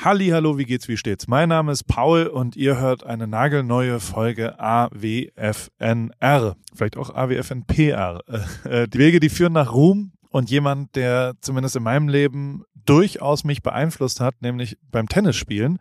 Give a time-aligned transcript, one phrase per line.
[0.00, 1.26] Halli, hallo, wie geht's, wie steht's?
[1.26, 6.54] Mein Name ist Paul und ihr hört eine nagelneue Folge AWFNR.
[6.72, 8.20] Vielleicht auch AWFNPR.
[8.62, 13.44] Äh, die Wege, die führen nach Ruhm und jemand, der zumindest in meinem Leben durchaus
[13.44, 15.78] mich beeinflusst hat, nämlich beim Tennisspielen,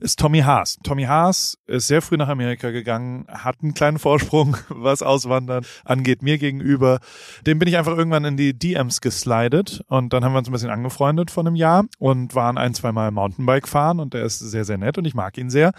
[0.00, 0.78] ist Tommy Haas.
[0.82, 6.22] Tommy Haas ist sehr früh nach Amerika gegangen, hat einen kleinen Vorsprung, was Auswandern angeht,
[6.22, 7.00] mir gegenüber.
[7.46, 10.52] Dem bin ich einfach irgendwann in die DMs geslidet und dann haben wir uns ein
[10.52, 14.38] bisschen angefreundet von einem Jahr und waren ein, zwei Mal Mountainbike fahren und der ist
[14.38, 15.72] sehr, sehr nett und ich mag ihn sehr.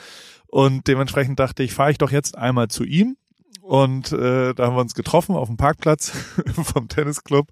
[0.46, 3.18] Und dementsprechend dachte ich, fahre ich doch jetzt einmal zu ihm
[3.68, 6.12] und äh, da haben wir uns getroffen auf dem Parkplatz
[6.64, 7.50] vom Tennisclub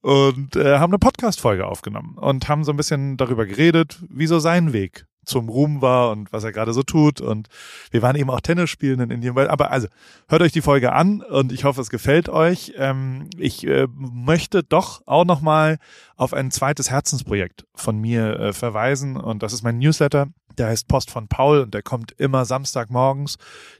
[0.00, 4.38] und äh, haben eine Podcast-Folge aufgenommen und haben so ein bisschen darüber geredet, wie so
[4.38, 7.20] sein Weg zum Ruhm war und was er gerade so tut.
[7.20, 7.48] Und
[7.90, 9.36] wir waren eben auch Tennis spielen in Indien.
[9.36, 9.88] Aber also,
[10.28, 12.74] hört euch die Folge an und ich hoffe, es gefällt euch.
[12.76, 15.78] Ähm, ich äh, möchte doch auch nochmal
[16.14, 20.28] auf ein zweites Herzensprojekt von mir äh, verweisen und das ist mein Newsletter.
[20.58, 23.36] Der heißt Post von Paul und der kommt immer Samstagmorgens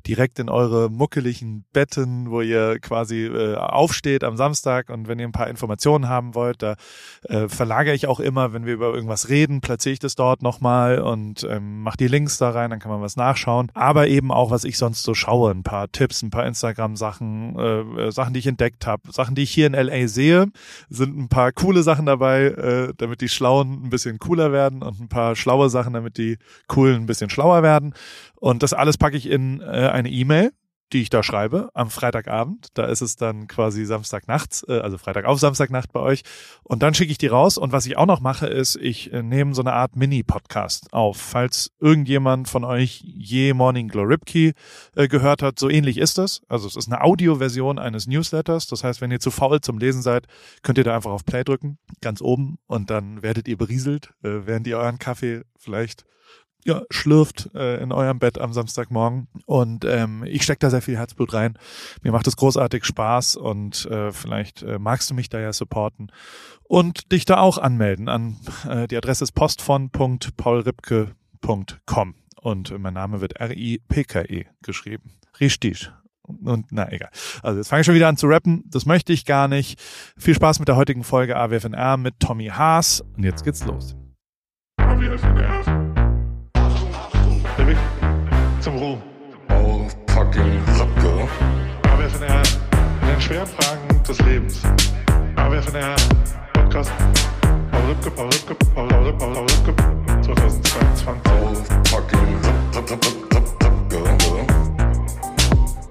[0.07, 5.27] direkt in eure muckeligen Betten, wo ihr quasi äh, aufsteht am Samstag und wenn ihr
[5.27, 6.77] ein paar Informationen haben wollt, da
[7.25, 11.01] äh, verlagere ich auch immer, wenn wir über irgendwas reden, platziere ich das dort nochmal
[11.01, 13.71] und ähm, mache die Links da rein, dann kann man was nachschauen.
[13.75, 17.81] Aber eben auch, was ich sonst so schaue, ein paar Tipps, ein paar Instagram-Sachen, äh,
[18.07, 20.47] äh Sachen, die ich entdeckt habe, Sachen, die ich hier in LA sehe,
[20.89, 25.01] sind ein paar coole Sachen dabei, äh, damit die Schlauen ein bisschen cooler werden und
[25.01, 27.95] ein paar schlaue Sachen, damit die coolen ein bisschen schlauer werden.
[28.35, 30.53] Und das alles packe ich in äh, eine E-Mail,
[30.93, 32.69] die ich da schreibe am Freitagabend.
[32.75, 36.23] Da ist es dann quasi Samstagnachts, äh, also Freitag auf Samstagnacht bei euch.
[36.63, 37.59] Und dann schicke ich die raus.
[37.59, 41.17] Und was ich auch noch mache, ist, ich äh, nehme so eine Art Mini-Podcast auf.
[41.17, 44.53] Falls irgendjemand von euch je Morning Gloripkey
[44.95, 46.43] äh, gehört hat, so ähnlich ist es.
[46.49, 48.69] Also es ist eine Audioversion eines Newsletters.
[48.69, 50.27] Das heißt, wenn ihr zu faul zum Lesen seid,
[50.63, 52.59] könnt ihr da einfach auf Play drücken, ganz oben.
[52.67, 56.05] Und dann werdet ihr berieselt, äh, während ihr euren Kaffee vielleicht
[56.67, 59.29] ja, schlürft äh, in eurem Bett am Samstagmorgen.
[59.47, 61.57] Und ähm, ich stecke da sehr viel Herzblut rein.
[62.03, 66.11] Mir macht es großartig Spaß und äh, vielleicht äh, magst du mich da ja supporten
[66.65, 68.37] und dich da auch anmelden an
[68.69, 75.13] äh, die Adresse ist postfon.paulripke.com und mein Name wird R-I-P-K-E geschrieben.
[75.41, 75.93] Richtig.
[76.23, 77.11] Und na egal.
[77.43, 78.65] Also jetzt fange ich schon wieder an zu rappen.
[78.67, 79.81] Das möchte ich gar nicht.
[80.19, 83.05] Viel Spaß mit der heutigen Folge AWFNR mit Tommy Haas.
[83.17, 83.95] Und jetzt geht's los.
[84.79, 85.36] AWFNR
[88.61, 89.01] zum Ruhm.
[89.49, 91.27] Oh, fucking Röpke.
[91.89, 92.43] AWFNR
[93.03, 94.63] in den schweren Fragen des Lebens.
[95.37, 95.97] AWFNR
[96.53, 96.93] Podcast.
[97.71, 99.75] Paul Rübke, Paul Rübke, Paul, Paul, Paul, Rübke
[100.23, 101.33] 2022.
[101.33, 101.55] Oh,
[101.89, 102.37] fucking
[102.75, 102.99] Röpke.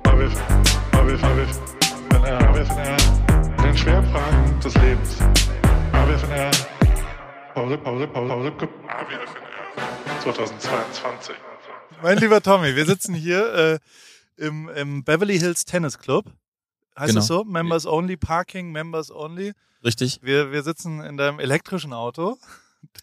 [0.04, 2.98] AWFNR, AWFNR
[3.58, 5.18] in den schweren Fragen des Lebens.
[5.94, 6.52] AWFNR
[7.54, 8.68] Paul Rübke, Paul, Paul, Paul Rübke.
[8.88, 11.36] AWFNR 2022.
[12.06, 13.80] Mein lieber Tommy, wir sitzen hier äh,
[14.38, 16.32] im, im Beverly Hills Tennis Club.
[16.96, 17.20] Heißt genau.
[17.20, 17.44] es so?
[17.44, 19.54] Members Only Parking, Members Only.
[19.84, 20.20] Richtig.
[20.22, 22.38] Wir, wir sitzen in deinem elektrischen Auto.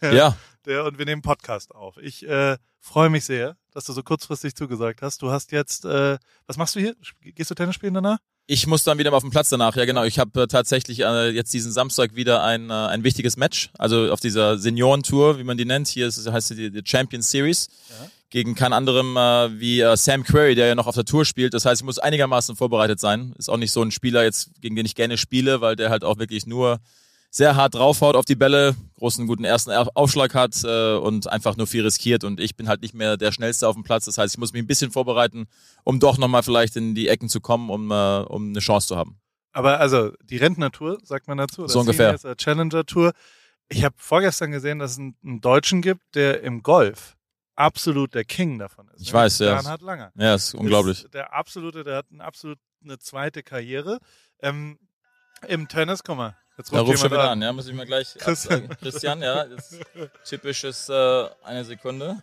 [0.01, 0.37] Der, ja.
[0.67, 1.97] Der, und wir nehmen Podcast auf.
[1.97, 5.21] Ich äh, freue mich sehr, dass du so kurzfristig zugesagt hast.
[5.21, 6.95] Du hast jetzt, äh, was machst du hier?
[7.23, 8.19] Gehst du Tennis spielen danach?
[8.47, 9.77] Ich muss dann wieder mal auf den Platz danach.
[9.77, 10.05] Ja, genau.
[10.05, 13.71] Ich habe äh, tatsächlich äh, jetzt diesen Samstag wieder ein, äh, ein wichtiges Match.
[13.79, 15.89] Also auf dieser Seniorentour, wie man die nennt.
[15.89, 17.69] Hier ist, heißt die, die Champion Series.
[17.89, 21.27] Ja gegen keinen anderen äh, wie äh, Sam Query, der ja noch auf der Tour
[21.27, 21.53] spielt.
[21.53, 23.35] Das heißt, ich muss einigermaßen vorbereitet sein.
[23.37, 26.03] Ist auch nicht so ein Spieler jetzt, gegen den ich gerne spiele, weil der halt
[26.03, 26.81] auch wirklich nur
[27.35, 31.67] sehr hart draufhaut auf die Bälle, großen guten ersten Aufschlag hat äh, und einfach nur
[31.67, 32.25] viel riskiert.
[32.25, 34.05] Und ich bin halt nicht mehr der Schnellste auf dem Platz.
[34.05, 35.47] Das heißt, ich muss mich ein bisschen vorbereiten,
[35.83, 38.97] um doch nochmal vielleicht in die Ecken zu kommen, um, äh, um eine Chance zu
[38.97, 39.19] haben.
[39.53, 41.67] Aber also die Rentner-Tour, sagt man dazu?
[41.67, 42.19] So ungefähr.
[42.37, 43.13] Challenger-Tour.
[43.71, 47.17] Ich habe vorgestern gesehen, dass es einen Deutschen gibt, der im Golf
[47.57, 49.01] absolut der King davon ist.
[49.01, 49.15] Ich ne?
[49.21, 49.55] weiß, ja.
[49.55, 50.13] Bernhard Langer.
[50.17, 51.05] Ja, ist unglaublich.
[51.05, 54.01] Ist der absolute, der hat eine absolut eine zweite Karriere.
[54.41, 54.79] Ähm,
[55.49, 56.37] Im Tennis, guck mal.
[56.59, 57.31] Jetzt ruft da ruf schon wieder an.
[57.31, 59.79] an, ja, muss ich mal gleich Christian, Christian ja, das
[60.25, 62.23] typisches äh, eine Sekunde.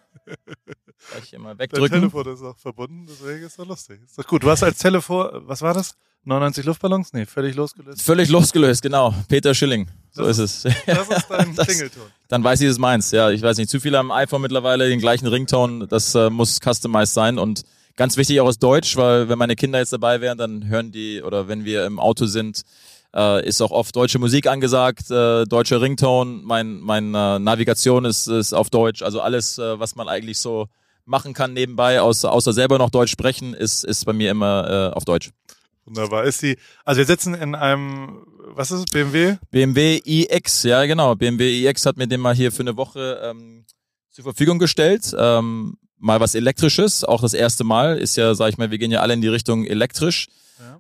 [1.12, 2.02] Gleich hier mal wegdrücken.
[2.02, 4.02] Dein Telefon ist auch verbunden, deswegen ist das lustig.
[4.04, 4.44] Ist doch gut.
[4.44, 5.96] Du hast als Telefon, was war das?
[6.26, 7.14] 99 Luftballons?
[7.14, 8.02] Nee, völlig losgelöst.
[8.02, 9.14] Völlig losgelöst, genau.
[9.28, 9.88] Peter Schilling.
[10.12, 10.76] So das ist es.
[10.86, 12.04] Das ist dein das, Klingelton.
[12.28, 13.12] Dann weiß ich, es meins.
[13.12, 13.70] Ja, ich weiß nicht.
[13.70, 15.88] Zu viele am iPhone mittlerweile den gleichen Rington.
[15.88, 17.64] Das äh, muss customized sein und
[17.96, 21.22] ganz wichtig auch aus Deutsch, weil wenn meine Kinder jetzt dabei wären, dann hören die
[21.24, 22.64] oder wenn wir im Auto sind,
[23.16, 26.42] äh, ist auch oft deutsche Musik angesagt, äh, deutscher Ringtone.
[26.44, 29.02] Mein, meine äh, Navigation ist, ist auf Deutsch.
[29.02, 30.68] Also alles, äh, was man eigentlich so
[31.06, 34.96] machen kann nebenbei, außer, außer selber noch Deutsch sprechen, ist, ist bei mir immer äh,
[34.96, 35.32] auf Deutsch.
[35.86, 36.24] Wunderbar.
[36.24, 38.24] Ist die, also wir sitzen in einem,
[38.54, 39.38] was ist es, BMW?
[39.50, 41.16] BMW iX, ja genau.
[41.16, 43.66] BMW iX hat mir den mal hier für eine Woche ähm,
[44.12, 45.16] zur Verfügung gestellt.
[45.18, 47.98] Ähm, mal was Elektrisches, auch das erste Mal.
[47.98, 50.28] Ist ja, sag ich mal, wir gehen ja alle in die Richtung elektrisch.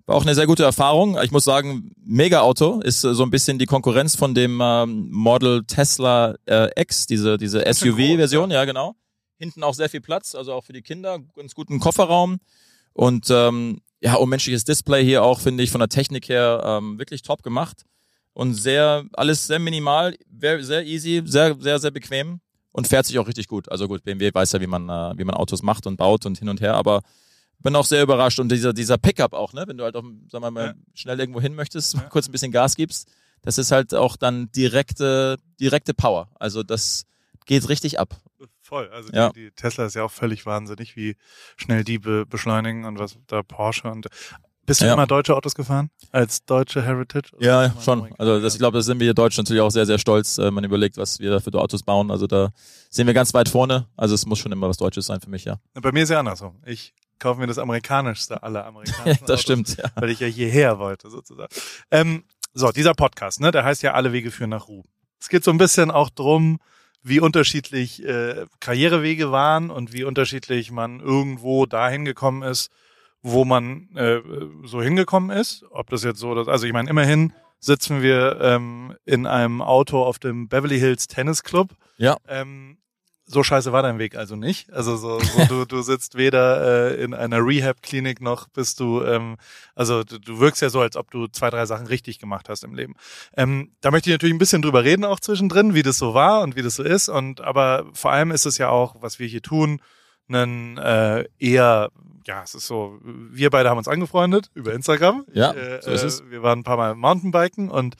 [0.05, 1.17] War auch eine sehr gute Erfahrung.
[1.21, 5.63] Ich muss sagen, mega Auto ist so ein bisschen die Konkurrenz von dem ähm, Model
[5.65, 8.57] Tesla äh, X, diese, diese SUV-Version, ja.
[8.57, 8.95] ja genau.
[9.37, 12.39] Hinten auch sehr viel Platz, also auch für die Kinder, ganz guten Kofferraum.
[12.93, 17.21] Und ähm, ja, unmenschliches Display hier auch, finde ich, von der Technik her ähm, wirklich
[17.21, 17.85] top gemacht.
[18.33, 22.41] Und sehr, alles sehr minimal, sehr easy, sehr, sehr, sehr bequem
[22.71, 23.69] und fährt sich auch richtig gut.
[23.69, 26.37] Also gut, BMW weiß ja, wie man, äh, wie man Autos macht und baut und
[26.37, 27.01] hin und her, aber
[27.61, 28.39] bin auch sehr überrascht.
[28.39, 30.73] Und dieser, dieser Pickup auch, ne, wenn du halt auch, sagen wir mal, ja.
[30.93, 32.01] schnell irgendwo hin möchtest, ja.
[32.09, 33.09] kurz ein bisschen Gas gibst,
[33.41, 36.29] das ist halt auch dann direkte, direkte Power.
[36.39, 37.05] Also das
[37.45, 38.21] geht richtig ab.
[38.61, 38.89] Voll.
[38.89, 39.29] Also ja.
[39.29, 41.15] die, die, Tesla ist ja auch völlig wahnsinnig, wie
[41.57, 44.07] schnell die be beschleunigen und was da Porsche und
[44.69, 44.93] bist du ja.
[44.93, 45.89] immer deutsche Autos gefahren?
[46.11, 47.31] Als deutsche Heritage?
[47.39, 48.13] Ja, schon.
[48.19, 50.37] Also das, ich glaube, da sind wir hier Deutsch natürlich auch sehr, sehr stolz.
[50.37, 52.11] Äh, man überlegt, was wir da für Autos bauen.
[52.11, 52.51] Also da
[52.91, 53.87] sind wir ganz weit vorne.
[53.97, 55.57] Also es muss schon immer was Deutsches sein für mich, ja.
[55.73, 56.61] Bei mir ist ja andersrum.
[56.67, 59.91] Ich kaufe mir das amerikanischste aller amerikanischen Das Autos, stimmt, ja.
[59.95, 61.53] Weil ich ja hierher wollte, sozusagen.
[61.91, 62.23] Ähm,
[62.53, 64.85] so, dieser Podcast, ne, der heißt ja Alle Wege führen nach Ruhm.
[65.19, 66.59] Es geht so ein bisschen auch drum,
[67.03, 72.71] wie unterschiedlich äh, Karrierewege waren und wie unterschiedlich man irgendwo dahin gekommen ist,
[73.21, 74.21] wo man äh,
[74.65, 75.65] so hingekommen ist.
[75.71, 80.03] Ob das jetzt so, dass, also ich meine, immerhin sitzen wir ähm, in einem Auto
[80.03, 81.75] auf dem Beverly Hills Tennis Club.
[81.97, 82.17] Ja.
[82.27, 82.77] Ähm,
[83.31, 84.73] so scheiße war dein Weg also nicht.
[84.73, 89.37] Also so, so du, du sitzt weder äh, in einer Rehab-Klinik noch bist du, ähm,
[89.75, 92.63] also du, du wirkst ja so, als ob du zwei, drei Sachen richtig gemacht hast
[92.63, 92.95] im Leben.
[93.37, 96.41] Ähm, da möchte ich natürlich ein bisschen drüber reden auch zwischendrin, wie das so war
[96.41, 97.07] und wie das so ist.
[97.07, 99.79] Und aber vor allem ist es ja auch, was wir hier tun,
[100.27, 101.89] einen äh, eher,
[102.25, 105.25] ja, es ist so, wir beide haben uns angefreundet über Instagram.
[105.33, 106.21] Ja, äh, so ist es.
[106.21, 107.95] Äh, wir waren ein paar Mal Mountainbiken und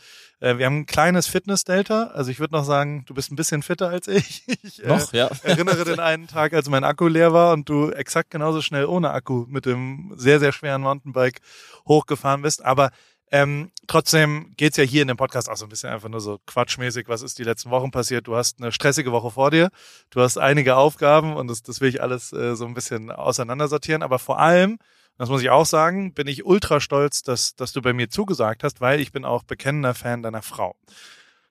[0.58, 2.12] wir haben ein kleines Fitness-Delta.
[2.14, 4.44] Also ich würde noch sagen, du bist ein bisschen fitter als ich.
[4.64, 5.30] Ich äh, noch, ja.
[5.44, 9.12] erinnere den einen Tag, als mein Akku leer war und du exakt genauso schnell ohne
[9.12, 11.40] Akku mit dem sehr, sehr schweren Mountainbike
[11.88, 12.64] hochgefahren bist.
[12.64, 12.92] Aber
[13.32, 16.40] ähm, trotzdem geht's ja hier in dem Podcast auch so ein bisschen einfach nur so
[16.46, 18.28] quatschmäßig, was ist die letzten Wochen passiert.
[18.28, 19.70] Du hast eine stressige Woche vor dir,
[20.10, 24.04] du hast einige Aufgaben und das, das will ich alles äh, so ein bisschen auseinandersortieren.
[24.04, 24.80] Aber vor allem,
[25.20, 28.64] das muss ich auch sagen, bin ich ultra stolz, dass, dass du bei mir zugesagt
[28.64, 30.78] hast, weil ich bin auch bekennender Fan deiner Frau.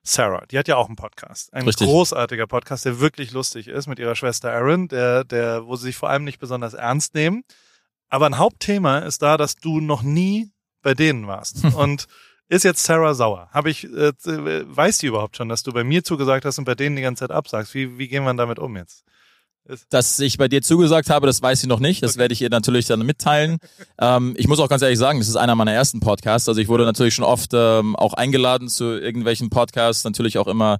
[0.01, 1.53] Sarah, die hat ja auch einen Podcast.
[1.53, 1.85] Ein Richtig.
[1.85, 5.97] großartiger Podcast, der wirklich lustig ist mit ihrer Schwester Erin, der, der, wo sie sich
[5.97, 7.43] vor allem nicht besonders ernst nehmen.
[8.09, 10.51] Aber ein Hauptthema ist da, dass du noch nie
[10.81, 11.63] bei denen warst.
[11.75, 12.07] Und
[12.47, 13.49] ist jetzt Sarah sauer?
[13.51, 16.73] Habe ich, äh, weiß die überhaupt schon, dass du bei mir zugesagt hast und bei
[16.73, 17.75] denen die ganze Zeit absagst?
[17.75, 19.05] Wie, wie gehen wir damit um jetzt?
[19.89, 22.01] Dass ich bei dir zugesagt habe, das weiß sie noch nicht.
[22.01, 22.19] Das okay.
[22.19, 23.57] werde ich ihr natürlich dann mitteilen.
[24.01, 26.49] ähm, ich muss auch ganz ehrlich sagen, das ist einer meiner ersten Podcasts.
[26.49, 30.79] Also ich wurde natürlich schon oft ähm, auch eingeladen zu irgendwelchen Podcasts, natürlich auch immer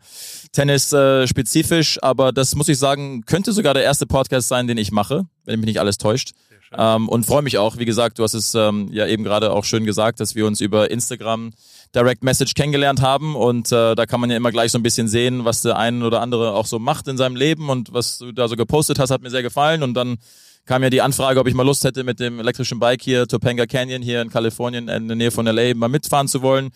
[0.54, 1.98] Tennis-spezifisch.
[1.98, 5.26] Äh, aber das muss ich sagen, könnte sogar der erste Podcast sein, den ich mache,
[5.46, 6.32] wenn mich nicht alles täuscht.
[6.78, 9.66] Ähm, und freue mich auch, wie gesagt, du hast es ähm, ja eben gerade auch
[9.66, 11.52] schön gesagt, dass wir uns über Instagram
[11.96, 15.08] Direct Message kennengelernt haben und äh, da kann man ja immer gleich so ein bisschen
[15.08, 18.32] sehen, was der eine oder andere auch so macht in seinem Leben und was du
[18.32, 20.18] da so gepostet hast, hat mir sehr gefallen und dann
[20.66, 23.66] kam ja die Anfrage, ob ich mal Lust hätte, mit dem elektrischen Bike hier Topanga
[23.66, 26.70] Canyon hier in Kalifornien in der Nähe von LA mal mitfahren zu wollen.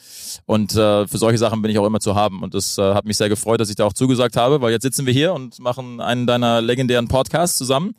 [0.48, 2.42] Und äh, für solche Sachen bin ich auch immer zu haben.
[2.42, 4.82] Und das äh, hat mich sehr gefreut, dass ich da auch zugesagt habe, weil jetzt
[4.82, 7.94] sitzen wir hier und machen einen deiner legendären Podcasts zusammen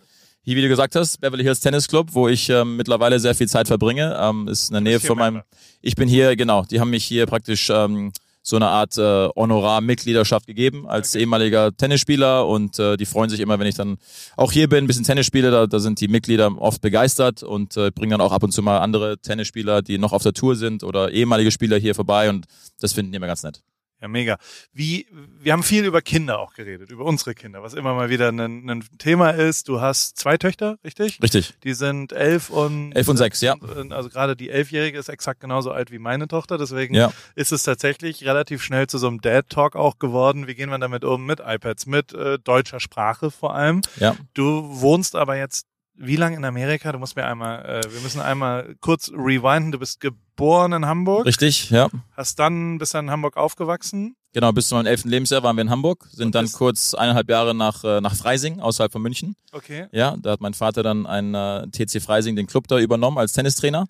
[0.45, 3.49] hier, wie du gesagt hast, Beverly Hills Tennis Club, wo ich ähm, mittlerweile sehr viel
[3.49, 5.43] Zeit verbringe, ähm, ist in der Nähe von meinem.
[5.81, 10.47] Ich bin hier, genau, die haben mich hier praktisch ähm, so eine Art äh, Honorar-Mitgliedschaft
[10.47, 11.23] gegeben als okay.
[11.23, 13.97] ehemaliger Tennisspieler und äh, die freuen sich immer, wenn ich dann
[14.37, 17.79] auch hier bin, ein bisschen Tennis spiele, da, da sind die Mitglieder oft begeistert und
[17.79, 20.57] äh, bringen dann auch ab und zu mal andere Tennisspieler, die noch auf der Tour
[20.57, 22.45] sind oder ehemalige Spieler hier vorbei und
[22.81, 23.63] das finden die immer ganz nett.
[24.01, 24.37] Ja, mega.
[24.73, 25.07] Wie,
[25.41, 28.39] wir haben viel über Kinder auch geredet, über unsere Kinder, was immer mal wieder ein,
[28.39, 29.69] ein Thema ist.
[29.69, 31.23] Du hast zwei Töchter, richtig?
[31.23, 31.55] Richtig.
[31.63, 33.55] Die sind elf und elf und sechs, ja.
[33.91, 37.13] Also gerade die elfjährige ist exakt genauso alt wie meine Tochter, deswegen ja.
[37.35, 40.47] ist es tatsächlich relativ schnell zu so einem Dad Talk auch geworden.
[40.47, 41.25] Wie gehen wir damit um?
[41.25, 43.81] Mit iPads, mit äh, deutscher Sprache vor allem.
[43.97, 44.17] Ja.
[44.35, 46.93] Du wohnst aber jetzt wie lange in Amerika?
[46.93, 49.73] Du musst mir einmal, äh, wir müssen einmal kurz rewinden.
[49.73, 51.25] Du bist geboren in Hamburg.
[51.25, 51.89] Richtig, ja.
[52.17, 54.17] Hast dann, bist dann in Hamburg aufgewachsen.
[54.33, 57.55] Genau, bis zu meinem elften Lebensjahr waren wir in Hamburg, sind dann kurz eineinhalb Jahre
[57.55, 59.37] nach, äh, nach Freising, außerhalb von München.
[59.53, 59.87] Okay.
[59.93, 63.33] Ja, da hat mein Vater dann einen äh, TC Freising, den Club da übernommen als
[63.33, 63.87] Tennistrainer.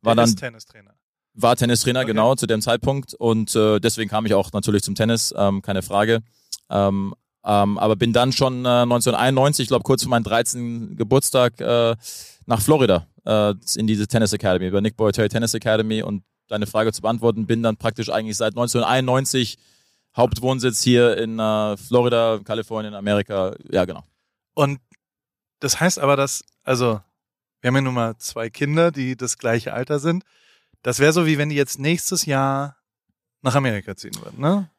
[0.00, 0.94] War Der dann Tennistrainer.
[1.34, 2.08] War Tennistrainer, okay.
[2.08, 3.12] genau, zu dem Zeitpunkt.
[3.12, 6.22] Und äh, deswegen kam ich auch natürlich zum Tennis, ähm, keine Frage.
[6.70, 10.96] Ähm, ähm, aber bin dann schon äh, 1991, ich glaube kurz vor meinem 13.
[10.96, 11.96] Geburtstag, äh,
[12.46, 16.92] nach Florida äh, in diese Tennis Academy, über Nick Boyd Tennis Academy und deine Frage
[16.92, 19.58] zu beantworten, bin dann praktisch eigentlich seit 1991
[20.16, 23.54] Hauptwohnsitz hier in äh, Florida, Kalifornien, Amerika.
[23.70, 24.04] Ja, genau.
[24.54, 24.80] Und
[25.60, 27.00] das heißt aber, dass, also,
[27.60, 30.24] wir haben ja nun mal zwei Kinder, die das gleiche Alter sind.
[30.82, 32.76] Das wäre so, wie wenn die jetzt nächstes Jahr
[33.42, 34.70] nach Amerika ziehen würden, ne?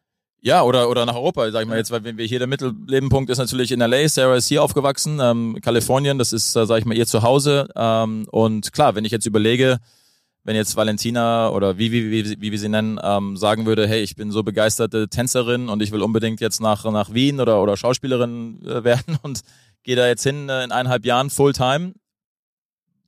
[0.46, 3.32] Ja, oder, oder nach Europa, sag ich mal jetzt, weil wenn wir hier der Mittellebenpunkt
[3.32, 4.08] ist natürlich in LA.
[4.08, 7.68] Sarah ist hier aufgewachsen, ähm, Kalifornien, das ist, äh, sag ich mal, ihr Zuhause.
[7.76, 9.80] Ähm, und klar, wenn ich jetzt überlege,
[10.44, 14.04] wenn jetzt Valentina oder wie, wie, wie, wie wir sie nennen, ähm, sagen würde, hey,
[14.04, 17.76] ich bin so begeisterte Tänzerin und ich will unbedingt jetzt nach, nach Wien oder, oder
[17.76, 19.42] Schauspielerin äh, werden und
[19.82, 21.94] gehe da jetzt hin äh, in eineinhalb Jahren Fulltime,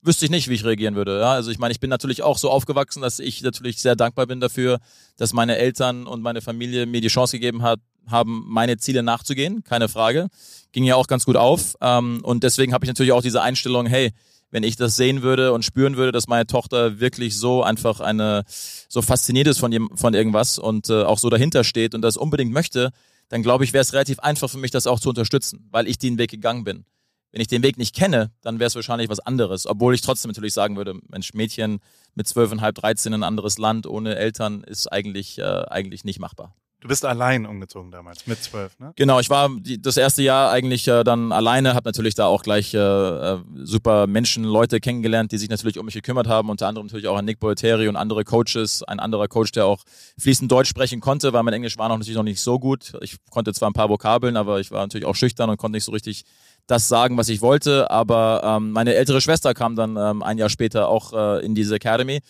[0.02, 1.20] wüsste ich nicht, wie ich reagieren würde.
[1.20, 1.32] Ja?
[1.32, 4.40] Also ich meine, ich bin natürlich auch so aufgewachsen, dass ich natürlich sehr dankbar bin
[4.40, 4.78] dafür,
[5.16, 9.64] dass meine Eltern und meine Familie mir die Chance gegeben hat, haben, meine Ziele nachzugehen,
[9.64, 10.28] keine Frage.
[10.72, 11.74] Ging ja auch ganz gut auf.
[11.80, 14.12] Ähm, und deswegen habe ich natürlich auch diese Einstellung, hey,
[14.50, 18.44] wenn ich das sehen würde und spüren würde, dass meine Tochter wirklich so einfach eine,
[18.88, 22.52] so fasziniert ist von, von irgendwas und äh, auch so dahinter steht und das unbedingt
[22.52, 22.90] möchte,
[23.28, 25.98] dann glaube ich, wäre es relativ einfach für mich, das auch zu unterstützen, weil ich
[25.98, 26.86] den Weg gegangen bin.
[27.32, 29.66] Wenn ich den Weg nicht kenne, dann wäre es wahrscheinlich was anderes.
[29.66, 31.80] Obwohl ich trotzdem natürlich sagen würde, Mensch, Mädchen
[32.14, 36.54] mit zwölfeinhalb, dreizehn in ein anderes Land ohne Eltern ist eigentlich, äh, eigentlich nicht machbar.
[36.80, 38.92] Du bist allein umgezogen damals, mit zwölf, ne?
[38.94, 42.44] Genau, ich war die, das erste Jahr eigentlich äh, dann alleine, habe natürlich da auch
[42.44, 46.68] gleich äh, äh, super Menschen, Leute kennengelernt, die sich natürlich um mich gekümmert haben, unter
[46.68, 49.82] anderem natürlich auch an Nick Bolteri und andere Coaches, ein anderer Coach, der auch
[50.20, 52.92] fließend Deutsch sprechen konnte, weil mein Englisch war noch natürlich noch nicht so gut.
[53.00, 55.84] Ich konnte zwar ein paar Vokabeln, aber ich war natürlich auch schüchtern und konnte nicht
[55.84, 56.26] so richtig
[56.68, 57.90] das sagen, was ich wollte.
[57.90, 61.74] Aber ähm, meine ältere Schwester kam dann ähm, ein Jahr später auch äh, in diese
[61.74, 62.20] Academy.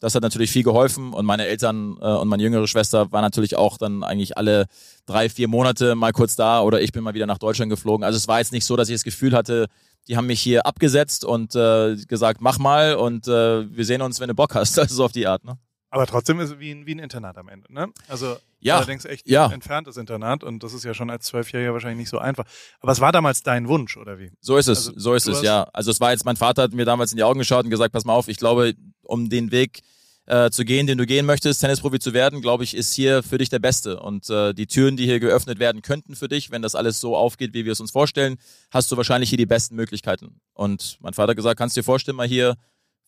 [0.00, 3.56] Das hat natürlich viel geholfen und meine Eltern äh, und meine jüngere Schwester waren natürlich
[3.56, 4.66] auch dann eigentlich alle
[5.06, 8.04] drei, vier Monate mal kurz da oder ich bin mal wieder nach Deutschland geflogen.
[8.04, 9.66] Also es war jetzt nicht so, dass ich das Gefühl hatte,
[10.06, 14.20] die haben mich hier abgesetzt und äh, gesagt, mach mal und äh, wir sehen uns,
[14.20, 14.78] wenn du Bock hast.
[14.88, 15.58] Also so auf die Art, ne?
[15.90, 17.88] Aber trotzdem ist es wie ein, wie ein Internat am Ende, ne?
[18.08, 19.46] Also ja, allerdings echt ja.
[19.46, 22.44] ein entferntes Internat und das ist ja schon als Zwölfjähriger wahrscheinlich nicht so einfach.
[22.80, 24.30] Aber es war damals dein Wunsch, oder wie?
[24.40, 25.62] So ist es, Also, so ist es, ja.
[25.72, 27.92] Also es war jetzt, mein Vater hat mir damals in die Augen geschaut und gesagt,
[27.92, 29.80] pass mal auf, ich glaube, um den Weg
[30.26, 33.38] äh, zu gehen, den du gehen möchtest, Tennisprofi zu werden, glaube ich, ist hier für
[33.38, 33.98] dich der Beste.
[34.00, 37.16] Und äh, die Türen, die hier geöffnet werden könnten für dich, wenn das alles so
[37.16, 38.36] aufgeht, wie wir es uns vorstellen,
[38.70, 40.40] hast du wahrscheinlich hier die besten Möglichkeiten.
[40.52, 42.56] Und mein Vater hat gesagt, kannst du dir vorstellen, mal hier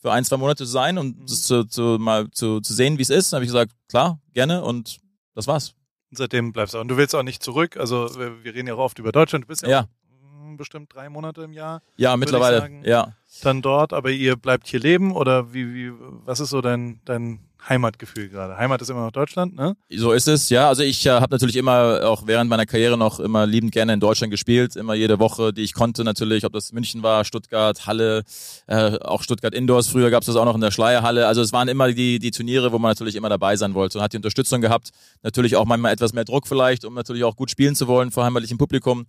[0.00, 3.02] für ein, zwei Monate zu sein und das zu, zu, mal zu, zu sehen, wie
[3.02, 3.32] es ist.
[3.32, 4.98] Dann habe ich gesagt, klar, gerne und
[5.34, 5.74] das war's.
[6.10, 6.82] Und seitdem bleibst du auch.
[6.82, 7.76] Und du willst auch nicht zurück.
[7.76, 9.44] Also wir, wir reden ja auch oft über Deutschland.
[9.44, 9.80] Du bist ja, Ja.
[9.82, 13.14] auch, mm, bestimmt drei Monate im Jahr Ja, mittlerweile, ja.
[13.42, 15.92] dann dort, aber ihr bleibt hier leben oder wie, wie,
[16.24, 18.56] was ist so dein, dein Heimatgefühl gerade?
[18.56, 19.76] Heimat ist immer noch Deutschland, ne?
[19.94, 20.68] So ist es, ja.
[20.68, 24.00] Also ich äh, habe natürlich immer, auch während meiner Karriere noch immer liebend gerne in
[24.00, 24.76] Deutschland gespielt.
[24.76, 28.24] Immer jede Woche, die ich konnte natürlich, ob das München war, Stuttgart, Halle,
[28.66, 29.88] äh, auch Stuttgart Indoors.
[29.88, 31.26] Früher gab es das auch noch in der Schleierhalle.
[31.26, 34.04] Also es waren immer die, die Turniere, wo man natürlich immer dabei sein wollte und
[34.04, 34.90] hat die Unterstützung gehabt.
[35.22, 38.24] Natürlich auch manchmal etwas mehr Druck vielleicht, um natürlich auch gut spielen zu wollen vor
[38.24, 39.06] heimatlichem Publikum.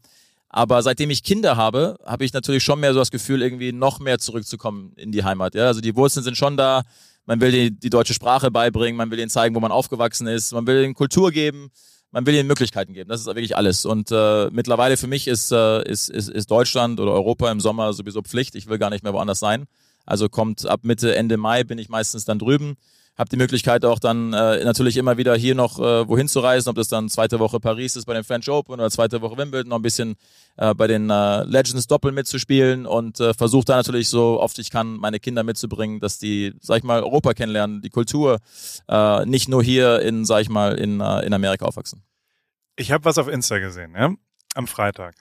[0.54, 4.00] Aber seitdem ich Kinder habe, habe ich natürlich schon mehr so das Gefühl, irgendwie noch
[4.00, 5.56] mehr zurückzukommen in die Heimat.
[5.56, 6.84] Ja, also die Wurzeln sind schon da.
[7.26, 10.54] Man will die, die deutsche Sprache beibringen, man will ihnen zeigen, wo man aufgewachsen ist,
[10.54, 11.72] man will ihnen Kultur geben,
[12.12, 13.10] man will ihnen Möglichkeiten geben.
[13.10, 13.86] Das ist wirklich alles.
[13.86, 17.94] Und äh, mittlerweile für mich ist, äh, ist, ist, ist Deutschland oder Europa im Sommer
[17.94, 18.56] sowieso Pflicht.
[18.56, 19.66] Ich will gar nicht mehr woanders sein.
[20.06, 22.76] Also kommt ab Mitte, Ende Mai bin ich meistens dann drüben.
[23.18, 26.70] Hab die Möglichkeit auch dann äh, natürlich immer wieder hier noch äh, wohin zu reisen,
[26.70, 29.70] ob das dann zweite Woche Paris ist bei den French Open oder zweite Woche Wimbledon,
[29.70, 30.16] noch ein bisschen
[30.58, 34.72] äh, bei den äh, Legends Doppel mitzuspielen und äh, versuche da natürlich so oft ich
[34.72, 38.40] kann meine Kinder mitzubringen, dass die, sag ich mal, Europa kennenlernen, die Kultur,
[38.88, 42.04] äh, nicht nur hier in, sag ich mal, in, äh, in Amerika aufwachsen.
[42.78, 44.14] Ich habe was auf Insta gesehen, ja?
[44.56, 45.16] Am Freitag.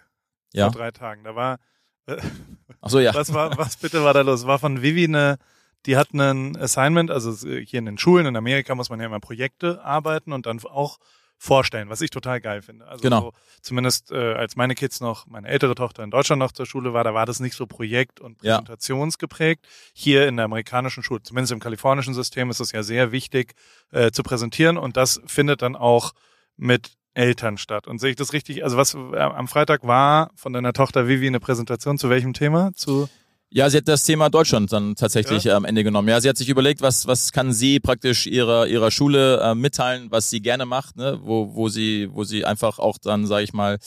[0.53, 0.71] Ja.
[0.71, 1.25] Vor drei Tagen.
[1.25, 1.59] Da war,
[2.81, 3.15] Ach so, ja.
[3.15, 4.47] was war, was bitte war da los?
[4.47, 5.39] War von Vivi eine,
[5.87, 9.21] die hat ein Assignment, also hier in den Schulen in Amerika muss man ja immer
[9.21, 10.99] Projekte arbeiten und dann auch
[11.43, 12.87] vorstellen, was ich total geil finde.
[12.87, 13.21] Also Genau.
[13.21, 13.33] so,
[13.63, 17.03] zumindest äh, als meine Kids noch, meine ältere Tochter in Deutschland noch zur Schule war,
[17.03, 18.59] da war das nicht so projekt- und Ja.
[18.59, 19.67] präsentationsgeprägt.
[19.95, 23.55] Hier in der amerikanischen Schule, zumindest im kalifornischen System, ist es ja sehr wichtig
[23.91, 26.13] äh, zu präsentieren und das findet dann auch
[26.59, 27.87] mit Eltern statt.
[27.89, 28.63] Und sehe ich das richtig?
[28.63, 32.73] Also was äh, am Freitag war von deiner Tochter Vivi eine Präsentation zu welchem Thema?
[32.75, 33.09] Zu
[33.53, 36.07] Ja, sie hat das Thema Deutschland dann tatsächlich äh, am Ende genommen.
[36.09, 40.07] Ja, sie hat sich überlegt, was was kann sie praktisch ihrer ihrer Schule äh, mitteilen,
[40.13, 41.19] was sie gerne macht, ne?
[41.21, 43.79] wo wo sie wo sie einfach auch dann, sage ich mal,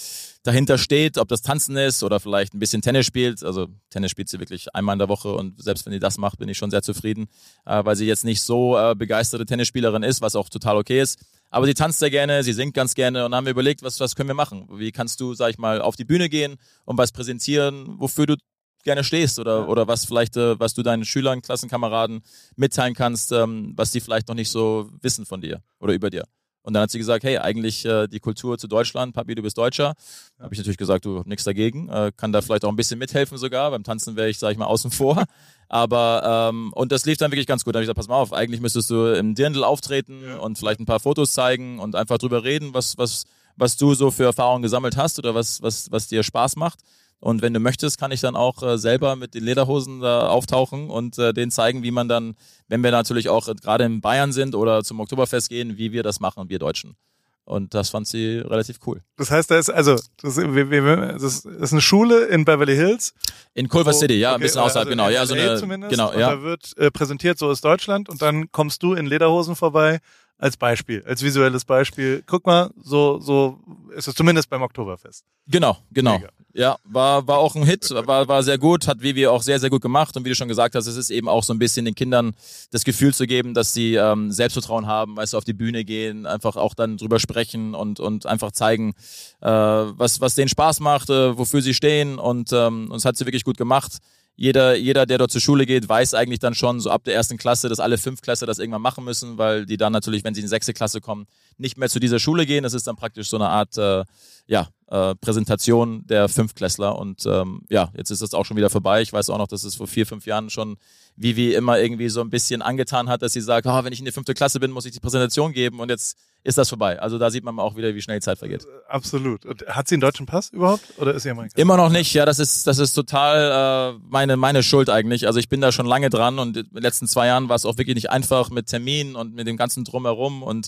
[0.43, 3.41] dahinter steht, ob das Tanzen ist oder vielleicht ein bisschen Tennis spielt.
[3.41, 6.39] Also Tennis spielt sie wirklich einmal in der Woche und selbst wenn sie das macht,
[6.39, 7.27] bin ich schon sehr zufrieden,
[7.65, 11.19] äh, weil sie jetzt nicht so äh, begeisterte Tennisspielerin ist, was auch total okay ist.
[11.51, 14.15] Aber sie tanzt sehr gerne, sie singt ganz gerne und haben wir überlegt, was was
[14.15, 14.67] können wir machen?
[14.73, 18.35] Wie kannst du, sag ich mal, auf die Bühne gehen und was präsentieren, wofür du
[18.83, 22.21] gerne stehst oder, oder was vielleicht, äh, was du deinen Schülern, Klassenkameraden
[22.55, 26.25] mitteilen kannst, ähm, was die vielleicht noch nicht so wissen von dir oder über dir.
[26.63, 29.57] Und dann hat sie gesagt, hey, eigentlich äh, die Kultur zu Deutschland, Papi, du bist
[29.57, 29.95] Deutscher.
[30.37, 30.45] Ja.
[30.45, 33.37] Habe ich natürlich gesagt, du nichts dagegen, äh, kann da vielleicht auch ein bisschen mithelfen
[33.37, 33.71] sogar.
[33.71, 35.25] Beim Tanzen wäre ich, sage ich mal, außen vor.
[35.67, 37.75] Aber ähm, und das lief dann wirklich ganz gut.
[37.75, 40.37] Da habe ich gesagt, pass mal auf, eigentlich müsstest du im Dirndl auftreten ja.
[40.37, 43.25] und vielleicht ein paar Fotos zeigen und einfach drüber reden, was, was,
[43.57, 46.79] was du so für Erfahrungen gesammelt hast oder was, was, was dir Spaß macht.
[47.23, 50.89] Und wenn du möchtest, kann ich dann auch äh, selber mit den Lederhosen da auftauchen
[50.89, 52.35] und äh, denen zeigen, wie man dann,
[52.67, 56.19] wenn wir natürlich auch gerade in Bayern sind oder zum Oktoberfest gehen, wie wir das
[56.19, 56.97] machen, wir Deutschen.
[57.45, 59.03] Und das fand sie relativ cool.
[59.15, 63.13] Das heißt, da ist also das, das ist eine Schule in Beverly Hills.
[63.53, 65.07] In Culver wo, City, ja, okay, ein bisschen außerhalb, also genau.
[65.07, 65.91] Ja, so eine, zumindest.
[65.91, 66.31] genau, und ja.
[66.35, 69.99] Da wird äh, präsentiert, so ist Deutschland, und dann kommst du in Lederhosen vorbei
[70.43, 72.21] als Beispiel, als visuelles Beispiel.
[72.27, 73.59] Guck mal, so so
[73.95, 75.23] ist es zumindest beim Oktoberfest.
[75.47, 76.17] Genau, genau.
[76.17, 76.29] Mega.
[76.55, 79.69] Ja, war, war auch ein Hit, war, war sehr gut, hat Vivi auch sehr, sehr
[79.69, 80.15] gut gemacht.
[80.17, 82.35] Und wie du schon gesagt hast, es ist eben auch so ein bisschen den Kindern
[82.71, 86.25] das Gefühl zu geben, dass sie ähm, Selbstvertrauen haben, weißt du, auf die Bühne gehen,
[86.25, 88.93] einfach auch dann drüber sprechen und, und einfach zeigen,
[89.41, 92.19] äh, was, was denen Spaß macht, äh, wofür sie stehen.
[92.19, 93.99] Und, ähm, und es hat sie wirklich gut gemacht
[94.35, 97.37] jeder, jeder, der dort zur Schule geht, weiß eigentlich dann schon so ab der ersten
[97.37, 100.41] Klasse, dass alle fünf Klasse das irgendwann machen müssen, weil die dann natürlich, wenn sie
[100.41, 102.63] in die sechste Klasse kommen, nicht mehr zu dieser Schule gehen.
[102.63, 104.03] Das ist dann praktisch so eine Art äh,
[104.47, 106.97] ja, äh, Präsentation der Fünfklässler.
[106.97, 109.01] Und ähm, ja, jetzt ist das auch schon wieder vorbei.
[109.03, 110.77] Ich weiß auch noch, dass es vor vier, fünf Jahren schon
[111.15, 114.05] Vivi immer irgendwie so ein bisschen angetan hat, dass sie sagt, oh, wenn ich in
[114.05, 115.79] der fünfte Klasse bin, muss ich die Präsentation geben.
[115.79, 116.99] Und jetzt ist das vorbei.
[116.99, 118.63] Also da sieht man auch wieder, wie schnell die Zeit vergeht.
[118.63, 119.45] Äh, absolut.
[119.45, 121.61] Und hat sie einen deutschen Pass überhaupt oder ist sie Amerikaner?
[121.61, 122.13] Immer noch nicht.
[122.13, 125.27] Ja, das ist das ist total äh, meine meine Schuld eigentlich.
[125.27, 127.65] Also ich bin da schon lange dran und in den letzten zwei Jahren war es
[127.65, 130.67] auch wirklich nicht einfach mit Terminen und mit dem ganzen drumherum und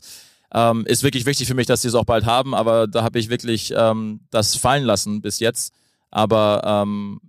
[0.54, 2.54] ähm, ist wirklich wichtig für mich, dass sie es auch bald haben.
[2.54, 5.74] Aber da habe ich wirklich ähm, das fallen lassen bis jetzt.
[6.12, 7.20] Aber ähm,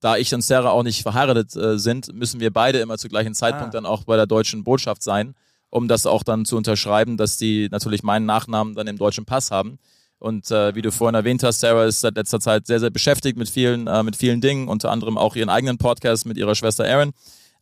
[0.00, 3.34] da ich und Sarah auch nicht verheiratet äh, sind, müssen wir beide immer zu gleichen
[3.34, 3.78] Zeitpunkt ah.
[3.78, 5.34] dann auch bei der deutschen Botschaft sein
[5.70, 9.50] um das auch dann zu unterschreiben, dass die natürlich meinen Nachnamen dann im deutschen Pass
[9.50, 9.78] haben.
[10.18, 13.38] Und äh, wie du vorhin erwähnt hast, Sarah ist seit letzter Zeit sehr, sehr beschäftigt
[13.38, 16.84] mit vielen, äh, mit vielen Dingen, unter anderem auch ihren eigenen Podcast mit ihrer Schwester
[16.84, 17.12] Erin.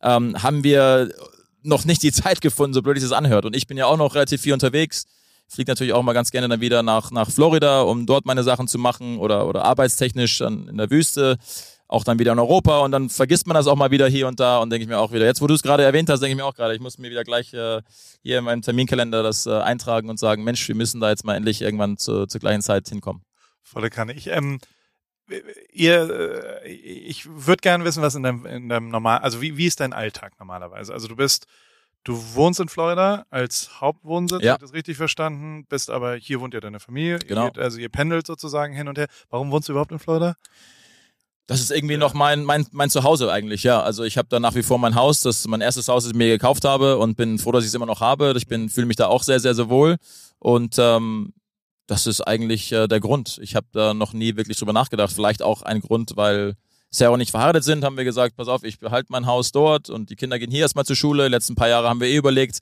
[0.01, 1.11] Ähm, haben wir
[1.61, 3.45] noch nicht die Zeit gefunden, so blöd sich das anhört.
[3.45, 5.05] Und ich bin ja auch noch relativ viel unterwegs.
[5.49, 8.67] Fliege natürlich auch mal ganz gerne dann wieder nach, nach Florida, um dort meine Sachen
[8.67, 11.37] zu machen oder, oder arbeitstechnisch dann in der Wüste
[11.87, 14.39] auch dann wieder in Europa und dann vergisst man das auch mal wieder hier und
[14.39, 16.31] da und denke ich mir auch wieder, jetzt wo du es gerade erwähnt hast, denke
[16.31, 17.81] ich mir auch gerade, ich muss mir wieder gleich äh,
[18.21, 21.35] hier in meinem Terminkalender das äh, eintragen und sagen, Mensch, wir müssen da jetzt mal
[21.35, 23.23] endlich irgendwann zu, zur gleichen Zeit hinkommen.
[23.63, 24.13] Volle Kanne.
[24.13, 24.59] Ich, ähm,
[25.71, 29.65] ihr, äh, ich würde gerne wissen, was in deinem, in deinem normal, also wie, wie
[29.65, 30.93] ist dein Alltag normalerweise?
[30.93, 31.47] Also du bist,
[32.03, 34.53] du wohnst in Florida als Hauptwohnsitz, ja.
[34.53, 37.47] habe ich das richtig verstanden, bist aber hier wohnt ja deine Familie, genau.
[37.47, 39.07] Ihr also ihr pendelt sozusagen hin und her.
[39.29, 40.35] Warum wohnst du überhaupt in Florida?
[41.47, 41.99] Das ist irgendwie ja.
[41.99, 43.81] noch mein, mein, mein Zuhause eigentlich, ja.
[43.81, 46.17] Also ich habe da nach wie vor mein Haus, das mein erstes Haus, das ich
[46.17, 48.33] mir gekauft habe und bin froh, dass ich es immer noch habe.
[48.35, 49.95] Ich bin fühle mich da auch sehr, sehr, sehr wohl.
[50.39, 51.33] Und ähm,
[51.87, 53.39] das ist eigentlich äh, der Grund.
[53.41, 55.13] Ich habe da noch nie wirklich drüber nachgedacht.
[55.13, 56.55] Vielleicht auch ein Grund, weil
[56.89, 59.89] Sarah und ich verheiratet sind, haben wir gesagt, pass auf, ich behalte mein Haus dort
[59.89, 61.23] und die Kinder gehen hier erstmal zur Schule.
[61.23, 62.59] Die letzten paar Jahre haben wir eh überlegt,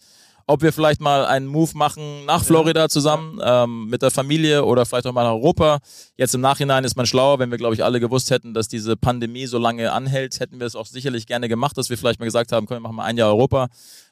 [0.48, 4.86] ob wir vielleicht mal einen Move machen nach Florida zusammen ähm, mit der Familie oder
[4.86, 5.80] vielleicht auch mal nach Europa.
[6.18, 8.96] Jetzt im Nachhinein ist man schlauer, wenn wir, glaube ich, alle gewusst hätten, dass diese
[8.96, 12.26] Pandemie so lange anhält, hätten wir es auch sicherlich gerne gemacht, dass wir vielleicht mal
[12.26, 13.70] gesagt haben, komm, wir machen mal ein Jahr Europa.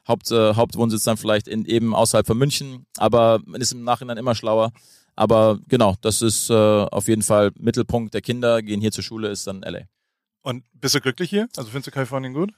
[0.08, 4.18] Haupt, äh, Hauptwohnsitz dann vielleicht in, eben außerhalb von München, aber man ist im Nachhinein
[4.18, 4.72] immer schlauer.
[5.16, 9.30] Aber genau, das ist äh, auf jeden Fall Mittelpunkt der Kinder, gehen hier zur Schule,
[9.30, 9.82] ist dann LA.
[10.42, 11.48] Und bist du glücklich hier?
[11.56, 12.52] Also findest du Kalifornien gut?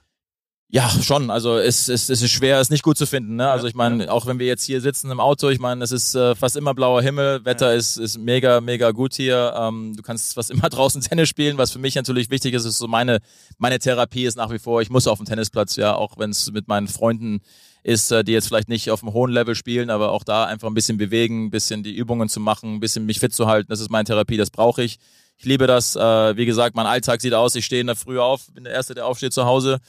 [0.70, 1.30] Ja, schon.
[1.30, 3.36] Also es, es, es ist schwer, es nicht gut zu finden.
[3.36, 3.50] Ne?
[3.50, 6.16] Also ich meine, auch wenn wir jetzt hier sitzen im Auto, ich meine, es ist
[6.16, 7.78] äh, fast immer blauer Himmel, Wetter ja.
[7.78, 9.54] ist, ist mega, mega gut hier.
[9.56, 12.80] Ähm, du kannst fast immer draußen Tennis spielen, was für mich natürlich wichtig ist, ist
[12.80, 13.20] so meine,
[13.60, 16.52] meine Therapie ist nach wie vor, ich muss auf dem Tennisplatz, ja, auch wenn es
[16.52, 17.42] mit meinen Freunden
[17.84, 20.68] ist, äh, die jetzt vielleicht nicht auf einem hohen Level spielen, aber auch da einfach
[20.68, 23.70] ein bisschen bewegen, ein bisschen die Übungen zu machen, ein bisschen mich fit zu halten,
[23.70, 24.98] das ist meine Therapie, das brauche ich.
[25.38, 25.96] Ich liebe das.
[25.96, 28.74] Äh, wie gesagt, mein Alltag sieht aus, ich stehe in der Früh auf, bin der
[28.74, 29.80] Erste, der aufsteht zu Hause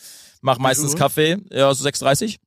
[0.46, 2.38] Mach meistens Kaffee, ja, so 6.30 Ja,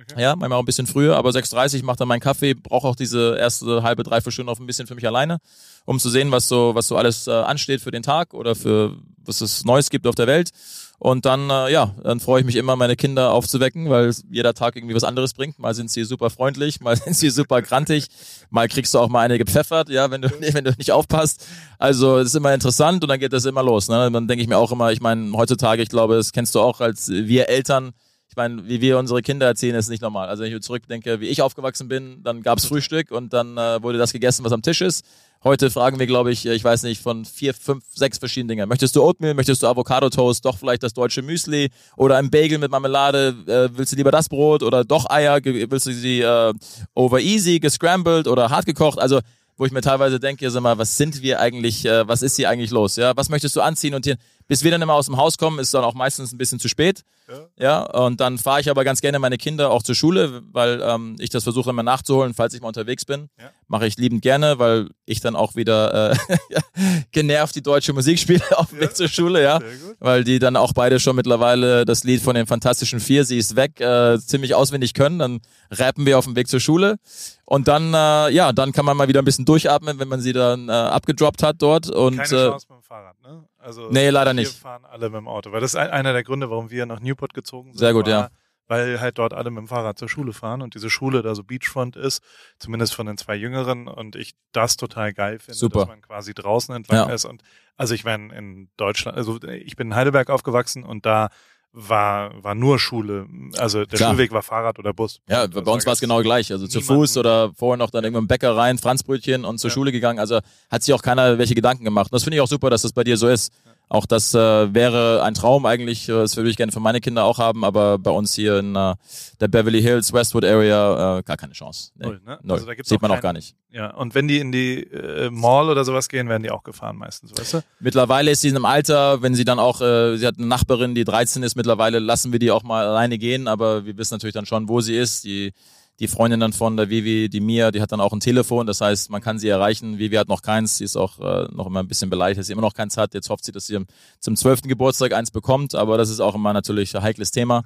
[0.00, 0.22] okay.
[0.22, 3.36] Ja, manchmal auch ein bisschen früher, aber 6.30 mache dann meinen Kaffee, brauche auch diese
[3.38, 5.38] erste halbe, dreiviertel Stunde auf ein bisschen für mich alleine,
[5.84, 8.96] um zu sehen, was so, was so alles äh, ansteht für den Tag oder für
[9.24, 10.50] was es Neues gibt auf der Welt.
[10.98, 14.76] Und dann, äh, ja, dann freue ich mich immer, meine Kinder aufzuwecken, weil jeder Tag
[14.76, 15.58] irgendwie was anderes bringt.
[15.58, 18.08] Mal sind sie super freundlich, mal sind sie super grantig,
[18.50, 21.46] mal kriegst du auch mal eine gepfeffert, ja, wenn du, wenn du nicht aufpasst.
[21.78, 23.88] Also es ist immer interessant und dann geht das immer los.
[23.88, 24.10] Ne?
[24.10, 26.80] Dann denke ich mir auch immer, ich meine, heutzutage, ich glaube, das kennst du auch
[26.80, 27.92] als wir Eltern,
[28.30, 30.28] Ich meine, wie wir unsere Kinder erziehen, ist nicht normal.
[30.28, 33.98] Also wenn ich zurückdenke, wie ich aufgewachsen bin, dann gab's Frühstück und dann äh, wurde
[33.98, 35.04] das gegessen, was am Tisch ist.
[35.42, 38.68] Heute fragen wir, glaube ich, ich weiß nicht, von vier, fünf, sechs verschiedenen Dingen.
[38.68, 42.70] Möchtest du Oatmeal, möchtest du Avocado-Toast, doch vielleicht das deutsche Müsli oder ein Bagel mit
[42.70, 46.52] Marmelade, äh, willst du lieber das Brot oder doch Eier, willst du sie äh,
[46.94, 49.00] over easy, gescrambled oder hart gekocht?
[49.00, 49.18] Also
[49.60, 52.48] wo ich mir teilweise denke, sag mal, was sind wir eigentlich, äh, was ist hier
[52.48, 52.96] eigentlich los?
[52.96, 53.92] Ja, was möchtest du anziehen?
[53.92, 54.16] Und hier,
[54.48, 56.66] bis wir dann immer aus dem Haus kommen, ist dann auch meistens ein bisschen zu
[56.66, 57.02] spät.
[57.28, 60.80] Ja, ja und dann fahre ich aber ganz gerne meine Kinder auch zur Schule, weil
[60.82, 63.28] ähm, ich das versuche immer nachzuholen, falls ich mal unterwegs bin.
[63.38, 63.50] Ja.
[63.68, 66.16] Mache ich liebend gerne, weil ich dann auch wieder äh,
[67.12, 68.84] genervt die deutsche Musik spiele auf dem ja.
[68.84, 69.60] Weg zur Schule, ja.
[70.00, 73.54] Weil die dann auch beide schon mittlerweile das Lied von den Fantastischen Vier, sie ist
[73.54, 75.18] weg, äh, ziemlich auswendig können.
[75.18, 76.96] Dann rappen wir auf dem Weg zur Schule.
[77.44, 80.32] Und dann, äh, ja, dann kann man mal wieder ein bisschen durchatmen, wenn man sie
[80.32, 81.90] dann äh, abgedroppt hat dort.
[81.90, 83.44] Und, Keine äh, Chance mit dem Fahrrad, ne?
[83.58, 84.54] Also nee, leider nicht.
[84.54, 87.00] Wir fahren alle mit dem Auto, weil das ist einer der Gründe, warum wir nach
[87.00, 87.78] Newport gezogen sind.
[87.78, 88.30] Sehr gut, ja.
[88.70, 91.42] Weil halt dort alle mit dem Fahrrad zur Schule fahren und diese Schule da so
[91.42, 92.22] Beachfront ist,
[92.58, 95.80] zumindest von den zwei Jüngeren und ich das total geil finde, Super.
[95.80, 97.14] dass man quasi draußen entlang ja.
[97.14, 97.42] ist und
[97.76, 101.30] also ich meine in Deutschland, also ich bin in Heidelberg aufgewachsen und da
[101.72, 103.26] war, war nur Schule.
[103.56, 104.10] Also der Klar.
[104.10, 105.20] Schulweg war Fahrrad oder Bus.
[105.28, 106.50] Ja, bei uns war es genau gleich.
[106.52, 109.74] Also zu Fuß oder vorher noch dann irgendwann im Bäcker rein, Franzbrötchen und zur ja.
[109.74, 110.18] Schule gegangen.
[110.18, 112.06] Also hat sich auch keiner welche Gedanken gemacht.
[112.06, 113.52] Und das finde ich auch super, dass das bei dir so ist.
[113.64, 113.72] Ja.
[113.90, 117.24] Auch das äh, wäre ein Traum eigentlich, äh, das würde ich gerne für meine Kinder
[117.24, 118.94] auch haben, aber bei uns hier in äh,
[119.40, 121.90] der Beverly Hills, Westwood Area äh, gar keine Chance.
[121.96, 122.06] Nee.
[122.06, 122.38] Null, ne?
[122.40, 122.54] Null.
[122.54, 123.56] Also da gibt's Sieht man auch gar nicht.
[123.72, 126.98] Ja, und wenn die in die äh, Mall oder sowas gehen, werden die auch gefahren
[126.98, 127.64] meistens, weißt du?
[127.80, 130.94] Mittlerweile ist sie in einem Alter, wenn sie dann auch, äh, sie hat eine Nachbarin,
[130.94, 134.34] die 13 ist, mittlerweile lassen wir die auch mal alleine gehen, aber wir wissen natürlich
[134.34, 135.24] dann schon, wo sie ist.
[135.24, 135.52] Die
[136.00, 138.80] die Freundin dann von der Vivi, die Mia, die hat dann auch ein Telefon, das
[138.80, 139.98] heißt, man kann sie erreichen.
[139.98, 142.54] Vivi hat noch keins, sie ist auch äh, noch immer ein bisschen beleidigt, dass sie
[142.54, 143.12] immer noch keins hat.
[143.12, 143.78] Jetzt hofft sie, dass sie
[144.18, 147.64] zum zwölften Geburtstag eins bekommt, aber das ist auch immer natürlich ein heikles Thema.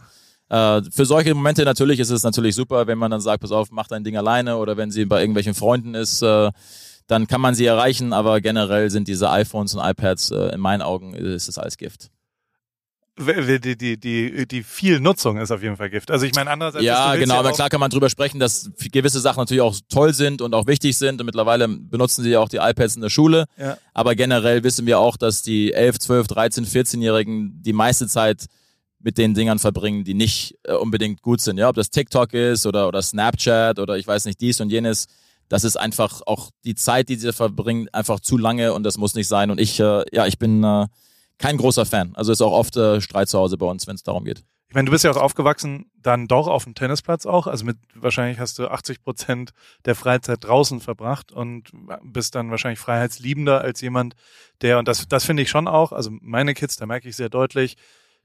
[0.48, 3.70] Äh, für solche Momente natürlich ist es natürlich super, wenn man dann sagt, pass auf,
[3.70, 6.50] mach dein Ding alleine oder wenn sie bei irgendwelchen Freunden ist, äh,
[7.06, 10.82] dann kann man sie erreichen, aber generell sind diese iPhones und iPads äh, in meinen
[10.82, 12.10] Augen ist es alles Gift
[13.16, 16.10] die, die, die, die viel Nutzung ist auf jeden Fall Gift.
[16.10, 16.84] Also ich meine andererseits.
[16.84, 20.42] Ja, genau, aber klar kann man drüber sprechen, dass gewisse Sachen natürlich auch toll sind
[20.42, 23.44] und auch wichtig sind und mittlerweile benutzen sie ja auch die iPads in der Schule.
[23.56, 23.78] Ja.
[23.92, 28.46] Aber generell wissen wir auch, dass die 11, 12, 13, 14-Jährigen die meiste Zeit
[28.98, 31.58] mit den Dingern verbringen, die nicht äh, unbedingt gut sind.
[31.58, 35.06] Ja, ob das TikTok ist oder, oder Snapchat oder ich weiß nicht, dies und jenes.
[35.48, 39.14] Das ist einfach auch die Zeit, die sie verbringen, einfach zu lange und das muss
[39.14, 39.50] nicht sein.
[39.50, 40.86] Und ich, äh, ja, ich bin äh,
[41.38, 42.14] kein großer Fan.
[42.14, 44.44] Also ist auch oft äh, Streit zu Hause bei uns, wenn es darum geht.
[44.68, 47.46] Ich meine, du bist ja auch aufgewachsen, dann doch auf dem Tennisplatz auch.
[47.46, 49.52] Also mit wahrscheinlich hast du 80 Prozent
[49.84, 51.70] der Freizeit draußen verbracht und
[52.02, 54.14] bist dann wahrscheinlich freiheitsliebender als jemand,
[54.62, 57.28] der, und das, das finde ich schon auch, also meine Kids, da merke ich sehr
[57.28, 57.76] deutlich,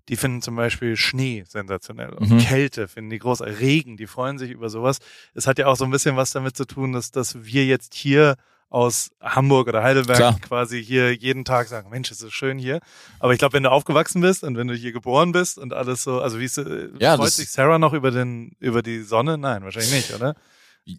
[0.08, 2.40] die finden zum Beispiel Schnee sensationell und mhm.
[2.40, 4.98] Kälte finden die groß, Regen, die freuen sich über sowas.
[5.36, 7.94] Es hat ja auch so ein bisschen was damit zu tun, dass, dass wir jetzt
[7.94, 8.38] hier
[8.70, 10.40] aus Hamburg oder Heidelberg Klar.
[10.42, 12.80] quasi hier jeden Tag sagen, Mensch, es ist schön hier.
[13.20, 16.04] Aber ich glaube, wenn du aufgewachsen bist und wenn du hier geboren bist und alles
[16.04, 19.38] so, also wie ist, äh, ja, freut sich Sarah noch über den über die Sonne?
[19.38, 20.36] Nein, wahrscheinlich nicht, oder?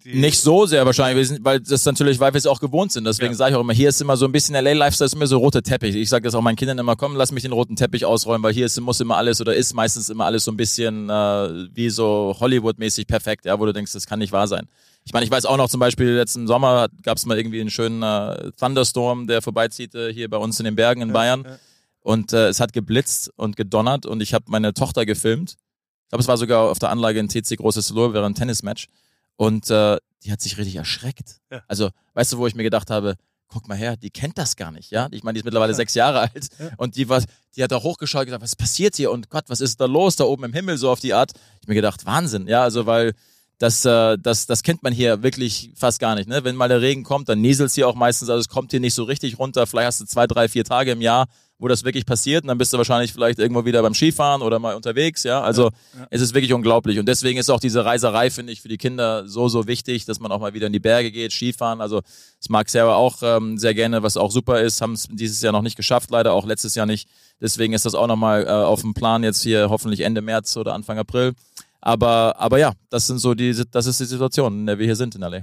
[0.05, 3.05] Nicht so sehr wahrscheinlich, weil das natürlich, weil wir es auch gewohnt sind.
[3.05, 3.37] Deswegen ja.
[3.37, 5.63] sage ich auch immer, hier ist immer so ein bisschen LA-Lifestyle, ist immer so roter
[5.63, 5.97] Teppich.
[5.97, 8.53] Ich sage das auch meinen Kindern immer, komm, lass mich den roten Teppich ausräumen, weil
[8.53, 11.91] hier ist, muss immer alles oder ist meistens immer alles so ein bisschen äh, wie
[11.91, 14.69] so Hollywood-mäßig perfekt, ja, wo du denkst, das kann nicht wahr sein.
[15.05, 17.71] Ich meine, ich weiß auch noch zum Beispiel letzten Sommer gab es mal irgendwie einen
[17.71, 21.45] schönen äh, Thunderstorm, der vorbeizieht äh, hier bei uns in den Bergen in ja, Bayern.
[21.45, 21.59] Ja.
[22.03, 25.57] Und äh, es hat geblitzt und gedonnert und ich habe meine Tochter gefilmt.
[26.05, 28.89] Ich glaube, es war sogar auf der Anlage in TC Großes Solo während ein Tennismatch.
[29.37, 31.41] Und äh, die hat sich richtig erschreckt.
[31.51, 31.63] Ja.
[31.67, 33.17] Also, weißt du, wo ich mir gedacht habe,
[33.49, 35.09] guck mal her, die kennt das gar nicht, ja.
[35.11, 35.77] Ich meine, die ist mittlerweile ja.
[35.77, 36.71] sechs Jahre alt ja.
[36.77, 37.23] und die war,
[37.57, 40.17] die hat da hochgeschaut und gesagt, was passiert hier und Gott, was ist da los
[40.17, 41.33] da oben im Himmel so auf die Art?
[41.61, 43.13] Ich mir gedacht, Wahnsinn, ja, also weil
[43.59, 46.29] das, äh, das, das kennt man hier wirklich fast gar nicht.
[46.29, 46.45] Ne?
[46.45, 48.95] Wenn mal der Regen kommt, dann nieselt hier auch meistens, also es kommt hier nicht
[48.95, 49.67] so richtig runter.
[49.67, 51.27] Vielleicht hast du zwei, drei, vier Tage im Jahr,
[51.61, 54.59] wo das wirklich passiert und dann bist du wahrscheinlich vielleicht irgendwo wieder beim Skifahren oder
[54.59, 55.43] mal unterwegs, ja.
[55.43, 56.07] Also ja, ja.
[56.11, 56.99] es ist wirklich unglaublich.
[56.99, 60.21] Und deswegen ist auch diese Reiserei, finde ich, für die Kinder so, so wichtig, dass
[60.21, 61.83] man auch mal wieder in die Berge geht, Skifahren.
[61.83, 62.01] Also
[62.39, 64.81] das mag Sarah auch ähm, sehr gerne, was auch super ist.
[64.81, 67.09] Haben es dieses Jahr noch nicht geschafft, leider auch letztes Jahr nicht.
[67.43, 70.73] Deswegen ist das auch nochmal äh, auf dem Plan jetzt hier hoffentlich Ende März oder
[70.73, 71.35] Anfang April.
[71.83, 74.97] Aber, aber ja, das sind so die, das ist die Situation, in der wir hier
[74.97, 75.43] sind in LA.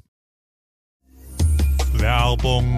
[1.94, 2.78] Werbung.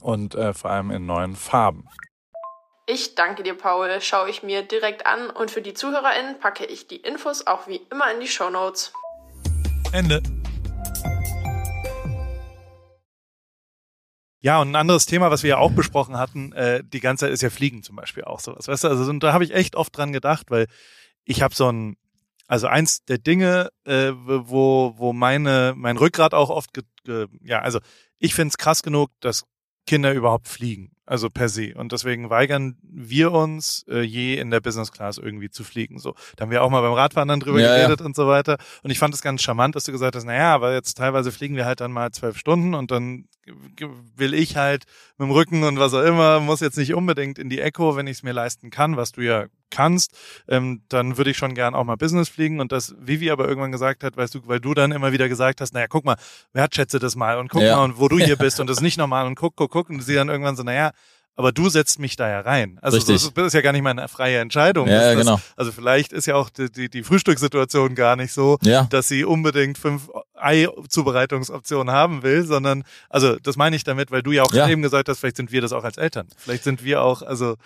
[0.00, 1.88] und äh, vor allem in neuen Farben.
[2.86, 4.00] Ich danke dir, Paul.
[4.00, 7.80] Schaue ich mir direkt an und für die ZuhörerInnen packe ich die Infos auch wie
[7.90, 8.92] immer in die Show Notes.
[9.92, 10.22] Ende.
[14.40, 17.32] Ja, und ein anderes Thema, was wir ja auch besprochen hatten, äh, die ganze Zeit
[17.32, 18.68] ist ja Fliegen zum Beispiel auch sowas.
[18.68, 20.68] Weißt du, also und da habe ich echt oft dran gedacht, weil
[21.24, 21.96] ich habe so ein,
[22.46, 27.62] also eins der Dinge, äh, wo, wo meine, mein Rückgrat auch oft, ge, ge, ja,
[27.62, 27.80] also
[28.20, 29.44] ich find's krass genug, dass
[29.86, 30.90] Kinder überhaupt fliegen.
[31.08, 31.72] Also per se.
[31.76, 36.00] Und deswegen weigern wir uns, äh, je in der Business Class irgendwie zu fliegen.
[36.00, 38.06] So, da haben wir auch mal beim Radfahren dann drüber ja, geredet ja.
[38.06, 38.58] und so weiter.
[38.82, 41.54] Und ich fand es ganz charmant, dass du gesagt hast, naja, aber jetzt teilweise fliegen
[41.54, 43.28] wir halt dann mal zwölf Stunden und dann
[44.16, 44.84] will ich halt
[45.18, 48.06] mit dem Rücken und was auch immer, muss jetzt nicht unbedingt in die Echo, wenn
[48.06, 50.16] ich es mir leisten kann, was du ja kannst,
[50.48, 52.60] ähm, dann würde ich schon gern auch mal Business fliegen.
[52.60, 55.60] Und das Vivi aber irgendwann gesagt hat, weißt du, weil du dann immer wieder gesagt
[55.60, 56.16] hast, naja, guck mal,
[56.52, 57.76] wertschätze das mal und guck ja.
[57.76, 59.90] mal, und wo du hier bist und das ist nicht normal und guck, guck, guck.
[59.90, 60.92] Und sie dann irgendwann so, naja,
[61.36, 62.78] aber du setzt mich da ja rein.
[62.80, 64.88] Also das, das ist ja gar nicht meine freie Entscheidung.
[64.88, 65.40] Ja, das, genau.
[65.54, 68.84] Also vielleicht ist ja auch die, die, die Frühstückssituation gar nicht so, ja.
[68.90, 74.32] dass sie unbedingt fünf Ei-Zubereitungsoptionen haben will, sondern, also das meine ich damit, weil du
[74.32, 74.68] ja auch ja.
[74.68, 76.26] eben gesagt hast, vielleicht sind wir das auch als Eltern.
[76.38, 77.56] Vielleicht sind wir auch, also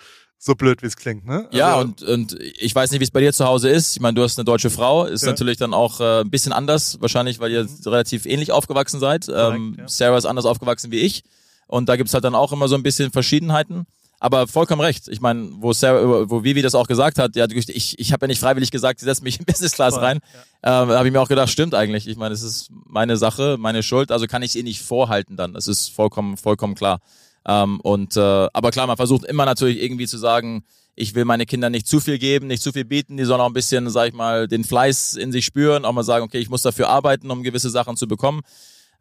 [0.43, 1.45] so blöd wie es klingt, ne?
[1.45, 3.95] Also, ja, und, und ich weiß nicht, wie es bei dir zu Hause ist.
[3.95, 5.29] Ich meine, du hast eine deutsche Frau, ist ja.
[5.29, 7.69] natürlich dann auch äh, ein bisschen anders, wahrscheinlich, weil ihr mhm.
[7.85, 9.29] relativ ähnlich aufgewachsen seid.
[9.29, 9.87] Ähm, ja.
[9.87, 11.23] Sarah ist anders aufgewachsen wie ich.
[11.71, 13.85] Und da gibt's halt dann auch immer so ein bisschen Verschiedenheiten.
[14.19, 15.07] Aber vollkommen recht.
[15.07, 18.27] Ich meine, wo Sarah, wo Vivi das auch gesagt hat, ja, ich, ich habe ja
[18.27, 20.19] nicht freiwillig gesagt, sie setzt mich in Business Class rein.
[20.63, 20.83] Ja.
[20.83, 22.07] Ähm, habe ich mir auch gedacht, stimmt eigentlich.
[22.07, 25.53] Ich meine, es ist meine Sache, meine Schuld, also kann ich ihr nicht vorhalten dann.
[25.53, 26.99] Das ist vollkommen, vollkommen klar.
[27.47, 31.45] Ähm, und äh, aber klar, man versucht immer natürlich irgendwie zu sagen, ich will meine
[31.45, 34.09] Kinder nicht zu viel geben, nicht zu viel bieten, die sollen auch ein bisschen, sag
[34.09, 37.31] ich mal, den Fleiß in sich spüren, auch mal sagen, okay, ich muss dafür arbeiten,
[37.31, 38.41] um gewisse Sachen zu bekommen.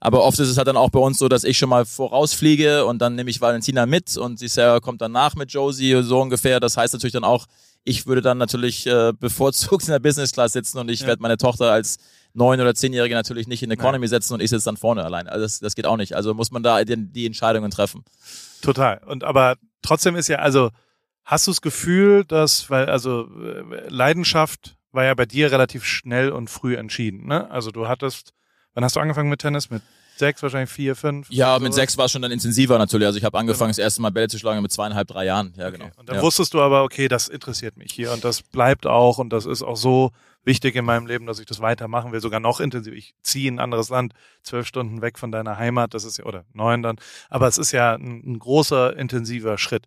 [0.01, 2.87] Aber oft ist es halt dann auch bei uns so, dass ich schon mal vorausfliege
[2.87, 6.21] und dann nehme ich Valentina mit und die Sarah kommt dann nach mit Josie, so
[6.21, 6.59] ungefähr.
[6.59, 7.47] Das heißt natürlich dann auch,
[7.85, 11.07] ich würde dann natürlich äh, bevorzugt in der Business Class sitzen und ich ja.
[11.07, 11.99] werde meine Tochter als
[12.33, 14.09] neun- oder zehnjährige natürlich nicht in Economy ja.
[14.09, 15.29] setzen und ich sitze dann vorne allein.
[15.29, 16.17] Also das, das geht auch nicht.
[16.17, 18.05] Also muss man da die, die Entscheidungen treffen.
[18.63, 19.03] Total.
[19.07, 20.71] Und aber trotzdem ist ja, also
[21.25, 26.31] hast du das Gefühl, dass, weil, also äh, Leidenschaft war ja bei dir relativ schnell
[26.33, 27.51] und früh entschieden, ne?
[27.51, 28.33] Also du hattest
[28.75, 29.71] Wann hast du angefangen mit Tennis?
[29.71, 29.83] Mit
[30.17, 31.29] sechs, wahrscheinlich vier, fünf?
[31.31, 33.07] Ja, mit sechs war es schon dann intensiver natürlich.
[33.07, 33.77] Also ich habe angefangen, genau.
[33.77, 35.53] das erste Mal Bälle zu schlagen mit zweieinhalb, drei Jahren.
[35.57, 35.79] Ja, okay.
[35.79, 35.91] genau.
[35.97, 36.23] Und dann ja.
[36.23, 39.63] wusstest du aber, okay, das interessiert mich hier und das bleibt auch und das ist
[39.63, 40.13] auch so
[40.45, 42.97] wichtig in meinem Leben, dass ich das weitermachen will, sogar noch intensiver.
[42.97, 46.25] Ich ziehe in ein anderes Land, zwölf Stunden weg von deiner Heimat, das ist ja,
[46.25, 46.97] oder neun dann.
[47.29, 49.87] Aber es ist ja ein, ein großer, intensiver Schritt.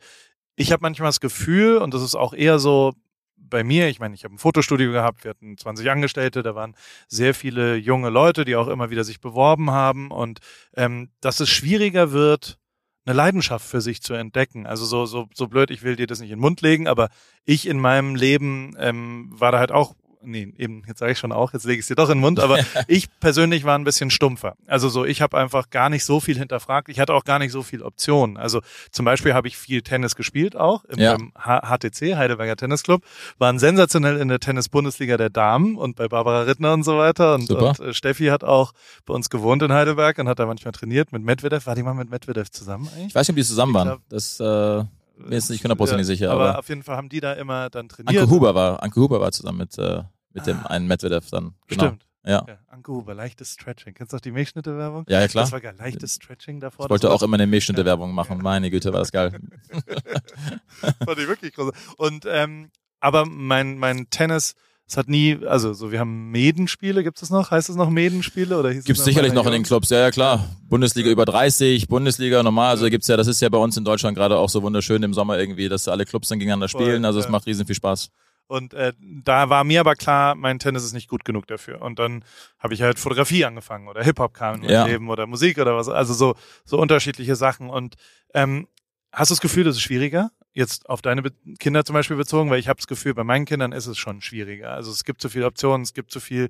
[0.55, 2.93] Ich habe manchmal das Gefühl, und das ist auch eher so,
[3.37, 6.75] bei mir, ich meine, ich habe ein Fotostudio gehabt, wir hatten 20 Angestellte, da waren
[7.07, 10.39] sehr viele junge Leute, die auch immer wieder sich beworben haben und
[10.75, 12.57] ähm, dass es schwieriger wird,
[13.05, 14.65] eine Leidenschaft für sich zu entdecken.
[14.65, 17.09] Also so, so, so blöd, ich will dir das nicht in den Mund legen, aber
[17.43, 19.93] ich in meinem Leben ähm, war da halt auch
[20.25, 22.21] nee, eben, jetzt sage ich schon auch, jetzt lege ich es dir doch in den
[22.21, 24.55] Mund, aber ich persönlich war ein bisschen stumpfer.
[24.67, 26.89] Also so, ich habe einfach gar nicht so viel hinterfragt.
[26.89, 28.37] Ich hatte auch gar nicht so viel Optionen.
[28.37, 31.17] Also zum Beispiel habe ich viel Tennis gespielt auch im, ja.
[31.35, 33.03] HTC, Heidelberger Tennisclub,
[33.37, 37.35] waren sensationell in der Tennis-Bundesliga der Damen und bei Barbara Rittner und so weiter.
[37.35, 38.73] Und, und äh, Steffi hat auch
[39.05, 41.65] bei uns gewohnt in Heidelberg und hat da manchmal trainiert mit Medvedev.
[41.65, 43.07] War die mal mit Medvedev zusammen eigentlich?
[43.07, 43.99] Ich weiß nicht, ob die zusammen waren.
[44.09, 44.83] Das äh
[45.17, 46.31] bin jetzt nicht hundertprozentig sicher.
[46.31, 48.21] Aber, aber, auf jeden Fall haben die da immer dann trainiert.
[48.21, 50.67] Anke Huber war, Anke Huber war zusammen mit äh, mit dem ah.
[50.67, 51.53] einen Medvedev dann.
[51.67, 51.85] Genau.
[51.85, 52.05] Stimmt.
[52.25, 52.45] Ja.
[52.47, 52.57] ja.
[52.67, 53.93] Anke Huber, leichtes Stretching.
[53.93, 55.05] Kennst du noch die Milchschnitte-Werbung?
[55.09, 55.43] Ja, ja, klar.
[55.43, 55.75] Das war geil.
[55.77, 56.85] Leichtes Stretching davor.
[56.85, 58.39] Ich wollte auch immer eine Milchschnitte-Werbung machen.
[58.41, 59.31] Meine Güte, war das geil.
[61.05, 61.71] Fand ich wirklich groß.
[61.97, 64.55] Und, ähm, aber mein, mein Tennis,
[64.87, 67.51] es hat nie, also so, wir haben Medenspiele, gibt es noch?
[67.51, 68.57] Heißt es noch Medenspiele?
[68.57, 70.47] Oder gibt es sicherlich noch in den Clubs, ja, ja klar.
[70.69, 74.17] Bundesliga über 30, Bundesliga normal, also gibt's ja, das ist ja bei uns in Deutschland
[74.17, 77.29] gerade auch so wunderschön im Sommer irgendwie, dass alle Clubs dann gegeneinander spielen, also es
[77.29, 78.09] macht riesen viel Spaß.
[78.47, 81.81] Und äh, da war mir aber klar, mein Tennis ist nicht gut genug dafür.
[81.81, 82.23] Und dann
[82.59, 84.85] habe ich halt Fotografie angefangen oder Hip-Hop kam in mein ja.
[84.85, 85.89] Leben oder Musik oder was.
[85.89, 87.69] Also so, so unterschiedliche Sachen.
[87.69, 87.95] Und
[88.33, 88.67] ähm,
[89.11, 90.29] hast du das Gefühl, das ist schwieriger?
[90.53, 91.23] Jetzt auf deine
[91.59, 94.21] Kinder zum Beispiel bezogen, weil ich habe das Gefühl, bei meinen Kindern ist es schon
[94.21, 94.71] schwieriger.
[94.71, 96.49] Also es gibt zu viele Optionen, es gibt zu viel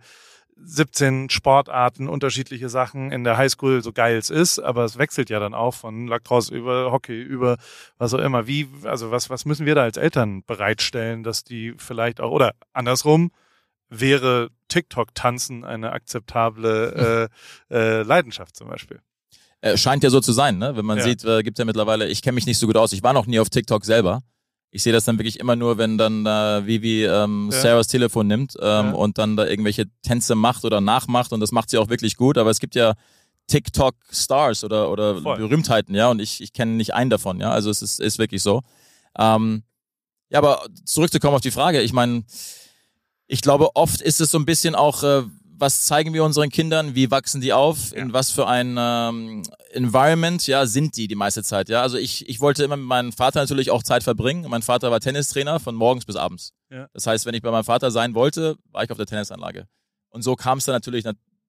[0.58, 5.40] 17 Sportarten, unterschiedliche Sachen in der Highschool, so geil es ist, aber es wechselt ja
[5.40, 7.58] dann auch von Lacrosse über Hockey, über
[7.98, 8.48] was auch immer.
[8.48, 12.54] Wie, also was, was müssen wir da als Eltern bereitstellen, dass die vielleicht auch, oder
[12.74, 13.32] andersrum,
[13.90, 17.30] wäre TikTok-Tanzen eine akzeptable
[17.70, 19.02] äh, äh, Leidenschaft zum Beispiel?
[19.64, 20.76] Äh, scheint ja so zu sein, ne?
[20.76, 21.04] Wenn man ja.
[21.04, 23.26] sieht, äh, gibt ja mittlerweile, ich kenne mich nicht so gut aus, ich war noch
[23.26, 24.22] nie auf TikTok selber
[24.74, 27.62] ich sehe das dann wirklich immer nur, wenn dann da Vivi ähm, ja.
[27.62, 28.92] Sarahs Telefon nimmt ähm, ja.
[28.92, 32.40] und dann da irgendwelche Tänze macht oder nachmacht und das macht sie auch wirklich gut.
[32.40, 32.96] Aber es gibt ja
[33.48, 37.52] TikTok-Stars oder, oder Berühmtheiten, ja, und ich, ich kenne nicht einen davon, ja.
[37.52, 38.62] Also es ist, ist wirklich so.
[39.16, 39.62] Ähm,
[40.30, 42.24] ja, aber zurückzukommen auf die Frage, ich meine,
[43.28, 45.22] ich glaube, oft ist es so ein bisschen auch, äh,
[45.64, 48.00] was zeigen wir unseren Kindern, wie wachsen die auf, ja.
[48.00, 51.70] in was für ein ähm, Environment ja sind die die meiste Zeit.
[51.70, 54.46] Ja, also ich, ich wollte immer mit meinem Vater natürlich auch Zeit verbringen.
[54.50, 56.52] Mein Vater war Tennistrainer von morgens bis abends.
[56.70, 56.90] Ja.
[56.94, 59.70] Das heißt, wenn ich bei meinem Vater sein wollte, war ich auf der Tennisanlage.
[60.10, 61.06] Und so kam es dann natürlich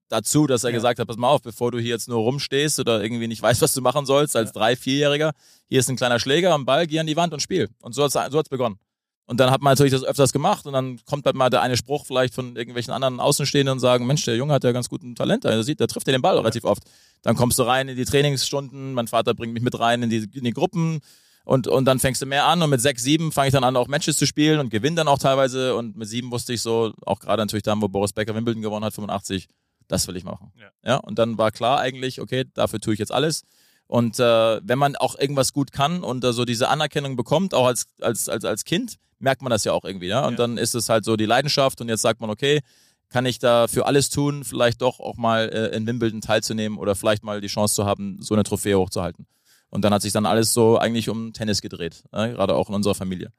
[0.09, 0.77] dazu, dass er ja.
[0.77, 3.62] gesagt hat, pass mal auf, bevor du hier jetzt nur rumstehst oder irgendwie nicht weißt,
[3.62, 5.33] was du machen sollst als drei, vierjähriger,
[5.66, 7.68] hier ist ein kleiner Schläger, ein Ball, geh an die Wand und spiel.
[7.83, 8.79] Und so hat es so hat's begonnen.
[9.26, 11.78] Und dann hat man natürlich das öfters gemacht und dann kommt halt mal der eine
[11.78, 15.14] Spruch vielleicht von irgendwelchen anderen Außenstehenden und sagen, Mensch, der Junge hat ja ganz guten
[15.14, 16.82] Talent, der sieht, der trifft ja den Ball relativ oft.
[17.22, 20.28] Dann kommst du rein in die Trainingsstunden, mein Vater bringt mich mit rein in die,
[20.34, 21.00] in die Gruppen
[21.44, 23.76] und, und dann fängst du mehr an und mit sechs, sieben fange ich dann an,
[23.76, 26.92] auch Matches zu spielen und gewinne dann auch teilweise und mit sieben wusste ich so,
[27.06, 29.48] auch gerade natürlich dann, wo Boris Becker Wimbledon gewonnen hat, 85,
[29.88, 30.52] das will ich machen.
[30.58, 30.68] Ja.
[30.84, 33.42] ja und dann war klar eigentlich, okay, dafür tue ich jetzt alles.
[33.87, 37.66] Und äh, wenn man auch irgendwas gut kann und äh, so diese Anerkennung bekommt, auch
[37.66, 40.06] als, als, als, als Kind, merkt man das ja auch irgendwie.
[40.06, 40.26] Ja?
[40.26, 40.38] Und ja.
[40.38, 42.60] dann ist es halt so die Leidenschaft und jetzt sagt man, okay,
[43.08, 46.94] kann ich da für alles tun, vielleicht doch auch mal äh, in Wimbledon teilzunehmen oder
[46.94, 49.26] vielleicht mal die Chance zu haben, so eine Trophäe hochzuhalten.
[49.70, 52.32] Und dann hat sich dann alles so eigentlich um Tennis gedreht, ne?
[52.32, 53.32] gerade auch in unserer Familie.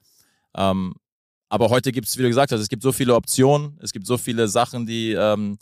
[0.56, 0.96] Ähm,
[1.50, 4.08] aber heute gibt es, wie du gesagt hast, es gibt so viele Optionen, es gibt
[4.08, 5.58] so viele Sachen, die ähm,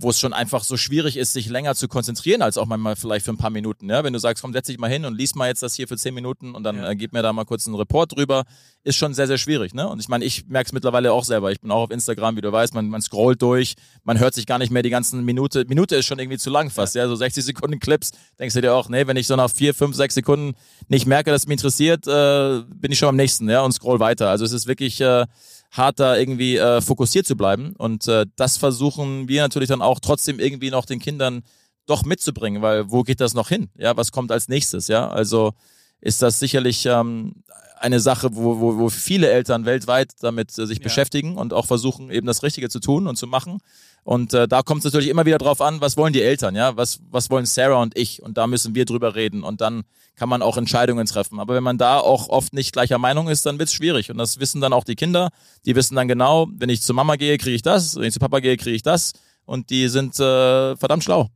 [0.00, 3.24] wo es schon einfach so schwierig ist, sich länger zu konzentrieren, als auch manchmal vielleicht
[3.24, 3.88] für ein paar Minuten.
[3.88, 4.02] Ja?
[4.02, 5.96] Wenn du sagst, komm, setz dich mal hin und lies mal jetzt das hier für
[5.96, 6.90] zehn Minuten und dann ja.
[6.90, 8.44] äh, gib mir da mal kurz einen Report drüber,
[8.82, 9.74] ist schon sehr, sehr schwierig.
[9.74, 9.86] Ne?
[9.86, 11.52] Und ich meine, ich merke es mittlerweile auch selber.
[11.52, 14.46] Ich bin auch auf Instagram, wie du weißt, man, man scrollt durch, man hört sich
[14.46, 15.66] gar nicht mehr die ganzen Minute.
[15.68, 17.08] Minute ist schon irgendwie zu lang fast, ja, ja?
[17.08, 18.12] so 60 Sekunden Clips.
[18.38, 20.54] Denkst du dir auch, nee, wenn ich so nach vier, fünf, sechs Sekunden
[20.88, 24.00] nicht merke, dass es mich interessiert, äh, bin ich schon am nächsten, ja, und scroll
[24.00, 24.30] weiter.
[24.30, 25.26] Also es ist wirklich äh,
[25.70, 27.74] hart da irgendwie äh, fokussiert zu bleiben.
[27.76, 31.42] Und äh, das versuchen wir natürlich dann auch trotzdem irgendwie noch den Kindern
[31.86, 33.70] doch mitzubringen, weil wo geht das noch hin?
[33.76, 34.88] Ja, was kommt als nächstes?
[34.88, 35.52] Ja, also
[36.00, 37.42] ist das sicherlich ähm,
[37.80, 40.84] eine Sache, wo, wo, wo viele Eltern weltweit damit äh, sich ja.
[40.84, 43.58] beschäftigen und auch versuchen, eben das Richtige zu tun und zu machen.
[44.02, 46.76] Und äh, da kommt es natürlich immer wieder drauf an, was wollen die Eltern, ja,
[46.76, 48.22] was, was wollen Sarah und ich?
[48.22, 49.84] Und da müssen wir drüber reden und dann
[50.14, 51.40] kann man auch Entscheidungen treffen.
[51.40, 54.10] Aber wenn man da auch oft nicht gleicher Meinung ist, dann wird's schwierig.
[54.10, 55.30] Und das wissen dann auch die Kinder.
[55.64, 58.20] Die wissen dann genau, wenn ich zu Mama gehe, kriege ich das, wenn ich zu
[58.20, 59.12] Papa gehe, kriege ich das.
[59.46, 61.28] Und die sind äh, verdammt schlau.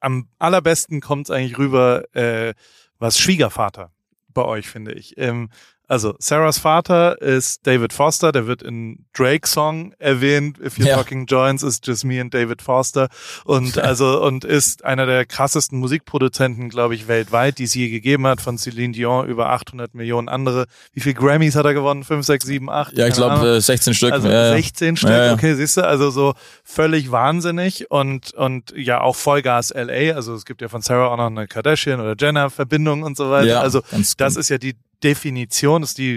[0.00, 2.54] Am allerbesten kommt's eigentlich rüber, äh,
[2.98, 3.90] was Schwiegervater
[4.34, 5.16] bei euch, finde ich.
[5.18, 5.50] Ähm,
[5.92, 10.58] Also Sarahs Vater ist David Foster, der wird in Drake Song erwähnt.
[10.58, 10.96] If you're Ja.
[10.96, 13.08] talking joints, it's just me and David Foster.
[13.44, 18.26] Und also und ist einer der krassesten Musikproduzenten, glaube ich, weltweit, die es je gegeben
[18.26, 20.64] hat, von Celine Dion über 800 Millionen andere.
[20.94, 22.04] Wie viel Grammys hat er gewonnen?
[22.04, 22.96] 5, 6, 7, 8?
[22.96, 24.12] Ja, ich glaube 16 Stück.
[24.12, 24.52] Also ja, ja.
[24.52, 25.32] 16 Stück, Ja, ja.
[25.34, 26.32] okay, siehst du, also so
[26.64, 31.18] völlig wahnsinnig und und ja auch Vollgas LA, also es gibt ja von Sarah auch
[31.18, 33.46] noch eine Kardashian oder Jenner Verbindung und so weiter.
[33.46, 34.40] Ja, also das gut.
[34.40, 36.12] ist ja die Definition, ist die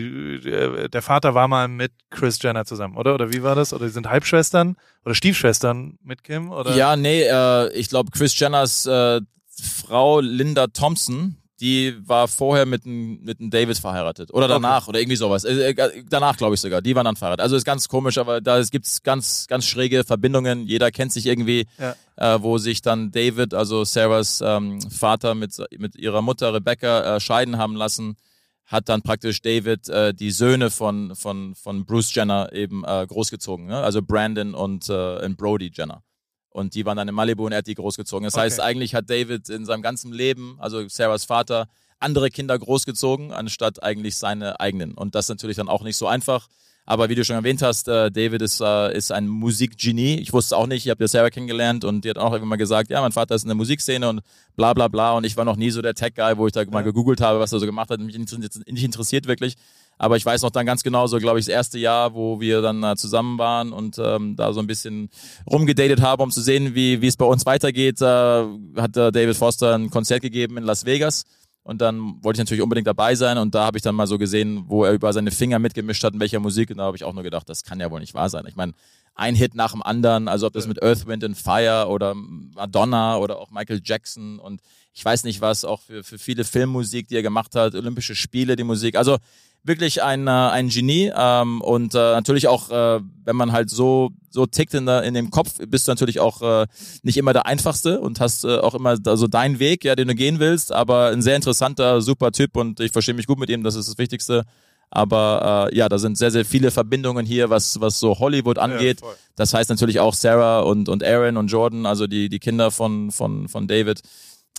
[0.46, 3.14] äh, der Vater war mal mit Chris Jenner zusammen, oder?
[3.16, 3.74] Oder wie war das?
[3.74, 8.38] Oder die sind Halbschwestern oder Stiefschwestern mit Kim oder Ja, nee, äh, ich glaube, Chris
[8.40, 9.22] Jenners äh,
[9.58, 14.34] Frau Linda Thompson, die war vorher mit einem mit einem David verheiratet.
[14.34, 15.46] Oder danach, oder irgendwie sowas.
[15.46, 16.82] Äh, äh, danach, glaube ich sogar.
[16.82, 17.42] Die waren dann verheiratet.
[17.44, 20.68] Also ist ganz komisch, aber da gibt's ganz, ganz schräge Verbindungen.
[20.68, 21.96] Jeder kennt sich irgendwie, Ja.
[22.18, 27.20] äh, wo sich dann David, also Sarahs ähm, Vater mit, mit ihrer Mutter Rebecca äh,
[27.22, 28.18] scheiden haben lassen
[28.66, 33.68] hat dann praktisch David äh, die Söhne von, von, von Bruce Jenner eben äh, großgezogen.
[33.68, 33.78] Ne?
[33.78, 36.04] Also Brandon und, äh, und Brody Jenner.
[36.50, 38.24] Und die waren dann in Malibu und er hat die großgezogen.
[38.24, 38.44] Das Okay.
[38.44, 41.68] heißt, eigentlich hat David in seinem ganzen Leben, also Sarahs Vater,
[42.00, 44.94] andere Kinder großgezogen, anstatt eigentlich seine eigenen.
[44.94, 46.48] Und das ist natürlich dann auch nicht so einfach.
[46.88, 50.20] Aber wie du schon erwähnt hast, äh, David ist, äh, ist ein Musikgenie.
[50.20, 52.56] Ich wusste auch nicht, ich habe ja Sarah kennengelernt und die hat auch irgendwann mal
[52.58, 54.22] gesagt, ja, mein Vater ist in der Musikszene und
[54.56, 55.14] bla bla bla.
[55.14, 57.52] Und ich war noch nie so der Tech-Guy, wo ich da mal gegoogelt habe, was
[57.52, 58.00] er so gemacht hat.
[58.00, 58.32] Mich nicht
[58.68, 59.56] nicht interessiert wirklich.
[59.98, 62.62] Aber ich weiß noch dann ganz genau, so glaube ich, das erste Jahr, wo wir
[62.62, 65.10] dann äh, zusammen waren und ähm, da so ein bisschen
[65.50, 69.38] rumgedatet haben, um zu sehen, wie wie es bei uns weitergeht, äh, hat äh, David
[69.38, 71.24] Foster ein Konzert gegeben in Las Vegas.
[71.66, 74.20] Und dann wollte ich natürlich unbedingt dabei sein und da habe ich dann mal so
[74.20, 76.70] gesehen, wo er über seine Finger mitgemischt hat, in welcher Musik.
[76.70, 78.46] Und da habe ich auch nur gedacht, das kann ja wohl nicht wahr sein.
[78.48, 78.74] Ich meine,
[79.16, 83.18] ein Hit nach dem anderen, also ob das mit Earth, Wind and Fire oder Madonna
[83.18, 84.62] oder auch Michael Jackson und
[84.94, 88.56] ich weiß nicht was, auch für, für viele Filmmusik, die er gemacht hat, Olympische Spiele,
[88.56, 88.96] die Musik.
[88.96, 89.18] Also
[89.66, 94.12] wirklich ein, äh, ein Genie ähm, und äh, natürlich auch, äh, wenn man halt so
[94.30, 96.68] so tickt in, der, in dem Kopf, bist du natürlich auch äh,
[97.04, 100.10] nicht immer der Einfachste und hast äh, auch immer da so deinen Weg, ja, den
[100.10, 103.50] du gehen willst, aber ein sehr interessanter, super Typ und ich verstehe mich gut mit
[103.50, 104.44] ihm, das ist das Wichtigste.
[104.92, 109.00] Aber äh, ja, da sind sehr, sehr viele Verbindungen hier, was, was so Hollywood angeht.
[109.00, 109.16] voll.
[109.36, 113.12] das heißt natürlich auch Sarah und, und Aaron und Jordan, also die, die Kinder von,
[113.12, 114.02] von, von David.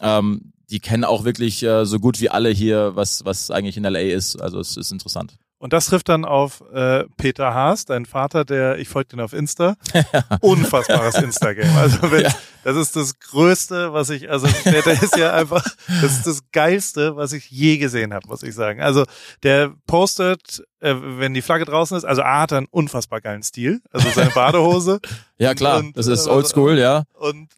[0.03, 3.85] Ähm, die kennen auch wirklich äh, so gut wie alle hier, was, was eigentlich in
[3.85, 4.41] LA ist.
[4.41, 5.37] Also es ist interessant.
[5.59, 9.33] Und das trifft dann auf äh, Peter Haas, dein Vater, der, ich folge den auf
[9.33, 9.77] Insta,
[10.41, 11.75] unfassbares Instagram.
[11.77, 12.31] Also wenn, Ja.
[12.65, 15.65] das ist das Größte, was ich, also der, der ist ja einfach,
[16.03, 18.83] das ist das Geilste, was ich je gesehen habe, muss ich sagen.
[18.83, 19.05] Also
[19.45, 23.81] der postet, äh, wenn die Flagge draußen ist, also A hat einen unfassbar geilen Stil,
[23.93, 25.01] also seine Badehose
[25.39, 27.05] Ja klar, Und, das ist äh, oldschool, ja.
[27.15, 27.49] und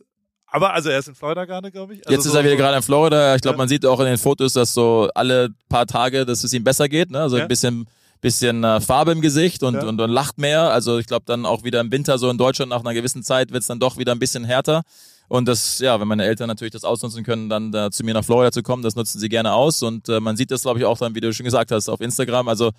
[0.51, 2.01] aber also er ist in Florida gerade, glaube ich.
[2.07, 3.35] Also Jetzt ist so- er wieder so- gerade in Florida.
[3.35, 3.59] Ich glaube, Ja.
[3.59, 6.89] man sieht auch in den Fotos, dass so alle paar Tage, dass es ihm besser
[6.89, 7.11] geht.
[7.11, 7.21] Ne?
[7.21, 7.43] Also Ja.
[7.45, 7.87] ein bisschen,
[8.21, 9.85] bisschen äh, Farbe im Gesicht und, Ja.
[9.85, 10.73] und, und lacht mehr.
[10.73, 13.53] Also ich glaube dann auch wieder im Winter so in Deutschland nach einer gewissen Zeit
[13.53, 14.83] wird's dann doch wieder ein bisschen härter.
[15.29, 18.25] Und das, ja, wenn meine Eltern natürlich das ausnutzen können, dann da zu mir nach
[18.25, 19.83] Florida zu kommen, das nutzen sie gerne aus.
[19.83, 22.01] Und äh, man sieht das, glaube ich, auch dann, wie du schon gesagt hast, auf
[22.01, 22.49] Instagram.
[22.49, 22.71] Also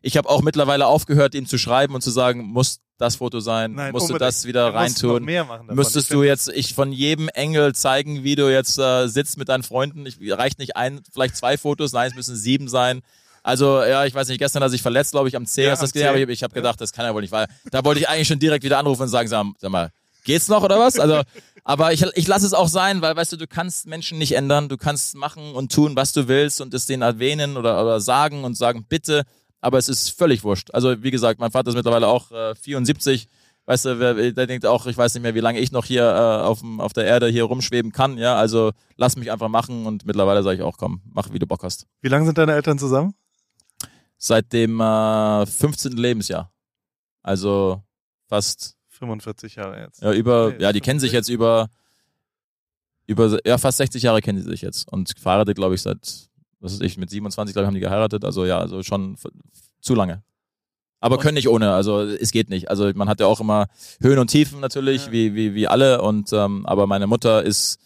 [0.00, 3.72] ich habe auch mittlerweile aufgehört, ihm zu schreiben und zu sagen, muss das Foto sein,
[3.74, 4.28] Nein, musst du unbedingt.
[4.28, 5.24] das wieder Er reintun.
[5.70, 9.62] Müsstest du jetzt ich von jedem Engel zeigen, wie du jetzt äh, sitzt mit deinen
[9.62, 10.04] Freunden?
[10.04, 13.02] Ich, reicht nicht ein, vielleicht zwei Fotos, nein, es müssen sieben sein.
[13.44, 15.80] Also ja, ich weiß nicht, gestern hat sich verletzt, glaube ich, am C Ja, hast
[15.80, 17.84] du das gesehen, aber ich, ich habe gedacht, das kann ja wohl nicht, weil da
[17.84, 19.90] wollte ich eigentlich schon direkt wieder anrufen und sagen, sag, sag mal,
[20.24, 20.98] geht's noch oder was?
[20.98, 21.22] Also,
[21.64, 24.68] aber ich, ich lasse es auch sein, weil weißt du, du kannst Menschen nicht ändern,
[24.68, 28.44] du kannst machen und tun, was du willst und es denen erwähnen oder, oder sagen
[28.44, 29.22] und sagen, bitte,
[29.60, 30.70] aber es ist völlig wurscht.
[30.72, 33.28] Also wie gesagt, mein Vater ist mittlerweile auch äh, 74,
[33.66, 36.04] weißt du, wer, der denkt auch, ich weiß nicht mehr, wie lange ich noch hier
[36.04, 40.06] äh, auf, auf der Erde hier rumschweben kann, ja, also lass mich einfach machen und
[40.06, 41.86] mittlerweile sage ich auch, komm, mach, wie du Bock hast.
[42.00, 43.14] Wie lange sind deine Eltern zusammen?
[44.16, 45.92] Seit dem äh, 15.
[45.92, 46.50] Lebensjahr.
[47.22, 47.82] Also
[48.26, 50.02] fast 45 Jahre jetzt.
[50.02, 51.68] Ja, über, Okay, ja, die kennen sich jetzt über,
[53.06, 54.90] über, ja, fast 60 Jahre kennen sie sich jetzt.
[54.90, 56.27] Und verheiratet, glaube ich, seit,
[56.60, 58.24] was weiß ich, mit 27, glaube ich, haben die geheiratet.
[58.24, 59.16] Also ja, also schon
[59.80, 60.22] zu lange.
[61.00, 62.68] Aber Und- können nicht ohne, also es geht nicht.
[62.70, 63.66] Also man hat ja auch immer
[64.00, 65.12] Höhen und Tiefen natürlich, Ja.
[65.12, 66.02] wie, wie, wie alle.
[66.02, 67.78] Und ähm, aber meine Mutter ist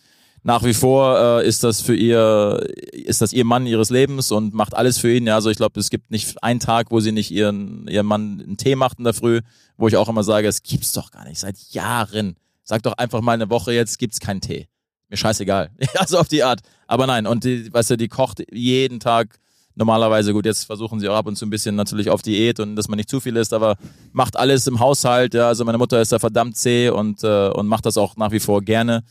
[0.45, 4.55] nach wie vor äh, ist das für ihr, ist das ihr Mann ihres Lebens und
[4.55, 5.27] macht alles für ihn.
[5.27, 8.41] Ja, also ich glaube, es gibt nicht einen Tag, wo sie nicht ihren, ihren Mann
[8.41, 9.41] einen Tee macht in der Früh,
[9.77, 12.37] wo ich auch immer sage, es gibt's doch gar nicht, seit Jahren.
[12.65, 14.67] Sag doch einfach mal eine Woche jetzt gibt's keinen Tee.
[15.13, 15.69] Mir scheißegal.
[15.79, 16.61] Ja, so auf die Art.
[16.87, 19.39] Aber nein, und die, weißt du, die kocht jeden Tag
[19.75, 22.77] normalerweise, gut, jetzt versuchen sie auch ab und zu ein bisschen natürlich auf Diät und
[22.77, 23.77] dass man nicht zu viel isst, aber
[24.13, 27.69] macht alles im Haushalt, ja, also meine Mutter ist da verdammt zäh und, äh, und
[27.69, 29.05] macht das auch nach wie vor gerne.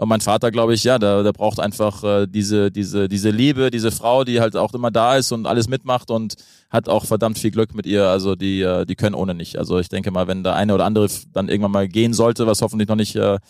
[0.00, 3.72] Und mein Vater, glaube ich, ja, der, der braucht einfach äh, diese, diese, diese Liebe,
[3.72, 6.36] diese Frau, die halt auch immer da ist und alles mitmacht und
[6.70, 8.06] hat auch verdammt viel Glück mit ihr.
[8.06, 9.58] Also die, äh, die können ohne nicht.
[9.58, 12.62] Also ich denke mal, wenn der eine oder andere dann irgendwann mal gehen sollte, was
[12.62, 13.40] hoffentlich noch nicht äh,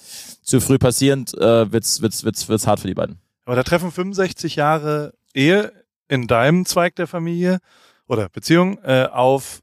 [0.40, 3.18] zu früh passierend, äh, wird's, wird's, wird's, wird's hart für die beiden.
[3.44, 5.70] Aber da treffen 65 Jahre Ehe
[6.08, 7.58] in deinem Zweig der Familie
[8.06, 9.60] oder Beziehung äh, auf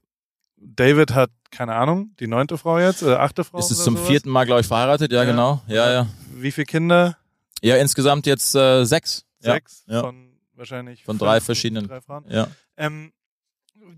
[0.56, 3.58] David hat keine Ahnung, die neunte Frau jetzt oder achte Frau.
[3.58, 4.08] Ist es zum sowas?
[4.08, 5.10] vierten Mal, glaube ich, verheiratet?
[5.10, 5.62] Ja, ja, genau.
[5.68, 6.06] Ja, ja.
[6.42, 7.16] Wie viele Kinder?
[7.62, 9.24] Ja, insgesamt jetzt äh, sechs.
[9.38, 10.00] Sechs ja.
[10.00, 11.86] von wahrscheinlich von drei verschiedenen.
[11.88, 12.24] Drei Frauen.
[12.28, 12.48] Ja.
[12.76, 13.12] Ähm,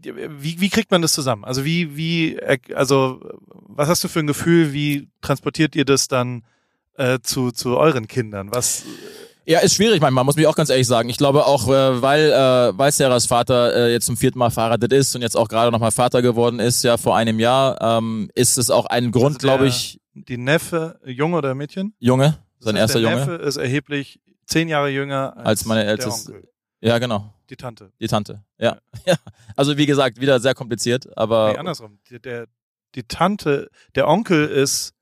[0.01, 1.45] wie, wie kriegt man das zusammen?
[1.45, 2.39] Also wie, wie,
[2.75, 3.21] also
[3.51, 6.45] was hast du für ein Gefühl, wie transportiert ihr das dann
[6.95, 8.51] äh, zu, zu euren Kindern?
[8.53, 8.85] Was
[9.49, 11.09] ja, ist schwierig manchmal, muss mich auch ganz ehrlich sagen.
[11.09, 14.93] Ich glaube auch, äh, weil, äh, weil Sarahs Vater äh, jetzt zum vierten Mal verheiratet
[14.93, 18.59] ist und jetzt auch gerade nochmal Vater geworden ist, ja vor einem Jahr, ähm, ist
[18.59, 20.01] es auch ein Grund, also glaube ich.
[20.27, 21.95] Die Neffe, Junge oder Mädchen?
[21.99, 23.21] Junge, sein das heißt, erster der Junge.
[23.21, 26.49] Neffe ist erheblich zehn Jahre jünger als, als meine älteste.
[26.81, 27.35] Ja, genau.
[27.51, 27.93] Die Tante.
[28.01, 28.79] Die Tante, ja.
[29.07, 29.17] ja.
[29.57, 31.53] Also wie gesagt, wieder sehr kompliziert, aber.
[31.53, 31.99] Nee, andersrum.
[32.11, 32.47] Die, der,
[32.95, 34.95] die Tante, der Onkel ist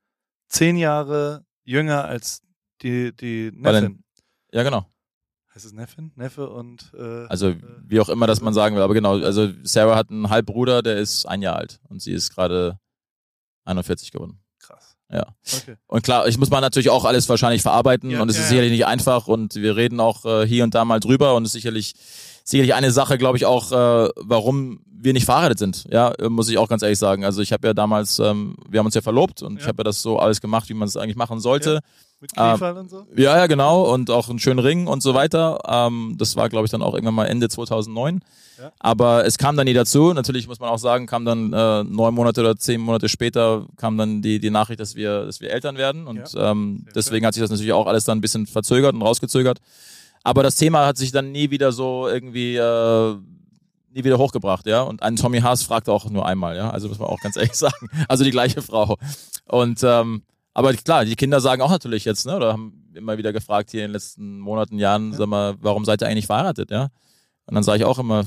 [0.47, 2.41] zehn Jahre jünger als
[2.81, 4.03] die, die Neffin.
[4.51, 4.85] Ja, genau.
[5.53, 6.11] Heißt es Neffin?
[6.15, 6.91] Neffe und.
[6.97, 9.19] Äh, also, wie auch immer das man sagen will, aber genau.
[9.19, 12.79] Also, Sarah hat einen Halbbruder, der ist ein Jahr alt und sie ist gerade
[13.65, 14.39] 41 geworden.
[14.59, 14.96] Krass.
[15.11, 15.25] Ja.
[15.45, 15.75] Okay.
[15.87, 18.49] Und klar, ich muss mal natürlich auch alles wahrscheinlich verarbeiten ja, und es ja, ist
[18.49, 18.77] sicherlich ja.
[18.77, 21.53] nicht einfach und wir reden auch äh, hier und da mal drüber und es ist
[21.53, 21.93] sicherlich
[22.47, 25.85] sicherlich eine Sache, glaube ich, auch, äh, warum wir nicht verheiratet sind.
[25.91, 27.23] Ja, muss ich auch ganz ehrlich sagen.
[27.23, 29.83] Also ich habe ja damals, ähm, wir haben uns ja verlobt und ich habe ja
[29.83, 31.81] das so alles gemacht, wie man es eigentlich machen sollte.
[32.19, 33.05] Mit Kniefall ähm, und so?
[33.15, 33.93] Ja, ja, genau.
[33.93, 35.59] Und auch einen schönen Ring und so weiter.
[35.67, 38.21] Ähm, das war, glaube ich, dann auch irgendwann mal Ende 2009.
[38.59, 38.71] Ja.
[38.79, 40.13] Aber es kam dann nie dazu.
[40.13, 43.99] Natürlich muss man auch sagen, kam dann äh, neun Monate oder zehn Monate später kam
[43.99, 46.07] dann die, die Nachricht, dass wir, dass wir Eltern werden.
[46.07, 46.51] Und ja.
[46.51, 49.59] ähm, deswegen hat sich das natürlich auch alles dann ein bisschen verzögert und rausgezögert.
[50.27, 53.15] Aber das Thema hat sich dann nie wieder so irgendwie äh,
[53.91, 54.81] nie wieder hochgebracht, ja.
[54.81, 56.69] Und ein Tommy Haas fragte auch nur einmal, ja.
[56.69, 57.89] Also muss man auch ganz ehrlich sagen.
[58.09, 58.97] Also die gleiche Frau.
[59.45, 60.23] Und ähm,
[60.53, 63.85] aber klar, die Kinder sagen auch natürlich jetzt, ne, oder haben immer wieder gefragt hier
[63.85, 65.17] in den letzten Monaten, Jahren, ja.
[65.17, 66.89] sag mal, warum seid ihr eigentlich verheiratet, ja?
[67.45, 68.25] Und dann sage ich auch immer,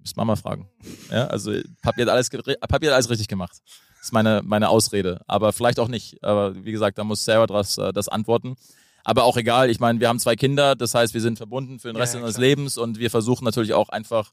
[0.00, 0.68] müsst Mama fragen.
[1.10, 3.62] Ja, also habt ihr alles, habt ihr alles richtig gemacht.
[3.96, 5.22] Das ist meine, meine Ausrede.
[5.26, 6.22] Aber vielleicht auch nicht.
[6.22, 8.56] Aber wie gesagt, da muss Sarah das, äh, das antworten.
[9.04, 11.88] Aber auch egal, ich meine, wir haben zwei Kinder, das heißt, wir sind verbunden für
[11.88, 14.32] den Rest ja, unseres Lebens und wir versuchen natürlich auch einfach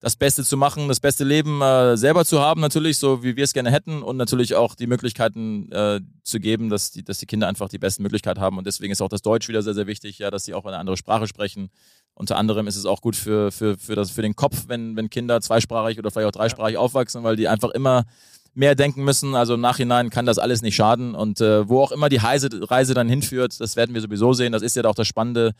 [0.00, 3.44] das Beste zu machen, das beste Leben äh, selber zu haben, natürlich, so wie wir
[3.44, 7.26] es gerne hätten und natürlich auch die Möglichkeiten äh, zu geben, dass die, dass die
[7.26, 8.58] Kinder einfach die besten Möglichkeiten haben.
[8.58, 10.76] Und deswegen ist auch das Deutsch wieder sehr, sehr wichtig, ja, dass sie auch eine
[10.76, 11.70] andere Sprache sprechen.
[12.14, 15.08] Unter anderem ist es auch gut für, für, für, das, für den Kopf, wenn, wenn
[15.08, 18.04] Kinder zweisprachig oder vielleicht auch dreisprachig aufwachsen, weil die einfach immer
[18.56, 19.34] mehr denken müssen.
[19.34, 21.14] Also im Nachhinein kann das alles nicht schaden.
[21.14, 24.52] Und äh, wo auch immer die Reise, Reise dann hinführt, das werden wir sowieso sehen.
[24.52, 25.52] Das ist ja auch das Spannende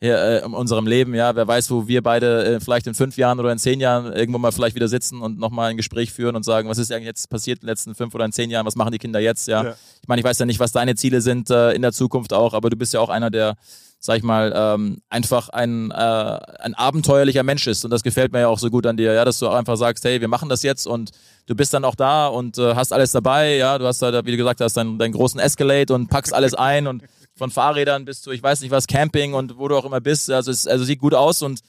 [0.00, 1.14] hier, äh, in unserem Leben.
[1.14, 4.12] Ja, wer weiß, wo wir beide äh, vielleicht in fünf Jahren oder in zehn Jahren
[4.12, 7.06] irgendwo mal vielleicht wieder sitzen und nochmal ein Gespräch führen und sagen, was ist eigentlich
[7.06, 8.66] jetzt passiert in den letzten fünf oder in zehn Jahren?
[8.66, 9.46] Was machen die Kinder jetzt?
[9.46, 9.74] Ja, ja.
[10.02, 12.54] ich meine, ich weiß ja nicht, was deine Ziele sind äh, in der Zukunft auch,
[12.54, 13.56] aber du bist ja auch einer, der
[14.02, 17.84] sag ich mal, ähm, einfach ein, äh, ein abenteuerlicher Mensch ist.
[17.84, 19.76] Und das gefällt mir ja auch so gut an dir, ja, dass du auch einfach
[19.76, 21.10] sagst, hey, wir machen das jetzt und
[21.46, 24.30] du bist dann auch da und äh, hast alles dabei, ja, du hast da, wie
[24.30, 27.02] du gesagt hast, deinen, deinen großen Escalade und packst alles ein und
[27.36, 30.30] von Fahrrädern bis zu, ich weiß nicht was, Camping und wo du auch immer bist.
[30.30, 31.60] Also es also sieht gut aus und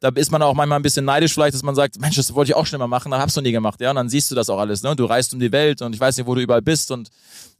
[0.00, 2.52] da ist man auch manchmal ein bisschen neidisch vielleicht, dass man sagt, Mensch, das wollte
[2.52, 4.34] ich auch schon mal machen, da hab's noch nie gemacht, ja, und dann siehst du
[4.34, 4.94] das auch alles, ne?
[4.94, 7.10] Du reist um die Welt und ich weiß nicht, wo du überall bist und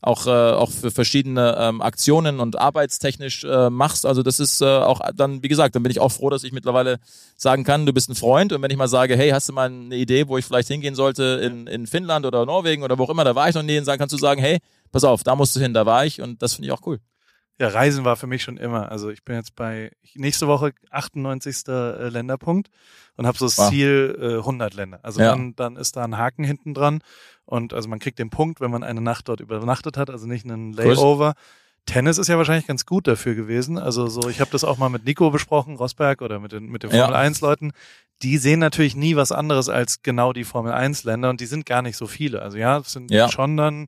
[0.00, 4.06] auch äh, auch für verschiedene ähm, Aktionen und arbeitstechnisch äh, machst.
[4.06, 6.52] Also das ist äh, auch dann, wie gesagt, dann bin ich auch froh, dass ich
[6.52, 6.98] mittlerweile
[7.36, 9.68] sagen kann, du bist ein Freund und wenn ich mal sage, hey, hast du mal
[9.68, 13.10] eine Idee, wo ich vielleicht hingehen sollte in, in Finnland oder Norwegen oder wo auch
[13.10, 14.58] immer, da war ich noch nie, dann kannst du sagen, hey,
[14.92, 17.00] pass auf, da musst du hin, da war ich und das finde ich auch cool.
[17.58, 18.90] Ja, Reisen war für mich schon immer.
[18.92, 21.66] Also ich bin jetzt bei nächste Woche 98.
[21.66, 22.70] Äh, Länderpunkt
[23.16, 23.68] und habe so das wow.
[23.68, 25.00] Ziel äh, 100 Länder.
[25.02, 25.30] Also ja.
[25.30, 27.00] dann, dann ist da ein Haken hinten dran
[27.44, 30.44] und also man kriegt den Punkt, wenn man eine Nacht dort übernachtet hat, also nicht
[30.44, 31.34] einen Layover.
[31.36, 31.42] Cool.
[31.86, 33.78] Tennis ist ja wahrscheinlich ganz gut dafür gewesen.
[33.78, 36.82] Also so, ich habe das auch mal mit Nico besprochen, Rosberg oder mit den mit
[36.82, 37.18] den Formel ja.
[37.18, 37.72] 1 Leuten.
[38.22, 41.66] Die sehen natürlich nie was anderes als genau die Formel 1 Länder und die sind
[41.66, 42.42] gar nicht so viele.
[42.42, 43.28] Also ja, es sind ja.
[43.30, 43.86] schon dann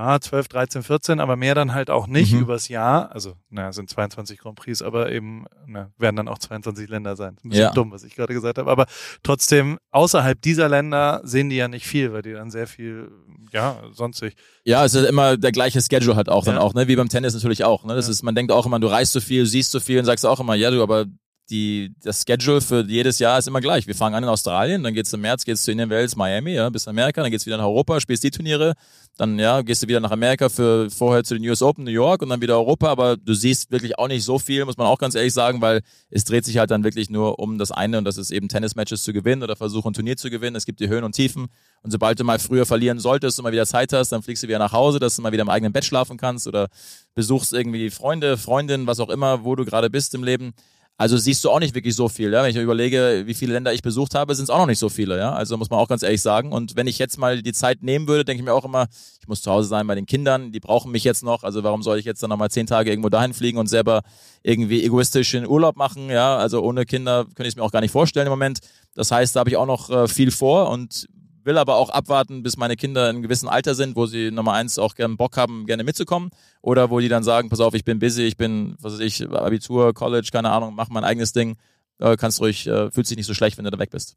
[0.00, 2.40] ja, 12, 13, 14, aber mehr dann halt auch nicht mhm.
[2.40, 3.12] übers Jahr.
[3.12, 7.36] Also, naja, sind 22 Grand Prix, aber eben na, werden dann auch 22 Länder sein.
[7.44, 7.70] Ein bisschen ja.
[7.72, 8.70] dumm, was ich gerade gesagt habe.
[8.70, 8.86] Aber
[9.22, 13.10] trotzdem, außerhalb dieser Länder sehen die ja nicht viel, weil die dann sehr viel,
[13.52, 14.36] ja, sonstig.
[14.64, 16.52] Ja, es ist immer der gleiche Schedule halt auch ja.
[16.52, 16.88] dann auch, ne?
[16.88, 17.84] Wie beim Tennis natürlich auch.
[17.84, 17.94] Ne?
[17.94, 18.12] Das ja.
[18.12, 20.40] ist, man denkt auch immer, du reist so viel, siehst so viel und sagst auch
[20.40, 21.04] immer, ja, du, aber
[21.50, 23.86] die, das Schedule für jedes Jahr ist immer gleich.
[23.86, 26.70] Wir fangen an in Australien, dann geht's im März, geht's zu Indian Wells, Miami, ja,
[26.70, 28.74] bis Amerika, dann geht's wieder nach Europa, spielst die Turniere,
[29.16, 32.22] dann ja, gehst du wieder nach Amerika für vorher zu den US Open New York
[32.22, 34.98] und dann wieder Europa, aber du siehst wirklich auch nicht so viel, muss man auch
[34.98, 38.04] ganz ehrlich sagen, weil es dreht sich halt dann wirklich nur um das eine und
[38.04, 40.56] das ist eben Tennismatches zu gewinnen oder versuchen ein Turnier zu gewinnen.
[40.56, 41.48] Es gibt die Höhen und Tiefen
[41.82, 44.48] und sobald du mal früher verlieren solltest und mal wieder Zeit hast, dann fliegst du
[44.48, 46.68] wieder nach Hause, dass du mal wieder im eigenen Bett schlafen kannst oder
[47.14, 50.54] besuchst irgendwie Freunde, Freundinnen, was auch immer, wo du gerade bist im Leben.
[51.00, 52.30] Also siehst du auch nicht wirklich so viel.
[52.30, 52.42] Ja?
[52.42, 54.90] Wenn ich überlege, wie viele Länder ich besucht habe, sind es auch noch nicht so
[54.90, 55.16] viele.
[55.16, 55.32] Ja?
[55.32, 56.52] Also muss man auch ganz ehrlich sagen.
[56.52, 58.86] Und wenn ich jetzt mal die Zeit nehmen würde, denke ich mir auch immer,
[59.18, 61.42] ich muss zu Hause sein bei den Kindern, die brauchen mich jetzt noch.
[61.42, 64.02] Also warum soll ich jetzt dann nochmal zehn Tage irgendwo dahin fliegen und selber
[64.42, 66.10] irgendwie egoistisch in Urlaub machen?
[66.10, 68.58] Ja, also ohne Kinder könnte ich es mir auch gar nicht vorstellen im Moment.
[68.94, 71.08] Das heißt, da habe ich auch noch äh, viel vor und
[71.44, 74.52] will aber auch abwarten, bis meine Kinder in einem gewissen Alter sind, wo sie Nummer
[74.52, 76.30] eins auch gerne Bock haben, gerne mitzukommen.
[76.62, 79.28] Oder wo die dann sagen, pass auf, ich bin busy, ich bin, was weiß ich,
[79.30, 81.56] Abitur, College, keine Ahnung, mach mein eigenes Ding.
[81.98, 84.16] Äh, kannst ruhig, äh, fühlt sich nicht so schlecht, wenn du da weg bist.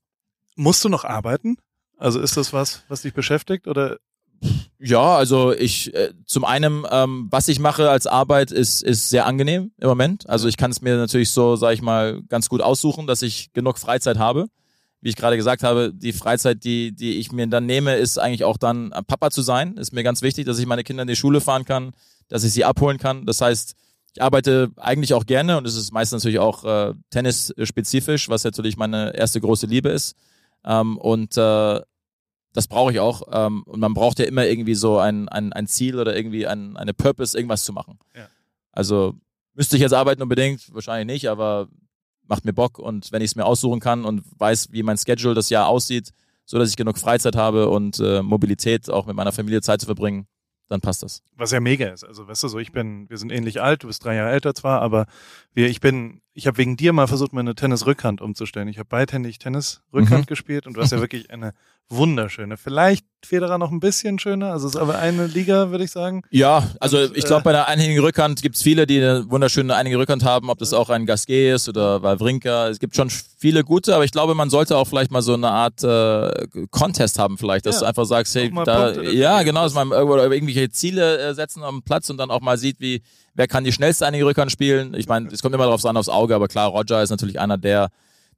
[0.55, 1.57] Musst du noch arbeiten?
[1.97, 3.97] Also ist das was, was dich beschäftigt oder?
[4.77, 9.25] Ja, also ich äh, zum einen, ähm, was ich mache als Arbeit ist ist sehr
[9.25, 10.27] angenehm im Moment.
[10.29, 13.53] Also ich kann es mir natürlich so, sag ich mal, ganz gut aussuchen, dass ich
[13.53, 14.49] genug Freizeit habe
[15.03, 18.45] wie ich gerade gesagt habe, die Freizeit, die, die ich mir dann nehme, ist eigentlich
[18.45, 19.75] auch dann Papa zu sein.
[19.75, 21.91] Ist mir ganz wichtig, dass ich meine Kinder in die Schule fahren kann,
[22.29, 23.25] dass ich sie abholen kann.
[23.25, 23.75] Das heißt,
[24.13, 28.77] ich arbeite eigentlich auch gerne und es ist meistens natürlich auch äh, Tennis-spezifisch, was natürlich
[28.77, 30.15] meine erste große Liebe ist.
[30.63, 31.81] Ähm, und äh,
[32.53, 33.23] das brauche ich auch.
[33.29, 36.77] Ähm, und man braucht ja immer irgendwie so ein, ein, ein Ziel oder irgendwie ein,
[36.77, 37.99] eine Purpose, irgendwas zu machen.
[38.15, 38.29] Ja.
[38.71, 39.15] Also
[39.53, 40.73] müsste ich jetzt arbeiten unbedingt?
[40.73, 41.67] Wahrscheinlich nicht, aber
[42.33, 45.35] macht mir Bock und wenn ich es mir aussuchen kann und weiß, wie mein Schedule
[45.35, 46.09] das Jahr aussieht,
[46.45, 49.85] so dass ich genug Freizeit habe und äh, Mobilität auch mit meiner Familie Zeit zu
[49.85, 50.25] verbringen,
[50.67, 51.21] dann passt das.
[51.37, 52.03] Was ja mega ist.
[52.03, 54.55] Also weißt du so, ich bin, wir sind ähnlich alt, du bist drei Jahre älter
[54.55, 55.05] zwar, aber
[55.53, 58.67] wir, ich bin, ich habe wegen dir mal versucht, meine Tennis-Rückhand umzustellen.
[58.67, 60.25] Ich habe beidhändig Tennis-Rückhand mhm.
[60.25, 61.53] gespielt und du hast ja wirklich eine
[61.89, 62.57] wunderschöne.
[62.57, 66.23] Vielleicht Federer noch ein bisschen schöner, also es ist aber eine Liga, würde ich sagen.
[66.29, 69.29] Ja, also und, ich glaube, äh, bei der einhändigen Rückhand gibt es viele, die eine
[69.29, 72.67] wunderschöne einhändige Rückhand haben, ob das auch ein Gasquet ist oder Wawrinka.
[72.69, 75.49] Es gibt schon viele gute, aber ich glaube, man sollte auch vielleicht mal so eine
[75.49, 79.73] Art äh, Contest haben, vielleicht, dass ja, du einfach sagst, hey, da, ja, genau, dass
[79.73, 83.03] man irgendwelche Ziele äh, setzen am Platz und dann auch mal sieht, wie
[83.33, 84.93] wer kann die schnellste einige Rückhand spielen.
[84.93, 87.57] Ich meine, es kommt immer darauf an aufs Auge, aber klar, Roger ist natürlich einer
[87.57, 87.89] der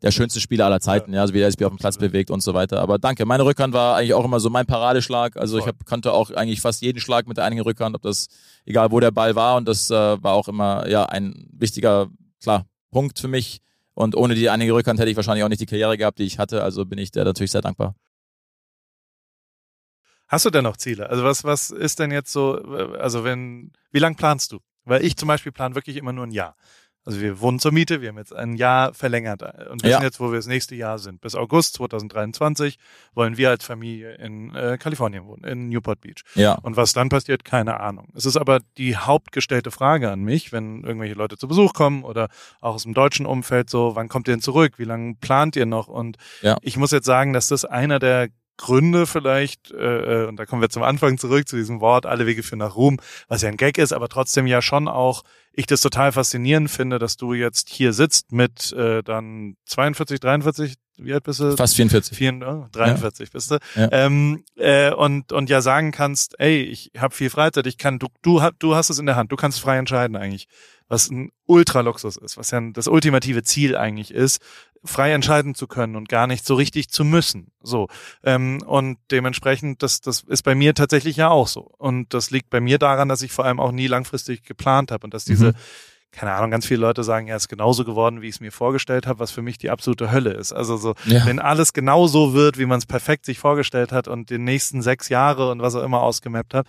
[0.01, 2.41] der schönste Spieler aller Zeiten, ja, also wie er sich auf dem Platz bewegt und
[2.41, 2.81] so weiter.
[2.81, 3.25] Aber danke.
[3.25, 5.37] Meine Rückhand war eigentlich auch immer so mein Paradeschlag.
[5.37, 8.27] Also ich hab, kannte auch eigentlich fast jeden Schlag mit der einigen Rückhand, ob das,
[8.65, 9.55] egal wo der Ball war.
[9.57, 12.09] Und das äh, war auch immer ja ein wichtiger,
[12.41, 13.61] klar, Punkt für mich.
[13.93, 16.37] Und ohne die einige Rückhand hätte ich wahrscheinlich auch nicht die Karriere gehabt, die ich
[16.37, 16.61] hatte.
[16.63, 17.95] Also bin ich der natürlich sehr dankbar.
[20.27, 21.09] Hast du denn noch Ziele?
[21.09, 22.55] Also was, was ist denn jetzt so,
[22.99, 24.59] also wenn, wie lang planst du?
[24.85, 26.55] Weil ich zum Beispiel plan wirklich immer nur ein Jahr.
[27.05, 30.01] Also wir wohnen zur Miete, wir haben jetzt ein Jahr verlängert und wissen ja.
[30.01, 31.21] jetzt, wo wir das nächste Jahr sind.
[31.21, 32.79] Bis August 2023
[33.13, 36.23] wollen wir als Familie in äh, Kalifornien wohnen, in Newport Beach.
[36.33, 36.53] Ja.
[36.55, 38.11] Und was dann passiert, keine Ahnung.
[38.15, 42.27] Es ist aber die hauptgestellte Frage an mich, wenn irgendwelche Leute zu Besuch kommen oder
[42.59, 44.79] auch aus dem deutschen Umfeld so, wann kommt ihr denn zurück?
[44.79, 45.87] Wie lange plant ihr noch?
[45.87, 46.57] Und ja.
[46.61, 50.61] ich muss jetzt sagen, dass das einer der Gründe vielleicht, äh, äh, und da kommen
[50.61, 52.97] wir zum Anfang zurück zu diesem Wort, alle Wege führen nach Ruhm,
[53.27, 56.99] was ja ein Gag ist, aber trotzdem ja schon auch, ich das total faszinierend finde,
[56.99, 61.55] dass du jetzt hier sitzt mit äh, dann 42, 43, wie alt bist du?
[61.55, 62.17] Fast 44.
[62.17, 63.31] 4, oh, 43 ja.
[63.33, 63.57] bist du.
[63.75, 63.89] Ja.
[63.91, 68.07] Ähm, äh, und, und ja sagen kannst, ey, ich habe viel Freizeit, ich kann, du,
[68.21, 70.47] du, du hast es in der Hand, du kannst frei entscheiden eigentlich
[70.87, 74.41] was ein Ultraluxus ist, was ja das ultimative Ziel eigentlich ist,
[74.83, 77.51] frei entscheiden zu können und gar nicht so richtig zu müssen.
[77.61, 77.87] So
[78.23, 82.49] ähm, und dementsprechend, das das ist bei mir tatsächlich ja auch so und das liegt
[82.49, 85.49] bei mir daran, dass ich vor allem auch nie langfristig geplant habe und dass diese
[85.49, 85.55] mhm
[86.15, 89.05] keine Ahnung, ganz viele Leute sagen, ja, ist genauso geworden, wie ich es mir vorgestellt
[89.05, 90.53] habe, was für mich die absolute Hölle ist.
[90.53, 91.25] Also so, ja.
[91.25, 94.81] wenn alles genau so wird, wie man es perfekt sich vorgestellt hat und den nächsten
[94.81, 96.67] sechs Jahre und was auch immer ausgemappt hat,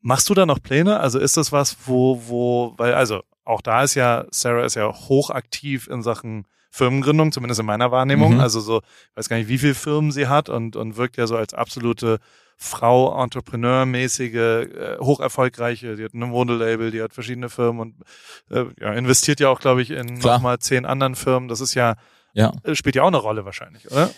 [0.00, 1.00] machst du da noch Pläne?
[1.00, 4.92] Also ist das was, wo, wo, weil, also auch da ist ja, Sarah ist ja
[4.92, 8.34] hochaktiv in Sachen Firmengründung, zumindest in meiner Wahrnehmung.
[8.34, 8.40] Mhm.
[8.40, 11.26] Also so, ich weiß gar nicht, wie viele Firmen sie hat und, und wirkt ja
[11.26, 12.18] so als absolute
[12.62, 17.94] Frau, Entrepreneur-mäßige, äh, hocherfolgreiche, die hat ein Modelabel, die hat verschiedene Firmen und
[18.50, 21.48] äh, ja, investiert ja auch, glaube ich, in nochmal zehn anderen Firmen.
[21.48, 21.96] Das ist ja,
[22.34, 24.10] ja, äh, spielt ja auch eine Rolle wahrscheinlich, oder?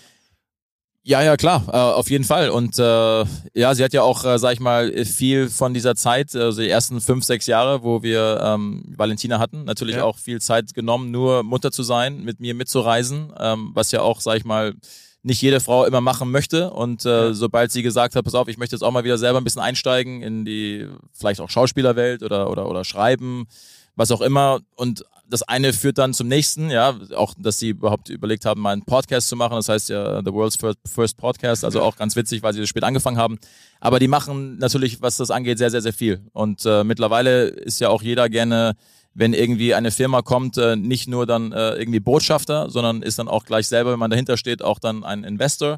[1.04, 2.50] Ja, ja, klar, äh, auf jeden Fall.
[2.50, 3.24] Und äh,
[3.54, 6.68] ja, sie hat ja auch, äh, sag ich mal, viel von dieser Zeit, also die
[6.68, 10.04] ersten fünf, sechs Jahre, wo wir ähm, Valentina hatten, natürlich ja.
[10.04, 14.20] auch viel Zeit genommen, nur Mutter zu sein, mit mir mitzureisen, ähm, was ja auch,
[14.20, 14.74] sag ich mal,
[15.22, 16.70] nicht jede Frau immer machen möchte.
[16.70, 17.34] Und äh, ja.
[17.34, 19.62] sobald sie gesagt hat, pass auf, ich möchte jetzt auch mal wieder selber ein bisschen
[19.62, 23.46] einsteigen in die vielleicht auch Schauspielerwelt oder oder oder Schreiben,
[23.94, 24.60] was auch immer.
[24.74, 28.72] Und das eine führt dann zum nächsten, ja, auch, dass sie überhaupt überlegt haben, mal
[28.72, 29.54] einen Podcast zu machen.
[29.54, 32.68] Das heißt ja The World's First, First Podcast, also auch ganz witzig, weil sie das
[32.68, 33.38] spät angefangen haben.
[33.80, 36.20] Aber die machen natürlich, was das angeht, sehr, sehr, sehr viel.
[36.32, 38.74] Und äh, mittlerweile ist ja auch jeder gerne,
[39.14, 43.28] wenn irgendwie eine Firma kommt, äh, nicht nur dann äh, irgendwie Botschafter, sondern ist dann
[43.28, 45.76] auch gleich selber, wenn man dahinter steht, auch dann ein Investor.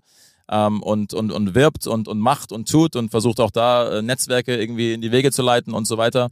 [0.50, 4.02] Ähm, und, und, und wirbt und, und macht und tut und versucht auch da äh,
[4.02, 6.30] Netzwerke irgendwie in die Wege zu leiten und so weiter.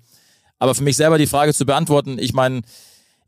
[0.59, 2.61] Aber für mich selber die Frage zu beantworten, ich meine,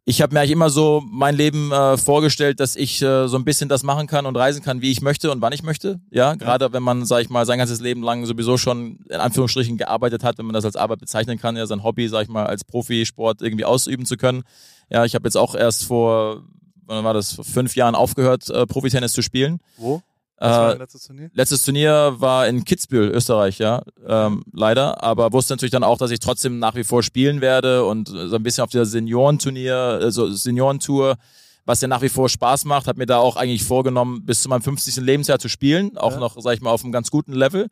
[0.07, 3.45] ich habe mir eigentlich immer so mein Leben äh, vorgestellt, dass ich äh, so ein
[3.45, 5.99] bisschen das machen kann und reisen kann, wie ich möchte und wann ich möchte.
[6.11, 6.73] Ja, gerade ja.
[6.75, 10.37] wenn man, sag ich mal, sein ganzes Leben lang sowieso schon in Anführungsstrichen gearbeitet hat,
[10.37, 13.41] wenn man das als Arbeit bezeichnen kann, ja, sein Hobby, sag ich mal, als Profisport
[13.41, 14.43] irgendwie ausüben zu können.
[14.91, 16.43] Ja, ich habe jetzt auch erst vor,
[16.85, 19.61] wann war das, vor fünf Jahren aufgehört, äh, Profitennis zu spielen.
[19.79, 20.03] Wo?
[20.41, 21.31] Äh, letztes Turnier?
[21.33, 25.03] Letztes Turnier war in Kitzbühel, Österreich, ja, ähm, leider.
[25.03, 28.37] Aber wusste natürlich dann auch, dass ich trotzdem nach wie vor spielen werde und so
[28.37, 31.17] ein bisschen auf dieser Seniorenturnier, also Seniorentour,
[31.65, 34.49] was ja nach wie vor Spaß macht, hat mir da auch eigentlich vorgenommen, bis zu
[34.49, 34.97] meinem 50.
[34.97, 36.19] Lebensjahr zu spielen, auch ja.
[36.19, 37.69] noch, sag ich mal, auf einem ganz guten Level.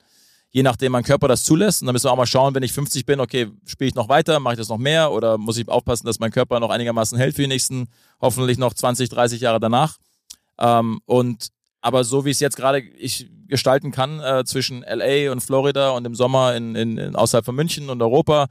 [0.51, 1.81] Je nachdem mein Körper das zulässt.
[1.81, 4.11] Und dann müssen wir auch mal schauen, wenn ich 50 bin, okay, spiele ich noch
[4.11, 7.17] weiter, mache ich das noch mehr oder muss ich aufpassen, dass mein Körper noch einigermaßen
[7.19, 7.89] hält für die nächsten,
[8.21, 9.97] hoffentlich noch 20, 30 Jahre danach.
[10.59, 11.49] Ähm, und
[11.83, 16.07] aber so wie es jetzt gerade ich gestalten kann äh, zwischen LA und Florida und
[16.07, 18.49] im Sommer in, in, in außerhalb von München und Europa,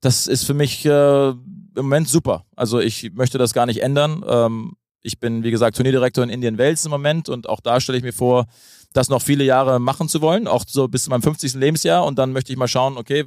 [0.00, 1.40] das ist für mich äh, im
[1.74, 2.44] Moment super.
[2.54, 4.22] Also ich möchte das gar nicht ändern.
[4.28, 7.98] Ähm, ich bin, wie gesagt, Turnierdirektor in Indian Wales im Moment und auch da stelle
[7.98, 8.46] ich mir vor,
[8.92, 11.54] das noch viele Jahre machen zu wollen, auch so bis zu meinem 50.
[11.54, 12.04] Lebensjahr.
[12.04, 13.24] Und dann möchte ich mal schauen, okay,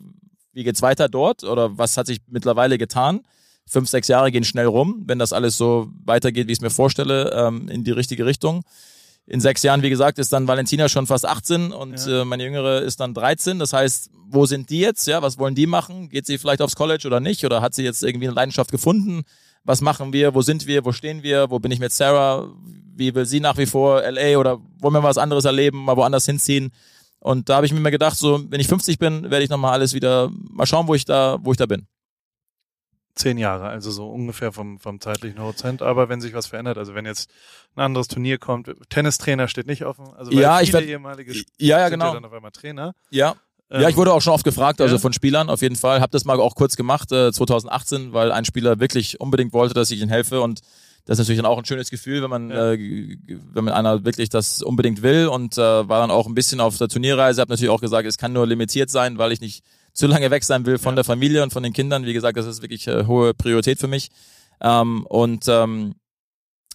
[0.54, 3.22] wie geht's weiter dort oder was hat sich mittlerweile getan?
[3.68, 6.70] Fünf, sechs Jahre gehen schnell rum, wenn das alles so weitergeht, wie ich es mir
[6.70, 8.64] vorstelle, ähm, in die richtige Richtung
[9.28, 12.22] in sechs Jahren, wie gesagt, ist dann Valentina schon fast 18 und ja.
[12.22, 13.58] äh, meine Jüngere ist dann 13.
[13.58, 15.08] Das heißt, wo sind die jetzt?
[15.08, 16.10] Ja, was wollen die machen?
[16.10, 17.44] Geht sie vielleicht aufs College oder nicht?
[17.44, 19.24] Oder hat sie jetzt irgendwie eine Leidenschaft gefunden?
[19.64, 20.36] Was machen wir?
[20.36, 20.86] Wo sind wir?
[20.86, 21.50] Wo stehen wir?
[21.50, 22.48] Wo bin ich mit Sarah?
[22.96, 26.26] Wie will sie nach wie vor LA oder wollen wir was anderes erleben, mal woanders
[26.26, 26.72] hinziehen?
[27.20, 29.74] Und da habe ich mir mal gedacht, so, wenn ich 50 bin, werde ich nochmal
[29.74, 31.88] alles wieder mal schauen, wo ich da, wo ich da bin
[33.16, 35.82] zehn Jahre, also so ungefähr vom, vom zeitlichen Horizont.
[35.82, 37.32] Aber wenn sich was verändert, also wenn jetzt
[37.76, 41.80] ein anderes Turnier kommt, Tennistrainer steht nicht offen, also ja, viele ich werd, ehemalige ja,
[41.80, 42.14] ja, genau.
[42.14, 42.94] dann auf einmal Trainer.
[43.10, 43.36] Ja.
[43.70, 45.02] Ähm, ja, ich wurde auch schon oft gefragt, also ja.
[45.02, 46.02] von Spielern auf jeden Fall.
[46.02, 49.90] Hab das mal auch kurz gemacht, äh, 2018, weil ein Spieler wirklich unbedingt wollte, dass
[49.90, 50.62] ich ihm helfe und
[51.06, 52.74] das ist natürlich dann auch ein schönes Gefühl, wenn man, ja.
[52.74, 53.18] äh,
[53.54, 56.78] wenn man einer wirklich das unbedingt will und äh, war dann auch ein bisschen auf
[56.78, 59.64] der Turnierreise, Hab natürlich auch gesagt, es kann nur limitiert sein, weil ich nicht
[59.96, 60.98] zu lange weg sein will von ja.
[60.98, 62.06] der Familie und von den Kindern.
[62.06, 64.10] Wie gesagt, das ist wirklich äh, hohe Priorität für mich.
[64.62, 65.96] Ähm, und ähm,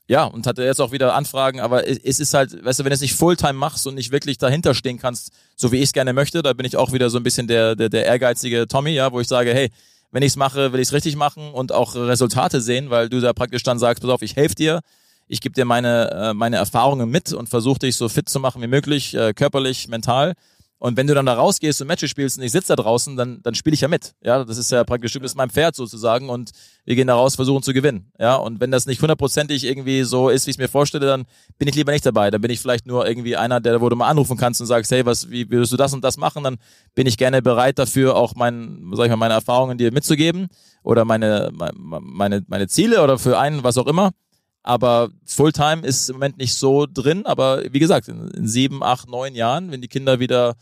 [0.08, 2.94] ja, und hatte jetzt auch wieder Anfragen, aber es ist halt, weißt du, wenn du
[2.94, 6.12] es nicht Fulltime machst und nicht wirklich dahinter stehen kannst, so wie ich es gerne
[6.12, 9.12] möchte, da bin ich auch wieder so ein bisschen der, der, der ehrgeizige Tommy, ja,
[9.12, 9.70] wo ich sage, hey,
[10.10, 13.20] wenn ich es mache, will ich es richtig machen und auch Resultate sehen, weil du
[13.20, 14.80] da praktisch dann sagst, pass auf, ich helfe dir,
[15.28, 18.60] ich gebe dir meine, äh, meine Erfahrungen mit und versuche dich so fit zu machen
[18.62, 20.34] wie möglich, äh, körperlich, mental.
[20.80, 23.42] Und wenn du dann da rausgehst und Matches spielst und ich sitze da draußen, dann,
[23.42, 24.14] dann spiele ich ja mit.
[24.24, 26.52] Ja, das ist ja praktisch, du bist mein Pferd sozusagen und
[26.86, 28.10] wir gehen da raus, versuchen zu gewinnen.
[28.18, 31.26] Ja, und wenn das nicht hundertprozentig irgendwie so ist, wie ich es mir vorstelle, dann
[31.58, 32.30] bin ich lieber nicht dabei.
[32.30, 34.90] Dann bin ich vielleicht nur irgendwie einer, der, wo du mal anrufen kannst und sagst,
[34.90, 36.44] hey, was, wie würdest du das und das machen?
[36.44, 36.56] Dann
[36.94, 40.48] bin ich gerne bereit dafür, auch mein, sag ich mal, meine Erfahrungen dir mitzugeben
[40.82, 44.12] oder meine, meine, meine Ziele oder für einen, was auch immer.
[44.62, 47.26] Aber Fulltime ist im Moment nicht so drin.
[47.26, 50.56] Aber wie gesagt, in, in sieben, acht, neun Jahren, wenn die Kinder wieder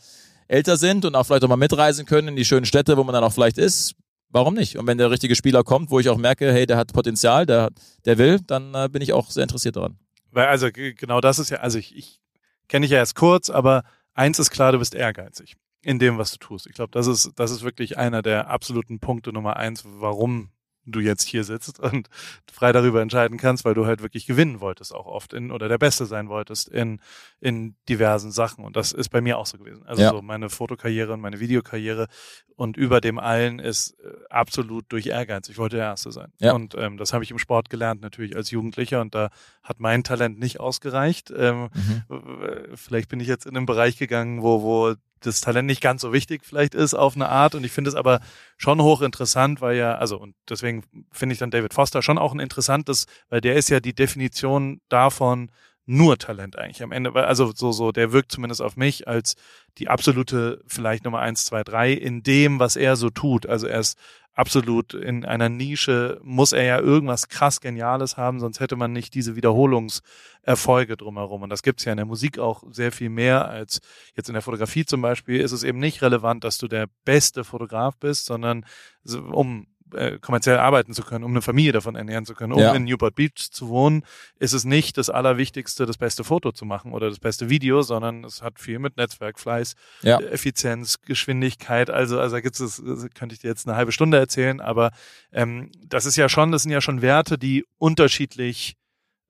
[0.47, 3.13] älter sind und auch vielleicht auch mal mitreisen können in die schönen Städte, wo man
[3.13, 3.95] dann auch vielleicht ist,
[4.29, 4.77] warum nicht?
[4.77, 7.69] Und wenn der richtige Spieler kommt, wo ich auch merke, hey, der hat Potenzial, der,
[8.05, 9.99] der will, dann äh, bin ich auch sehr interessiert daran.
[10.31, 12.19] Weil also genau das ist ja, also ich, ich
[12.67, 13.83] kenne dich ja erst kurz, aber
[14.13, 16.67] eins ist klar, du bist ehrgeizig in dem, was du tust.
[16.67, 20.49] Ich glaube, das ist, das ist wirklich einer der absoluten Punkte Nummer eins, warum
[20.91, 22.09] du jetzt hier sitzt und
[22.51, 25.77] frei darüber entscheiden kannst, weil du halt wirklich gewinnen wolltest, auch oft in oder der
[25.77, 26.99] Beste sein wolltest in,
[27.39, 28.63] in diversen Sachen.
[28.63, 29.83] Und das ist bei mir auch so gewesen.
[29.85, 30.09] Also ja.
[30.11, 32.07] so meine Fotokarriere und meine Videokarriere
[32.55, 35.47] und über dem allen ist äh, absolut durch Ehrgeiz.
[35.47, 36.33] Ich wollte der Erste sein.
[36.39, 36.51] Ja.
[36.53, 38.99] Und ähm, das habe ich im Sport gelernt, natürlich als Jugendlicher.
[38.99, 39.29] Und da
[39.63, 41.31] hat mein Talent nicht ausgereicht.
[41.35, 42.75] Ähm, mhm.
[42.75, 46.13] Vielleicht bin ich jetzt in einen Bereich gegangen, wo, wo das Talent nicht ganz so
[46.13, 47.55] wichtig vielleicht ist auf eine Art.
[47.55, 48.19] Und ich finde es aber
[48.57, 52.39] schon hochinteressant, weil ja, also, und deswegen finde ich dann David Foster schon auch ein
[52.39, 55.51] interessantes, weil der ist ja die Definition davon,
[55.89, 57.11] nur Talent eigentlich am Ende.
[57.15, 59.35] Also so, so, der wirkt zumindest auf mich als
[59.79, 63.47] die absolute vielleicht Nummer eins, zwei, drei in dem, was er so tut.
[63.47, 63.97] Also er ist
[64.39, 69.13] absolut in einer Nische, muss er ja irgendwas krass Geniales haben, sonst hätte man nicht
[69.13, 71.43] diese Wiederholungserfolge drumherum.
[71.43, 73.81] Und das gibt's ja in der Musik auch sehr viel mehr als
[74.15, 75.41] jetzt in der Fotografie zum Beispiel.
[75.41, 78.65] Ist es eben nicht relevant, dass du der beste Fotograf bist, sondern
[79.05, 82.53] um äh, kommerziell arbeiten zu können, um eine Familie davon ernähren zu können.
[82.53, 82.73] Um Ja.
[82.73, 84.03] in Newport Beach zu wohnen,
[84.39, 88.23] ist es nicht das Allerwichtigste, das beste Foto zu machen oder das beste Video, sondern
[88.23, 90.19] es hat viel mit Netzwerk, Fleiß, Ja.
[90.19, 91.89] äh, Effizienz, Geschwindigkeit.
[91.89, 94.91] Also, also da gibt's es, das könnte ich dir jetzt eine halbe Stunde erzählen, aber
[95.31, 98.75] ähm, das ist ja schon, das sind ja schon Werte, die unterschiedlich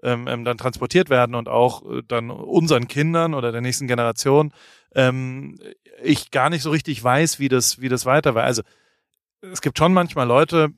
[0.01, 4.53] ähm, ähm, dann transportiert werden und auch äh, dann unseren Kindern oder der nächsten Generation
[4.95, 5.59] ähm,
[6.01, 8.43] ich gar nicht so richtig weiß, wie das, wie das weiter war.
[8.45, 8.61] Also
[9.41, 10.69] es gibt schon manchmal Leute,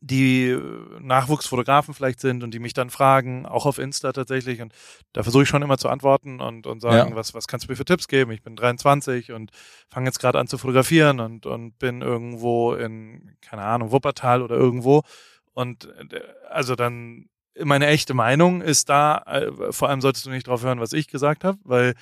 [0.00, 0.60] die äh,
[1.00, 4.60] Nachwuchsfotografen vielleicht sind und die mich dann fragen, auch auf Insta tatsächlich.
[4.60, 4.72] Und
[5.12, 7.16] da versuche ich schon immer zu antworten und, und sagen, Ja.
[7.16, 8.32] was, was kannst du mir für Tipps geben?
[8.32, 9.50] Ich bin 23 und
[9.88, 14.56] fange jetzt gerade an zu fotografieren und, und bin irgendwo in, keine Ahnung, Wuppertal oder
[14.56, 15.02] irgendwo.
[15.52, 16.20] Und äh,
[16.50, 17.28] also dann
[17.62, 21.06] meine echte Meinung ist da, äh, vor allem solltest du nicht drauf hören, was ich
[21.06, 21.94] gesagt habe, weil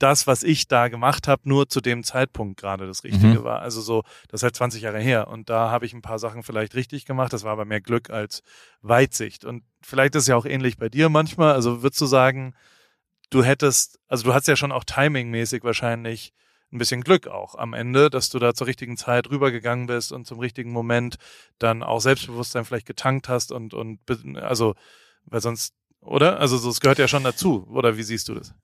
[0.00, 3.44] das, was ich da gemacht habe, nur zu dem Zeitpunkt gerade das Richtige Mhm.
[3.44, 3.60] war.
[3.60, 5.28] Also so, das ist halt 20 Jahre her.
[5.28, 7.32] Und da habe ich ein paar Sachen vielleicht richtig gemacht.
[7.32, 8.42] Das war aber mehr Glück als
[8.82, 9.44] Weitsicht.
[9.44, 11.52] Und vielleicht ist es ja auch ähnlich bei dir manchmal.
[11.52, 12.54] Also würdest du sagen,
[13.30, 16.32] du hättest, also du hast ja schon auch timingmäßig wahrscheinlich
[16.72, 20.26] ein bisschen Glück auch am Ende, dass du da zur richtigen Zeit rübergegangen bist und
[20.26, 21.16] zum richtigen Moment
[21.58, 23.98] dann auch Selbstbewusstsein vielleicht getankt hast und, und
[24.36, 24.74] also,
[25.24, 26.38] weil sonst, oder?
[26.38, 27.66] Also so, es gehört ja schon dazu.
[27.68, 28.54] Oder wie siehst du das?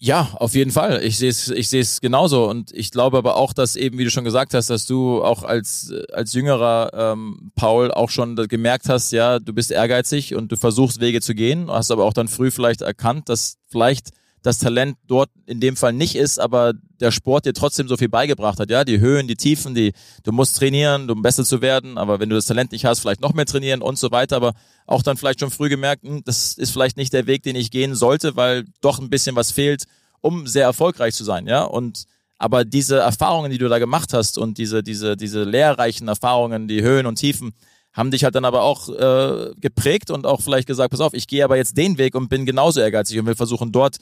[0.00, 1.02] Ja, auf jeden Fall.
[1.02, 4.04] Ich sehe es, ich sehe es genauso und ich glaube aber auch, dass eben, wie
[4.04, 8.88] du schon gesagt hast, dass du auch als als jüngerer ähm, Paul auch schon gemerkt
[8.88, 12.28] hast, ja, du bist ehrgeizig und du versuchst Wege zu gehen, hast aber auch dann
[12.28, 14.10] früh vielleicht erkannt, dass vielleicht
[14.42, 18.08] das Talent dort in dem Fall nicht ist, aber der Sport dir trotzdem so viel
[18.08, 19.92] beigebracht hat, ja, die Höhen, die Tiefen, die
[20.24, 23.20] du musst trainieren, um besser zu werden, aber wenn du das Talent nicht hast, vielleicht
[23.20, 24.54] noch mehr trainieren und so weiter, aber
[24.86, 27.70] auch dann vielleicht schon früh gemerkt, hm, das ist vielleicht nicht der Weg, den ich
[27.70, 29.84] gehen sollte, weil doch ein bisschen was fehlt,
[30.20, 32.04] um sehr erfolgreich zu sein, ja, und
[32.40, 36.82] aber diese Erfahrungen, die du da gemacht hast und diese diese diese lehrreichen Erfahrungen, die
[36.82, 37.52] Höhen und Tiefen,
[37.92, 41.26] haben dich halt dann aber auch äh, geprägt und auch vielleicht gesagt, pass auf, ich
[41.26, 43.96] gehe aber jetzt den Weg und bin genauso ehrgeizig und will versuchen dort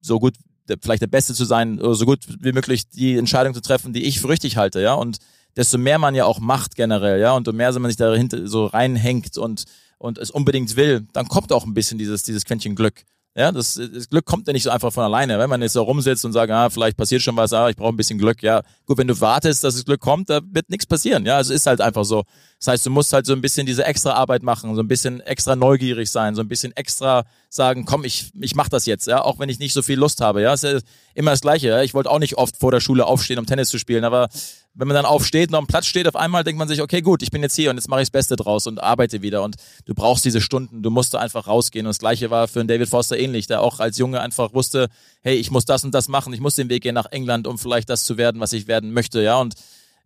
[0.00, 0.34] so gut
[0.80, 4.20] vielleicht der Beste zu sein so gut wie möglich die Entscheidung zu treffen, die ich
[4.20, 4.94] für richtig halte, ja.
[4.94, 5.18] Und
[5.56, 8.66] desto mehr man ja auch macht generell, ja, und umso mehr man sich dahinter so
[8.66, 9.64] reinhängt und
[9.98, 13.04] und es unbedingt will, dann kommt auch ein bisschen dieses dieses Quäntchen Glück.
[13.34, 15.38] Ja, das, das Glück kommt ja nicht so einfach von alleine.
[15.38, 17.88] Wenn man jetzt da rumsitzt und sagt, ah, vielleicht passiert schon was, ah, ich brauche
[17.88, 18.42] ein bisschen Glück.
[18.42, 21.24] Ja, gut, wenn du wartest, dass das Glück kommt, da wird nichts passieren.
[21.24, 22.24] Ja, also ist halt einfach so.
[22.58, 25.20] Das heißt, du musst halt so ein bisschen diese extra Arbeit machen, so ein bisschen
[25.20, 29.22] extra neugierig sein, so ein bisschen extra sagen, komm, ich, ich mach das jetzt, ja,
[29.22, 30.42] auch wenn ich nicht so viel Lust habe.
[30.42, 30.78] Ja, ist ja
[31.14, 31.68] immer das Gleiche.
[31.68, 31.82] Ja?
[31.82, 34.28] Ich wollte auch nicht oft vor der Schule aufstehen, um Tennis zu spielen, aber
[34.74, 37.02] wenn man dann aufsteht und auf dem Platz steht, auf einmal denkt man sich, okay,
[37.02, 39.42] gut, ich bin jetzt hier und jetzt mache ich das Beste draus und arbeite wieder.
[39.42, 41.86] Und du brauchst diese Stunden, du musst da einfach rausgehen.
[41.86, 44.88] Und das Gleiche war für den David Foster ähnlich, der auch als Junge einfach wusste,
[45.22, 47.58] hey, ich muss das und das machen, ich muss den Weg gehen nach England, um
[47.58, 49.22] vielleicht das zu werden, was ich werden möchte.
[49.22, 49.54] Ja, und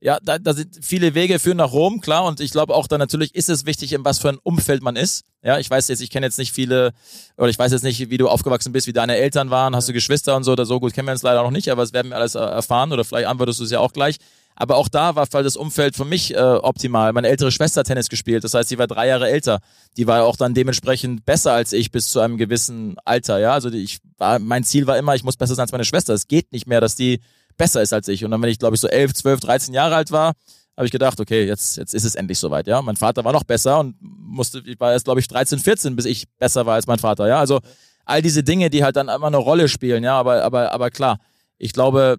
[0.00, 2.24] ja, da, da sind viele Wege führen nach Rom, klar.
[2.24, 4.96] Und ich glaube auch da natürlich ist es wichtig, in was für ein Umfeld man
[4.96, 5.24] ist.
[5.42, 6.92] Ja, ich weiß jetzt, ich kenne jetzt nicht viele,
[7.36, 9.92] oder ich weiß jetzt nicht, wie du aufgewachsen bist, wie deine Eltern waren, hast du
[9.92, 10.80] Geschwister und so oder so.
[10.80, 13.28] Gut, kennen wir uns leider noch nicht, aber das werden wir alles erfahren oder vielleicht
[13.28, 14.16] antwortest du es ja auch gleich.
[14.56, 17.12] Aber auch da war das Umfeld für mich äh, optimal.
[17.12, 19.60] Meine ältere Schwester hat Tennis gespielt, das heißt, sie war drei Jahre älter.
[19.98, 23.38] Die war auch dann dementsprechend besser als ich bis zu einem gewissen Alter.
[23.38, 26.14] Ja, also ich war, mein Ziel war immer, ich muss besser sein als meine Schwester.
[26.14, 27.20] Es geht nicht mehr, dass die
[27.58, 28.24] besser ist als ich.
[28.24, 30.32] Und dann, wenn ich glaube ich so elf, zwölf, dreizehn Jahre alt war,
[30.74, 32.66] habe ich gedacht, okay, jetzt jetzt ist es endlich soweit.
[32.66, 35.96] Ja, mein Vater war noch besser und musste, ich war erst glaube ich 13, 14,
[35.96, 37.28] bis ich besser war als mein Vater.
[37.28, 37.60] Ja, also
[38.06, 40.02] all diese Dinge, die halt dann immer eine Rolle spielen.
[40.02, 41.18] Ja, aber aber aber klar,
[41.58, 42.18] ich glaube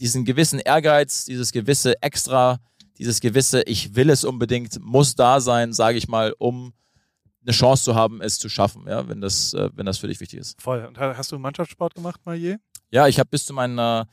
[0.00, 2.58] diesen gewissen Ehrgeiz, dieses gewisse Extra,
[2.98, 6.72] dieses gewisse, ich will es unbedingt, muss da sein, sage ich mal, um
[7.42, 10.20] eine Chance zu haben, es zu schaffen, ja, wenn das, äh, wenn das für dich
[10.20, 10.60] wichtig ist.
[10.60, 10.84] Voll.
[10.84, 12.56] Und ha- hast du Mannschaftssport gemacht mal je?
[12.90, 14.08] Ja, ich habe bis zu meiner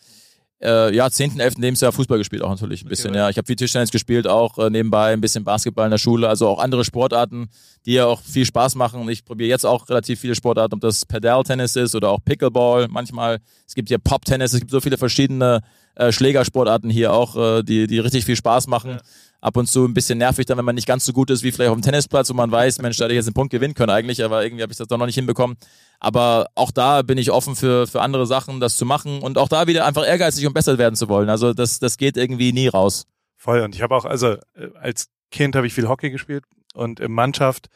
[0.66, 1.55] äh, ja, 10., 11.
[1.57, 3.30] Lebensjahr Fußball gespielt auch natürlich ein bisschen, Okay, ja.
[3.30, 6.47] Ich habe viel Tischtennis gespielt, auch äh, nebenbei ein bisschen Basketball in der Schule, also
[6.47, 7.49] auch andere Sportarten,
[7.86, 9.07] die ja auch viel Spaß machen.
[9.09, 13.39] Ich probiere jetzt auch relativ viele Sportarten, ob das Pedal-Tennis ist oder auch Pickleball manchmal.
[13.68, 15.61] Es gibt ja Pop-Tennis, es gibt so viele verschiedene
[15.95, 18.91] äh, Schlägersportarten hier auch, äh, die, die richtig viel Spaß machen.
[18.91, 18.97] Ja.
[19.46, 21.52] Ab und zu ein bisschen nervig dann, wenn man nicht ganz so gut ist wie
[21.52, 23.76] vielleicht auf dem Tennisplatz, wo man weiß, Mensch, da hätte ich jetzt einen Punkt gewinnen
[23.76, 25.56] können eigentlich, aber irgendwie habe ich das doch noch nicht hinbekommen.
[26.00, 29.48] Aber auch da bin ich offen für, für andere Sachen, das zu machen und auch
[29.48, 31.30] da wieder einfach ehrgeizig und besser werden zu wollen.
[31.30, 33.06] Also das, das geht irgendwie nie raus.
[33.38, 33.62] Voll.
[33.62, 36.43] Und ich habe auch, also äh, als Kind habe ich viel Hockey gespielt
[36.74, 37.68] und im Mannschaft,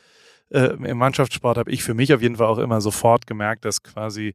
[0.50, 3.84] äh, im Mannschaftssport habe ich für mich auf jeden Fall auch immer sofort gemerkt, dass
[3.84, 4.34] quasi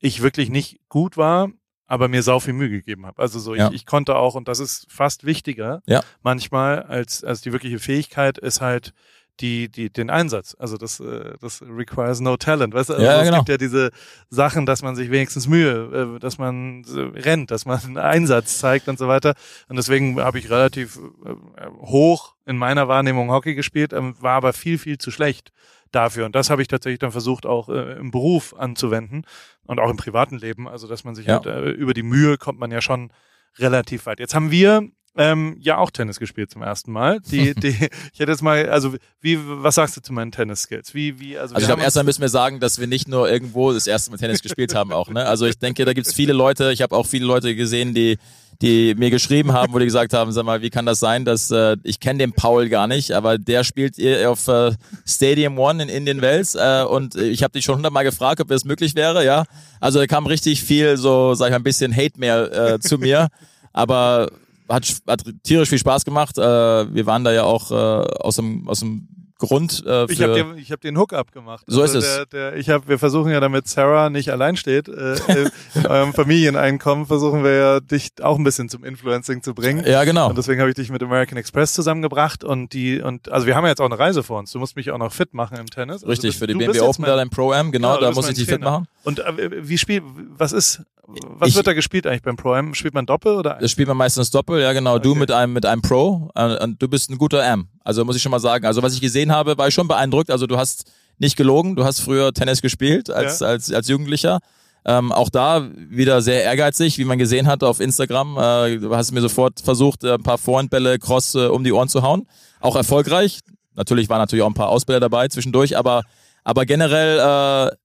[0.00, 1.48] ich wirklich nicht gut war,
[1.92, 3.20] aber mir sau viel Mühe gegeben habe.
[3.20, 3.68] Also so, Ja.
[3.68, 6.00] ich, ich konnte auch, und das ist fast wichtiger Ja.
[6.22, 8.94] manchmal, als, als die wirkliche Fähigkeit, ist halt
[9.40, 10.56] die, die, den Einsatz.
[10.58, 12.72] Also das, äh, das requires no talent.
[12.72, 13.38] Weißt du, also Ja, es genau.
[13.38, 13.90] gibt ja diese
[14.30, 18.56] Sachen, dass man sich wenigstens Mühe, äh, dass man so rennt, dass man einen Einsatz
[18.58, 19.34] zeigt und so weiter.
[19.68, 24.54] Und deswegen habe ich relativ äh, hoch in meiner Wahrnehmung Hockey gespielt, ähm, war aber
[24.54, 25.52] viel, viel zu schlecht
[25.92, 26.26] dafür.
[26.26, 29.24] Und das habe ich tatsächlich dann versucht, auch äh, im Beruf anzuwenden
[29.64, 30.68] und auch im privaten Leben.
[30.68, 31.34] Also, dass man sich Ja.
[31.34, 33.12] halt äh, über die Mühe kommt man ja schon
[33.58, 34.18] relativ weit.
[34.20, 37.20] Jetzt haben wir ähm, ja auch Tennis gespielt zum ersten Mal.
[37.20, 37.68] Die, die,
[38.12, 40.94] ich hätte jetzt mal, also wie, was sagst du zu meinen Tennis-Skills?
[40.94, 43.08] Wie, wie, also, Also ich glaube, haben erst einmal müssen wir sagen, dass wir nicht
[43.08, 45.10] nur irgendwo das erste Mal Tennis gespielt haben auch.
[45.10, 45.26] Ne?
[45.26, 48.18] Also ich denke, da gibt's viele Leute, ich habe auch viele Leute gesehen, die
[48.60, 51.50] die mir geschrieben haben, wo die gesagt haben, sag mal, wie kann das sein, dass
[51.50, 53.96] äh, ich kenne den Paul gar nicht, aber der spielt
[54.26, 54.72] auf äh,
[55.06, 58.64] Stadium One in Indian Wells äh, und ich habe dich schon hundertmal gefragt, ob das
[58.64, 59.44] möglich wäre, ja.
[59.80, 63.28] Also da kam richtig viel so, sag ich mal, ein bisschen Hate-Mail äh, zu mir,
[63.72, 64.30] aber
[64.68, 66.38] hat, hat tierisch viel Spaß gemacht.
[66.38, 69.08] Äh, wir waren da ja auch äh, aus dem aus dem
[69.42, 71.64] Grund äh, für Ich habe den, ich hab den Hookup gemacht.
[71.66, 72.14] So also ist es.
[72.14, 75.86] Der, der, ich hab, wir versuchen ja, damit Sarah nicht allein steht, äh, in- in
[75.86, 79.84] eurem Familieneinkommen versuchen wir ja, dich auch ein bisschen zum Influencing zu bringen.
[79.86, 80.28] ja genau.
[80.30, 83.64] Und deswegen habe ich dich mit American Express zusammengebracht und die und also wir haben
[83.64, 84.50] ja jetzt auch eine Reise vor uns.
[84.52, 85.96] Du musst mich auch noch fit machen im Tennis.
[85.96, 88.12] Also Richtig, du- für die BMW Open mein- da dein Pro-Am, genau, Genau, du da
[88.12, 88.86] muss ich dich fit machen.
[89.04, 90.04] Und äh, wie spielt
[90.36, 92.74] was ist was Ich- wird da gespielt eigentlich beim Pro Am?
[92.74, 94.98] Spielt man Doppel oder Das spielt man meistens Doppel, ja genau.
[94.98, 95.18] Du Okay.
[95.20, 97.68] mit einem mit einem Pro äh, und du bist ein guter Am.
[97.84, 98.64] Also muss ich schon mal sagen.
[98.66, 100.30] Also was ich gesehen habe, war ich schon beeindruckt.
[100.30, 103.48] Also du hast nicht gelogen, du hast früher Tennis gespielt als Ja.
[103.48, 104.38] als als Jugendlicher.
[104.84, 108.36] Ähm, auch da wieder sehr ehrgeizig, wie man gesehen hat auf Instagram.
[108.36, 111.88] Äh, du hast mir sofort versucht, äh, ein paar Vorhandbälle cross äh, um die Ohren
[111.88, 112.26] zu hauen.
[112.60, 113.40] Auch erfolgreich.
[113.74, 116.02] Natürlich waren natürlich auch ein paar Ausbilder dabei zwischendurch, aber
[116.44, 117.76] aber generell äh,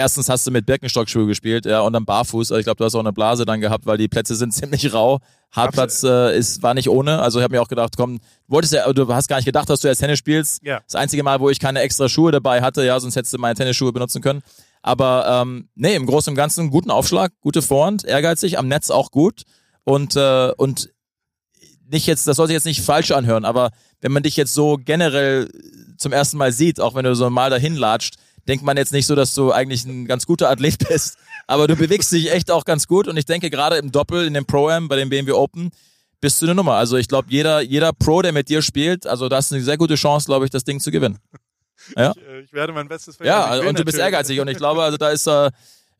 [0.00, 2.50] erstens hast du mit Birkenstockschuhe gespielt, ja, und dann barfuß.
[2.50, 4.92] Also ich glaube, du hast auch eine Blase dann gehabt, weil die Plätze sind ziemlich
[4.92, 5.20] rau.
[5.52, 7.20] Hartplatz äh, ist war nicht ohne.
[7.20, 9.80] Also ich habe mir auch gedacht, komm, wolltest ja, du hast gar nicht gedacht, dass
[9.80, 10.62] du erst Tennis spielst.
[10.62, 10.80] Ja.
[10.86, 13.54] Das einzige Mal, wo ich keine extra Schuhe dabei hatte, ja, sonst hättest du meine
[13.54, 14.42] Tennisschuhe benutzen können.
[14.82, 19.10] Aber ähm, nee, im Großen und Ganzen guten Aufschlag, gute Vorhand, ehrgeizig, am Netz auch
[19.10, 19.42] gut
[19.84, 20.90] und äh, und
[21.90, 23.70] nicht jetzt, das soll sich jetzt nicht falsch anhören, aber
[24.00, 25.50] wenn man dich jetzt so generell
[25.98, 28.14] zum ersten Mal sieht, auch wenn du so mal dahin latscht,
[28.48, 31.16] denkt man jetzt nicht so, dass du eigentlich ein ganz guter Athlet bist.
[31.46, 34.34] Aber du bewegst dich echt auch ganz gut und ich denke gerade im Doppel, in
[34.34, 35.70] dem Pro-Am, bei dem BMW Open,
[36.20, 36.74] bist du eine Nummer.
[36.74, 39.64] Also ich glaube, jeder, jeder Pro, der mit dir spielt, also da hast du eine
[39.64, 41.18] sehr gute Chance, glaube ich, das Ding zu gewinnen.
[41.96, 44.58] Ja, Ich, äh, ich werde mein Bestes für ja und du bist ehrgeizig und ich
[44.58, 45.50] glaube, also da ist äh,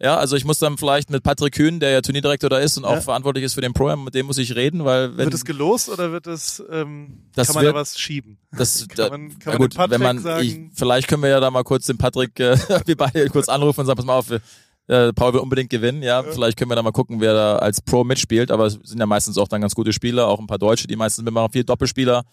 [0.02, 2.84] ja, also ich muss dann vielleicht mit Patrick Kühn, der ja Turnierdirektor da ist und
[2.84, 3.00] auch Ja.
[3.02, 5.88] verantwortlich ist für den Pro-Am, mit dem muss ich reden, weil wenn Wird es gelost
[5.90, 8.38] oder wird es ähm, Das kann man wird- da was schieben?
[8.52, 11.28] Das, Kann da, man- kann man gut, Patrick wenn man, sagen- ich, vielleicht können wir
[11.30, 14.16] ja da mal kurz den Patrick, äh, wir beide kurz anrufen und sagen, pass mal
[14.18, 14.40] auf, wir,
[14.88, 16.22] äh, Paul will unbedingt gewinnen, ja.
[16.22, 19.06] Vielleicht können wir da mal gucken, wer da als Pro mitspielt, aber es sind ja
[19.06, 22.24] meistens auch dann ganz gute Spieler, auch ein paar Deutsche, die meistens mitmachen, viel Doppelspieler.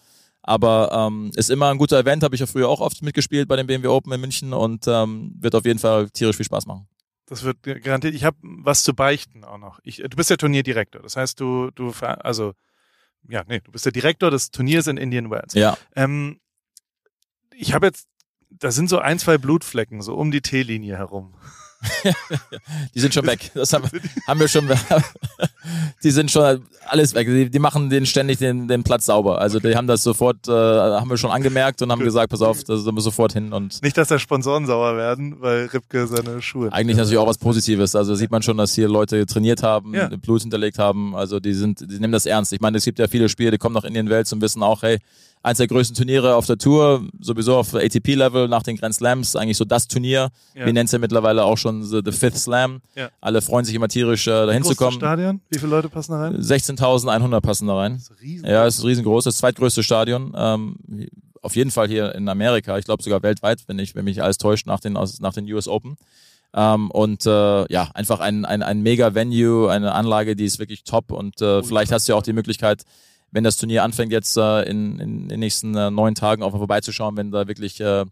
[0.42, 3.56] Aber ähm, ist immer ein guter Event, habe ich ja früher auch oft mitgespielt bei
[3.56, 6.86] dem BMW Open in München und ähm, wird auf jeden Fall tierisch viel Spaß machen.
[7.28, 8.14] Das wird garantiert.
[8.14, 9.80] Ich habe was zu beichten auch noch.
[9.82, 11.02] Ich, du bist der Turnierdirektor.
[11.02, 12.54] Das heißt, du, du, also,
[13.28, 15.52] ja, nee, du bist der Direktor des Turniers in Indian Wells.
[15.52, 16.40] Ja, Ähm,
[17.52, 18.08] ich habe jetzt,
[18.48, 21.34] da sind so ein, zwei Blutflecken so um die T-Linie herum.
[22.94, 23.50] die sind schon weg.
[23.54, 23.88] Das haben,
[24.26, 24.68] haben wir schon.
[26.02, 27.26] die sind schon alles weg.
[27.28, 29.40] Die, die machen den ständig den, den Platz sauber.
[29.40, 32.64] Also die haben das sofort, äh, haben wir schon angemerkt und haben gesagt, pass auf,
[32.64, 36.42] da sind wir sofort hin und Nicht, dass da Sponsoren sauer werden, weil Ripke seine
[36.42, 36.72] Schuhe.
[36.72, 37.94] eigentlich natürlich auch was Positives.
[37.94, 40.08] Also sieht man schon, dass hier Leute trainiert haben, Ja.
[40.08, 41.14] Blut hinterlegt haben.
[41.14, 42.52] Also die sind, die nehmen das ernst.
[42.52, 44.82] Ich meine, es gibt ja viele Spieler, die kommen nach Indian Wells und wissen auch,
[44.82, 44.98] hey,
[45.48, 49.56] eins der größten Turniere auf der Tour, sowieso auf ATP-Level nach den Grand Slams, eigentlich
[49.56, 50.30] so das Turnier.
[50.54, 50.66] Ja.
[50.66, 52.80] Wir nennen es ja mittlerweile auch schon the, the Fifth Slam.
[52.94, 53.10] Ja.
[53.20, 54.96] Alle freuen sich immer tierisch, äh, dahin zu kommen.
[54.96, 55.40] Stadion?
[55.50, 56.36] Wie viele Leute passen da rein?
[56.36, 57.94] 16.100 passen da rein.
[57.94, 58.46] Das ist riesen.
[58.46, 60.32] Ja, es ist riesengroß, das zweitgrößte Stadion.
[60.36, 60.76] Ähm,
[61.42, 64.38] auf jeden Fall hier in Amerika, ich glaube sogar weltweit, wenn ich, wenn mich alles
[64.38, 65.96] täuscht, nach den, nach den US Open.
[66.54, 70.84] Ähm, und äh, ja, einfach ein, ein, ein mega Venue, eine Anlage, die ist wirklich
[70.84, 72.84] top und äh, vielleicht hast du ja auch die Möglichkeit,
[73.30, 76.58] wenn das Turnier anfängt, jetzt äh, in, in den nächsten äh, neun Tagen auch mal
[76.58, 78.04] vorbeizuschauen, wenn da wirklich äh,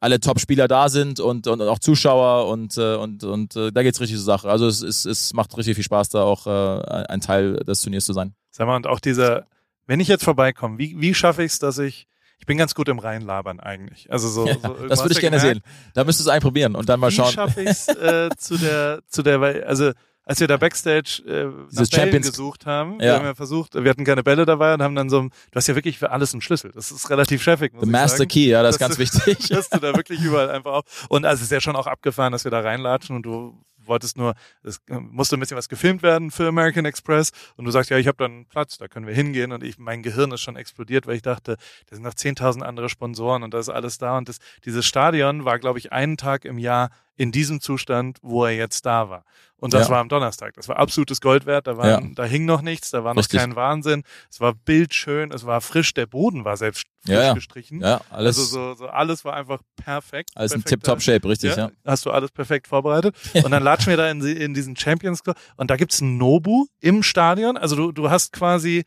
[0.00, 4.00] alle Top-Spieler da sind und, und auch Zuschauer und, äh, und, und äh, da geht's
[4.00, 4.48] richtig zur Sache.
[4.50, 8.04] Also es, es, es macht richtig viel Spaß, da auch äh, ein Teil des Turniers
[8.06, 8.34] zu sein.
[8.50, 9.46] Sag mal, und auch dieser,
[9.86, 12.06] wenn ich jetzt vorbeikomme, wie, wie schaffe ich es, dass ich,
[12.38, 14.10] ich bin ganz gut im Reinlabern eigentlich.
[14.10, 15.92] Also so, Ja, so das würde ich gerne gemerkt, sehen.
[15.92, 17.32] Da müsstest du es eigentlich probieren und dann mal Wie schauen.
[17.32, 19.92] schaffe ich es äh, zu der, zu der, weil, also
[20.30, 23.14] als wir da Backstage äh, nach Bällen Champions- gesucht haben, wir Ja.
[23.16, 25.74] haben ja versucht, wir hatten keine Bälle dabei und haben dann so, du hast ja
[25.74, 26.70] wirklich für alles einen Schlüssel.
[26.72, 27.42] Das ist relativ
[27.74, 28.28] muss The Master sagen.
[28.28, 29.48] Key, ja, das ist ganz du- wichtig.
[29.48, 31.06] Dass du da wirklich überall einfach auf.
[31.08, 34.16] Und also es ist ja schon auch abgefahren, dass wir da reinlatschen und du wolltest
[34.16, 37.96] nur, es musste ein bisschen was gefilmt werden für American Express und du sagst, ja,
[37.98, 40.54] ich habe da einen Platz, da können wir hingehen und ich, mein Gehirn ist schon
[40.54, 41.56] explodiert, weil ich dachte,
[41.88, 45.44] da sind noch 10.000 andere Sponsoren und da ist alles da und das, dieses Stadion
[45.44, 46.90] war, glaube ich, einen Tag im Jahr
[47.20, 49.24] in diesem Zustand, wo er jetzt da war.
[49.58, 49.90] Und das ja.
[49.90, 50.54] war am Donnerstag.
[50.54, 51.66] Das war absolutes Gold wert.
[51.66, 52.10] Da, waren, ja.
[52.14, 53.40] da hing noch nichts, da war noch Richtig.
[53.40, 54.04] kein Wahnsinn.
[54.30, 57.82] Es war bildschön, es war frisch, der Boden war selbst frisch ja, gestrichen.
[57.82, 58.38] Ja, alles.
[58.38, 60.30] Also so, so alles war einfach perfekt.
[60.34, 63.14] Alles in Tip-Top-Shape, richtig, ja, Hast du alles perfekt vorbereitet.
[63.44, 66.68] und dann latschen wir da in, in diesen Champions Club und da gibt's ein Nobu
[66.80, 67.58] im Stadion.
[67.58, 68.84] Also du, du hast quasi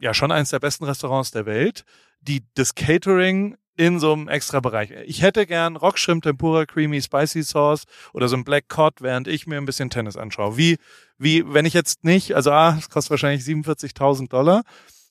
[0.00, 1.84] ja schon eines der besten Restaurants der Welt,
[2.20, 4.90] die das Catering in so einem extra Bereich.
[5.06, 9.46] Ich hätte gern Rockshrimp Tempura Creamy Spicy Sauce oder so ein Black Cod, während ich
[9.46, 10.56] mir ein bisschen Tennis anschaue.
[10.56, 10.78] Wie,
[11.18, 14.62] wie, wenn ich jetzt nicht, also ah, es kostet wahrscheinlich 47.000 Dollar.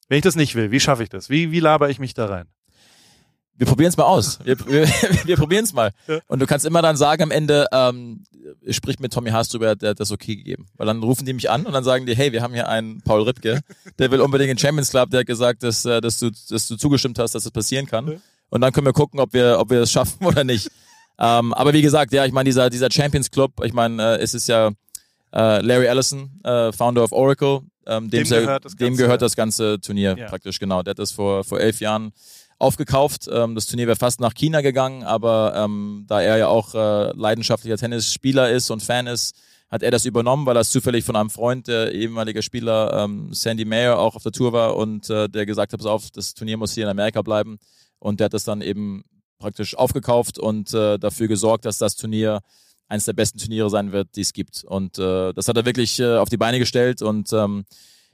[0.07, 1.29] Wenn ich das nicht will, wie schaffe ich das?
[1.29, 2.47] Wie, wie laber ich mich da rein?
[3.55, 4.39] Wir probieren es mal aus.
[4.43, 4.87] Wir, wir,
[5.25, 5.91] wir probieren es mal.
[6.07, 6.19] Ja.
[6.27, 8.23] Und du kannst immer dann sagen am Ende, ähm,
[8.69, 10.65] sprich mit Tommy Haas drüber, der hat das okay gegeben.
[10.75, 13.01] Weil dann rufen die mich an und dann sagen die, hey, wir haben hier einen
[13.01, 13.61] Paul Rippke,
[13.99, 16.77] der will unbedingt in Champions Club, der hat gesagt, dass, äh, dass, du, dass du
[16.77, 18.07] zugestimmt hast, dass das passieren kann.
[18.07, 18.17] Ja
[18.53, 20.69] und dann können wir gucken, ob wir, ob wir es schaffen oder nicht.
[21.17, 24.35] ähm, aber wie gesagt, ja, ich meine, dieser, dieser Champions Club, ich meine, äh, es
[24.35, 24.67] ist ja
[25.33, 29.21] äh, Larry Ellison, äh, Founder of Oracle, ähm, dem, dem, gehört, das dem ganze, gehört
[29.23, 30.27] das ganze Turnier ja.
[30.27, 30.83] praktisch, genau.
[30.83, 32.13] Der hat das vor, vor elf Jahren
[32.59, 33.27] aufgekauft.
[33.31, 37.11] Ähm, das Turnier wäre fast nach China gegangen, aber ähm, da er ja auch äh,
[37.17, 39.35] leidenschaftlicher Tennisspieler ist und Fan ist,
[39.71, 43.65] hat er das übernommen, weil er zufällig von einem Freund, der ehemalige Spieler ähm, Sandy
[43.65, 46.57] Mayer, auch auf der Tour war und äh, der gesagt hat, pass auf, das Turnier
[46.57, 47.57] muss hier in Amerika bleiben.
[48.03, 49.05] Und der hat das dann eben
[49.39, 52.41] praktisch aufgekauft und äh, dafür gesorgt, dass das Turnier
[52.89, 54.65] eines der besten Turniere sein wird, die es gibt.
[54.65, 57.63] Und äh, das hat er wirklich äh, auf die Beine gestellt und ähm,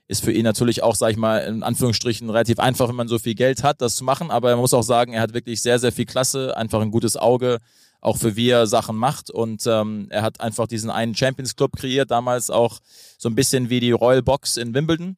[0.07, 3.17] ist für ihn natürlich auch, sag ich mal, in Anführungsstrichen relativ einfach, wenn man so
[3.17, 4.29] viel Geld hat, das zu machen.
[4.29, 7.17] Aber man muss auch sagen, er hat wirklich sehr, sehr viel Klasse, einfach ein gutes
[7.17, 7.57] Auge,
[7.99, 9.31] auch für wie er Sachen macht.
[9.31, 12.79] Und ähm, er hat einfach diesen einen Champions Club kreiert, damals auch
[13.17, 15.17] so ein bisschen wie die Royal Box in Wimbledon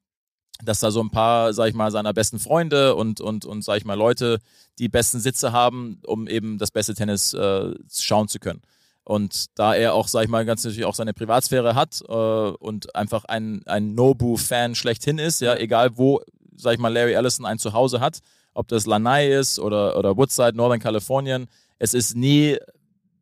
[0.64, 3.78] dass da so ein paar, sag ich mal, seiner besten Freunde und, und, und sag
[3.78, 4.40] ich mal, Leute
[4.80, 8.62] die besten Sitze haben, um eben das beste Tennis äh, schauen zu können.
[9.04, 12.96] Und da er auch, sag ich mal, ganz natürlich auch seine Privatsphäre hat äh, und
[12.96, 16.22] einfach ein, ein Nobu-Fan schlechthin ist, ja, egal wo,
[16.56, 18.20] sag ich mal, Larry Ellison ein Zuhause hat,
[18.54, 21.48] ob das Lanai ist oder, oder Woodside, Northern Kalifornien,
[21.80, 22.58] es ist nie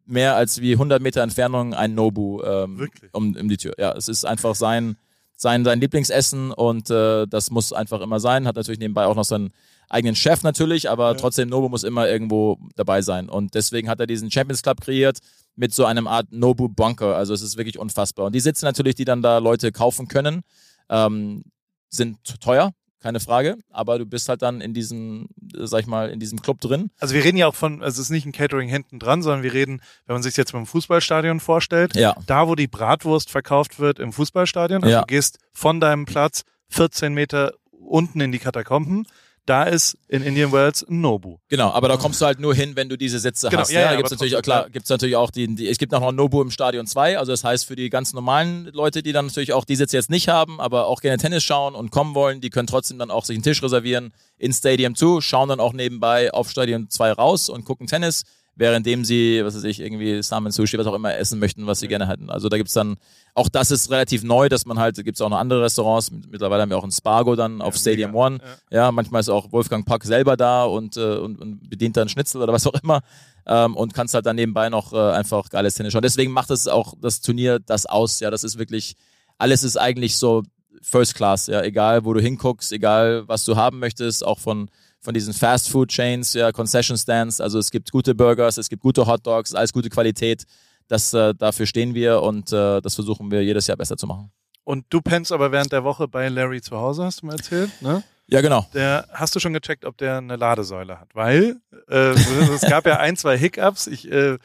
[0.05, 3.73] mehr als wie 100 Meter Entfernung ein Nobu ähm, um, um die Tür.
[3.77, 4.97] Ja, es ist einfach sein,
[5.41, 8.45] sein, sein Lieblingsessen und äh, das muss einfach immer sein.
[8.45, 9.51] Hat natürlich nebenbei auch noch seinen
[9.87, 11.13] eigenen Chef natürlich, aber ja.
[11.13, 13.29] trotzdem Nobu muss immer irgendwo dabei sein.
[13.29, 15.19] Und deswegen hat er diesen Champions Club kreiert
[15.55, 17.15] mit so einem Art Nobu Bunker.
[17.15, 18.25] Also es ist wirklich unfassbar.
[18.25, 20.41] Und die Sitze natürlich, die dann da Leute kaufen können,
[20.89, 21.45] ähm,
[21.89, 23.57] sind teuer keine Frage.
[23.71, 26.91] Aber du bist halt dann in diesem, sag ich mal, in diesem Club drin.
[26.99, 29.43] Also wir reden ja auch von, also es ist nicht ein Catering hinten dran, sondern
[29.43, 32.15] wir reden, wenn man sich jetzt beim Fußballstadion vorstellt, ja.
[32.27, 35.01] da wo die Bratwurst verkauft wird im Fußballstadion, also ja.
[35.01, 39.07] du gehst von deinem Platz 14 Meter unten in die Katakomben
[39.49, 41.37] da ist in Indian Wells ein Nobu.
[41.47, 43.71] Genau, aber da kommst du halt nur hin, wenn du diese Sitze genau, hast.
[43.71, 46.01] Ja, ja, ja gibt's natürlich auch klar, gibt's natürlich auch die, die, es gibt noch
[46.01, 49.25] ein Nobu im Stadion 2, also das heißt für die ganz normalen Leute, die dann
[49.25, 52.41] natürlich auch die Sitze jetzt nicht haben, aber auch gerne Tennis schauen und kommen wollen,
[52.41, 55.73] die können trotzdem dann auch sich einen Tisch reservieren in Stadium 2, schauen dann auch
[55.73, 58.23] nebenbei auf Stadion 2 raus und gucken Tennis
[58.59, 61.87] währenddem sie, was weiß ich, irgendwie Salmon Sushi, was auch immer essen möchten, was sie
[61.87, 62.29] gerne hätten.
[62.29, 62.97] Also da gibt's dann,
[63.33, 66.69] auch das ist relativ neu, dass man halt, gibt's auch noch andere Restaurants, mittlerweile haben
[66.69, 68.25] wir auch ein Spargo dann auf ja, Stadium mega.
[68.25, 68.39] One.
[68.69, 68.77] Ja.
[68.77, 68.91] ja.
[68.91, 72.51] manchmal ist auch Wolfgang Pack selber da und, äh, und, und bedient dann Schnitzel oder
[72.51, 73.01] was auch immer.
[73.47, 76.01] Ähm, und kannst halt dann nebenbei noch äh, einfach geiles Tennis schauen.
[76.01, 78.19] Deswegen macht es auch das Turnier das aus.
[78.19, 78.95] Ja, das ist wirklich,
[79.37, 80.43] alles ist eigentlich so
[80.81, 84.69] First Class, ja, egal wo du hinguckst, egal was du haben möchtest, auch von
[85.01, 87.39] von diesen Fast Food Chains, ja, Concession Stands.
[87.41, 90.43] Also es gibt gute Burgers, es gibt gute Hot Dogs, alles gute Qualität.
[90.87, 94.31] Das, äh, dafür stehen wir und äh, das versuchen wir jedes Jahr besser zu machen.
[94.63, 97.71] Und du pennst aber während der Woche bei Larry zu Hause, hast du mal erzählt,
[97.81, 98.03] ne?
[98.27, 98.67] Ja, genau.
[98.75, 101.09] Der, hast du schon gecheckt, ob der eine Ladesäule hat?
[101.15, 101.55] Weil
[101.89, 103.87] äh, es gab ja ein, zwei Hiccups.
[103.87, 104.37] Ich äh,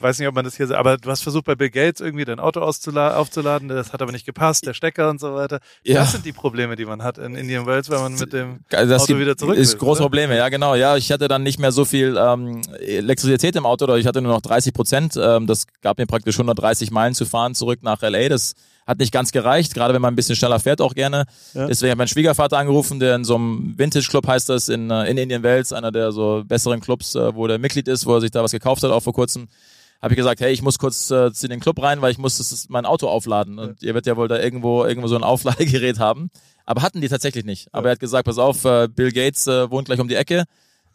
[0.00, 2.38] weiß nicht, ob man das hier, aber du hast versucht bei Bill Gates irgendwie dein
[2.38, 5.60] Auto aufzuladen, das hat aber nicht gepasst, der Stecker und so weiter.
[5.82, 6.00] Ja.
[6.00, 9.02] Das sind die Probleme, die man hat in Indian Wells, wenn man mit dem das
[9.02, 9.78] Auto wieder zurück ist.
[9.78, 10.08] große oder?
[10.08, 10.74] Probleme, ja genau.
[10.74, 14.22] Ja, ich hatte dann nicht mehr so viel ähm, Elektrizität im Auto, oder ich hatte
[14.22, 15.16] nur noch 30 Prozent.
[15.16, 18.28] Ähm, das gab mir praktisch 130 Meilen zu fahren zurück nach LA.
[18.28, 18.54] Das
[18.86, 21.24] hat nicht ganz gereicht, gerade wenn man ein bisschen schneller fährt auch gerne.
[21.54, 21.66] Ja.
[21.66, 25.04] Deswegen hat mein Schwiegervater angerufen, der in so einem Vintage Club heißt das in, äh,
[25.10, 28.20] in Indian Wells, einer der so besseren Clubs, äh, wo der Mitglied ist, wo er
[28.20, 29.48] sich da was gekauft hat, auch vor kurzem.
[30.02, 32.36] Habe ich gesagt, hey, ich muss kurz äh, zu den Club rein, weil ich muss
[32.36, 33.58] das, mein Auto aufladen.
[33.58, 33.88] Und ja.
[33.88, 36.30] ihr werdet ja wohl da irgendwo, irgendwo so ein Aufladegerät haben.
[36.66, 37.68] Aber hatten die tatsächlich nicht.
[37.72, 37.90] Aber ja.
[37.90, 40.44] er hat gesagt, pass auf, äh, Bill Gates äh, wohnt gleich um die Ecke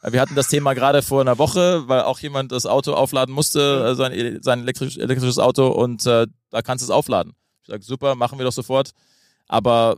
[0.04, 3.90] Wir hatten das Thema gerade vor einer Woche, weil auch jemand das Auto aufladen musste,
[3.90, 7.34] äh, sein, sein elektrisch, elektrisches Auto und äh, da kannst du es aufladen.
[7.70, 8.92] Sage, super, machen wir doch sofort.
[9.48, 9.98] Aber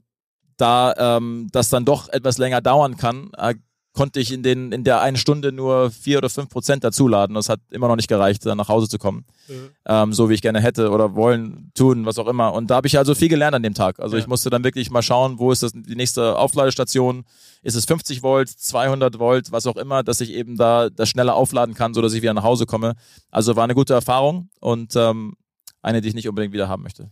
[0.57, 3.55] da ähm, das dann doch etwas länger dauern kann, äh,
[3.93, 7.35] konnte ich in, den, in der einen Stunde nur vier oder fünf Prozent dazuladen.
[7.35, 9.25] Das hat immer noch nicht gereicht, dann nach Hause zu kommen.
[9.47, 9.69] Mhm.
[9.85, 12.53] Ähm, so wie ich gerne hätte oder wollen, tun, was auch immer.
[12.53, 13.99] Und da habe ich also viel gelernt an dem Tag.
[13.99, 14.21] Also ja.
[14.21, 17.25] ich musste dann wirklich mal schauen, wo ist das, die nächste Aufladestation?
[17.63, 21.35] Ist es 50 Volt, 200 Volt, was auch immer, dass ich eben da das schneller
[21.35, 22.95] aufladen kann, so dass ich wieder nach Hause komme.
[23.29, 25.35] Also war eine gute Erfahrung und ähm,
[25.81, 27.11] eine, die ich nicht unbedingt wieder haben möchte.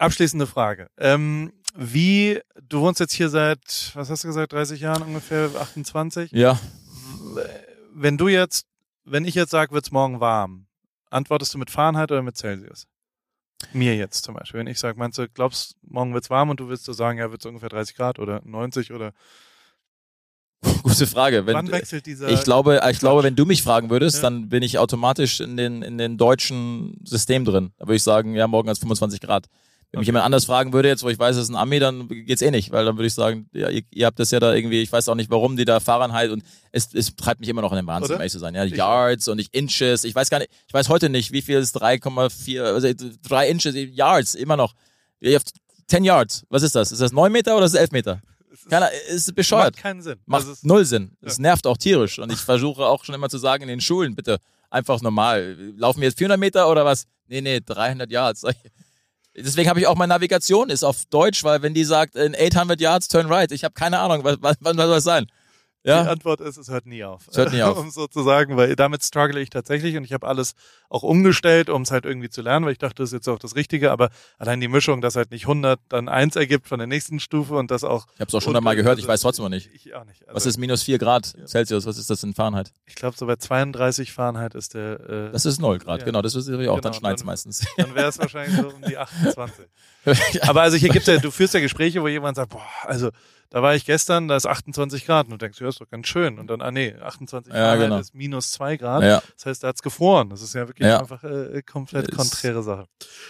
[0.00, 0.88] Abschließende Frage.
[0.96, 6.32] Ähm, wie, du wohnst jetzt hier seit, was hast du gesagt, 30 Jahren ungefähr, 28?
[6.32, 6.58] Ja.
[7.94, 8.66] Wenn du jetzt,
[9.04, 10.64] wenn ich jetzt sage, wird's morgen warm,
[11.10, 12.86] antwortest du mit Fahrenheit oder mit Celsius?
[13.74, 14.60] Mir jetzt zum Beispiel.
[14.60, 17.30] Wenn ich sage, meinst du, glaubst, morgen wird's warm und du willst so sagen, ja,
[17.30, 19.12] wird's ungefähr 30 Grad oder 90 oder
[20.82, 21.44] Gute Frage.
[21.44, 22.28] Wenn, Wann wechselt dieser?
[22.30, 24.22] Ich glaube, ich glaube, wenn du mich fragen würdest, ja.
[24.22, 27.72] dann bin ich automatisch in den, in den deutschen System drin.
[27.78, 29.46] Da würde ich sagen, ja, morgen ist 25 Grad.
[29.92, 30.02] Wenn okay.
[30.02, 32.42] mich jemand anders fragen würde, jetzt wo ich weiß, es ist ein Ami, dann geht's
[32.42, 34.82] eh nicht, weil dann würde ich sagen, ja, ihr, ihr, habt das ja da irgendwie,
[34.82, 37.72] ich weiß auch nicht, warum die da Fahrenheit und es, es treibt mich immer noch
[37.72, 38.54] in den Wahnsinn, um ehrlich zu sein.
[38.54, 40.04] Ja, Yards und nicht Inches.
[40.04, 42.88] Ich weiß gar nicht, ich weiß heute nicht, wie viel ist 3,4, also
[43.28, 44.74] 3 Inches, Yards, immer noch.
[45.18, 45.50] Ihr habt
[45.88, 46.44] 10 Yards.
[46.50, 46.92] Was ist das?
[46.92, 48.22] Ist das 9 Meter oder ist es 11 Meter?
[48.68, 49.74] Keiner, ist bescheuert.
[49.74, 50.18] Macht keinen Sinn.
[50.26, 51.16] Macht also null Sinn.
[51.22, 51.42] Es ja.
[51.42, 52.20] nervt auch tierisch.
[52.20, 54.38] Und ich versuche auch schon immer zu sagen in den Schulen, bitte,
[54.70, 55.56] einfach normal.
[55.76, 57.06] Laufen wir jetzt 400 Meter oder was?
[57.26, 58.44] Nee, nee, 300 Yards.
[59.36, 62.80] Deswegen habe ich auch meine Navigation ist auf Deutsch, weil wenn die sagt, in 800
[62.80, 65.26] Yards, turn right, ich habe keine Ahnung, was, was, was soll das sein?
[65.82, 66.02] Ja?
[66.02, 67.26] Die Antwort ist, es hört nie auf.
[67.28, 67.78] Es hört nie auf.
[67.78, 70.54] um so zu sagen, weil damit struggle ich tatsächlich und ich habe alles
[70.90, 73.38] auch umgestellt, um es halt irgendwie zu lernen, weil ich dachte, das ist jetzt auch
[73.38, 76.86] das Richtige, aber allein die Mischung, dass halt nicht 100 dann 1 ergibt von der
[76.86, 78.06] nächsten Stufe und das auch...
[78.14, 79.70] Ich habe es auch schon einmal gehört, ich weiß trotzdem noch nicht.
[79.72, 80.22] Ich auch nicht.
[80.22, 82.72] Also was ist minus 4 Grad Celsius, was ist das in Fahrenheit?
[82.86, 85.00] Ich glaube, so bei 32 Fahrenheit ist der...
[85.00, 86.04] Äh, das ist 0 Grad, ja.
[86.04, 87.66] genau, das ist ich auch, genau, dann schneit es meistens.
[87.76, 89.66] Dann wäre es wahrscheinlich so um die 28.
[90.42, 93.10] aber also hier gibt's ja, du führst ja Gespräche, wo jemand sagt, boah, also
[93.50, 96.06] da war ich gestern, da ist 28 Grad und du denkst, ja, ist doch ganz
[96.06, 96.38] schön.
[96.38, 97.98] Und dann, ah nee, 28 ja, Grad genau.
[97.98, 99.02] ist minus zwei Grad.
[99.02, 99.20] Ja.
[99.34, 100.30] Das heißt, da hat's gefroren.
[100.30, 101.00] Das ist ja wirklich ja.
[101.00, 102.86] einfach äh, komplett konträre Sache.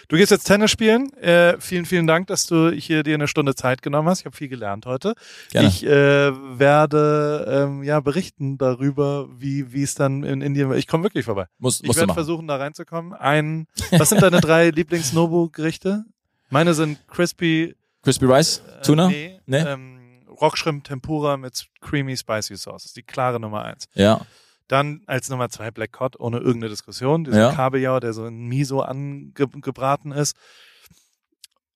[0.09, 1.11] Du gehst jetzt Tennis spielen.
[1.15, 4.21] Äh, vielen, vielen Dank, dass du hier dir eine Stunde Zeit genommen hast.
[4.21, 5.15] Ich habe viel gelernt heute.
[5.53, 5.69] Gerne.
[5.69, 10.71] Ich äh, werde ähm, ja berichten darüber, wie wie es dann in Indien.
[10.75, 11.47] Ich komme wirklich vorbei.
[11.59, 13.15] Muss, ich werde versuchen, da reinzukommen.
[13.15, 16.05] Ein, was sind deine drei Lieblings-Nobu-Gerichte?
[16.51, 18.63] Meine sind crispy Crispy Rice?
[18.83, 19.11] Tuna?
[19.11, 19.41] Äh, nee.
[19.47, 19.59] nee?
[19.59, 20.00] Ähm,
[20.41, 22.83] Rockshrimp Tempura mit Creamy Spicy Sauce.
[22.83, 23.89] Das ist die klare Nummer eins.
[23.95, 24.25] Ja.
[24.69, 27.25] Dann als Nummer zwei Black Cod, ohne irgendeine Diskussion.
[27.25, 27.53] Dieser ja.
[27.53, 30.37] Kabeljau, der so in Miso angebraten ist.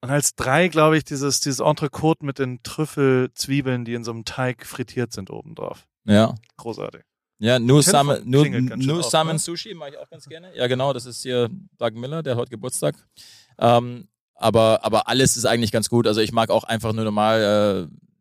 [0.01, 4.25] Und als drei, glaube ich, dieses, dieses Entrecote mit den Trüffelzwiebeln, die in so einem
[4.25, 5.87] Teig frittiert sind obendrauf.
[6.05, 6.35] Ja.
[6.57, 7.03] Großartig.
[7.39, 10.55] Ja, nur Salmon, nur, nur Salmon Sushi mache ich auch ganz gerne.
[10.57, 12.95] Ja, genau, das ist hier Doug Miller, der hat heute Geburtstag.
[13.59, 16.07] Ähm, aber, aber alles ist eigentlich ganz gut.
[16.07, 18.14] Also ich mag auch einfach nur normal äh,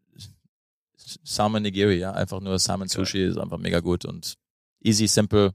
[1.24, 2.12] Salmon Nigiri, ja.
[2.12, 4.36] Einfach nur Salmon Sushi ist einfach mega gut und
[4.82, 5.54] easy, simple,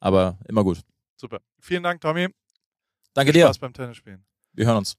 [0.00, 0.80] aber immer gut.
[1.16, 1.40] Super.
[1.58, 2.28] Vielen Dank, Tommy.
[3.14, 3.46] Danke Viel dir.
[3.46, 4.24] Spaß beim Tennisspielen.
[4.52, 4.94] Wir hören uns.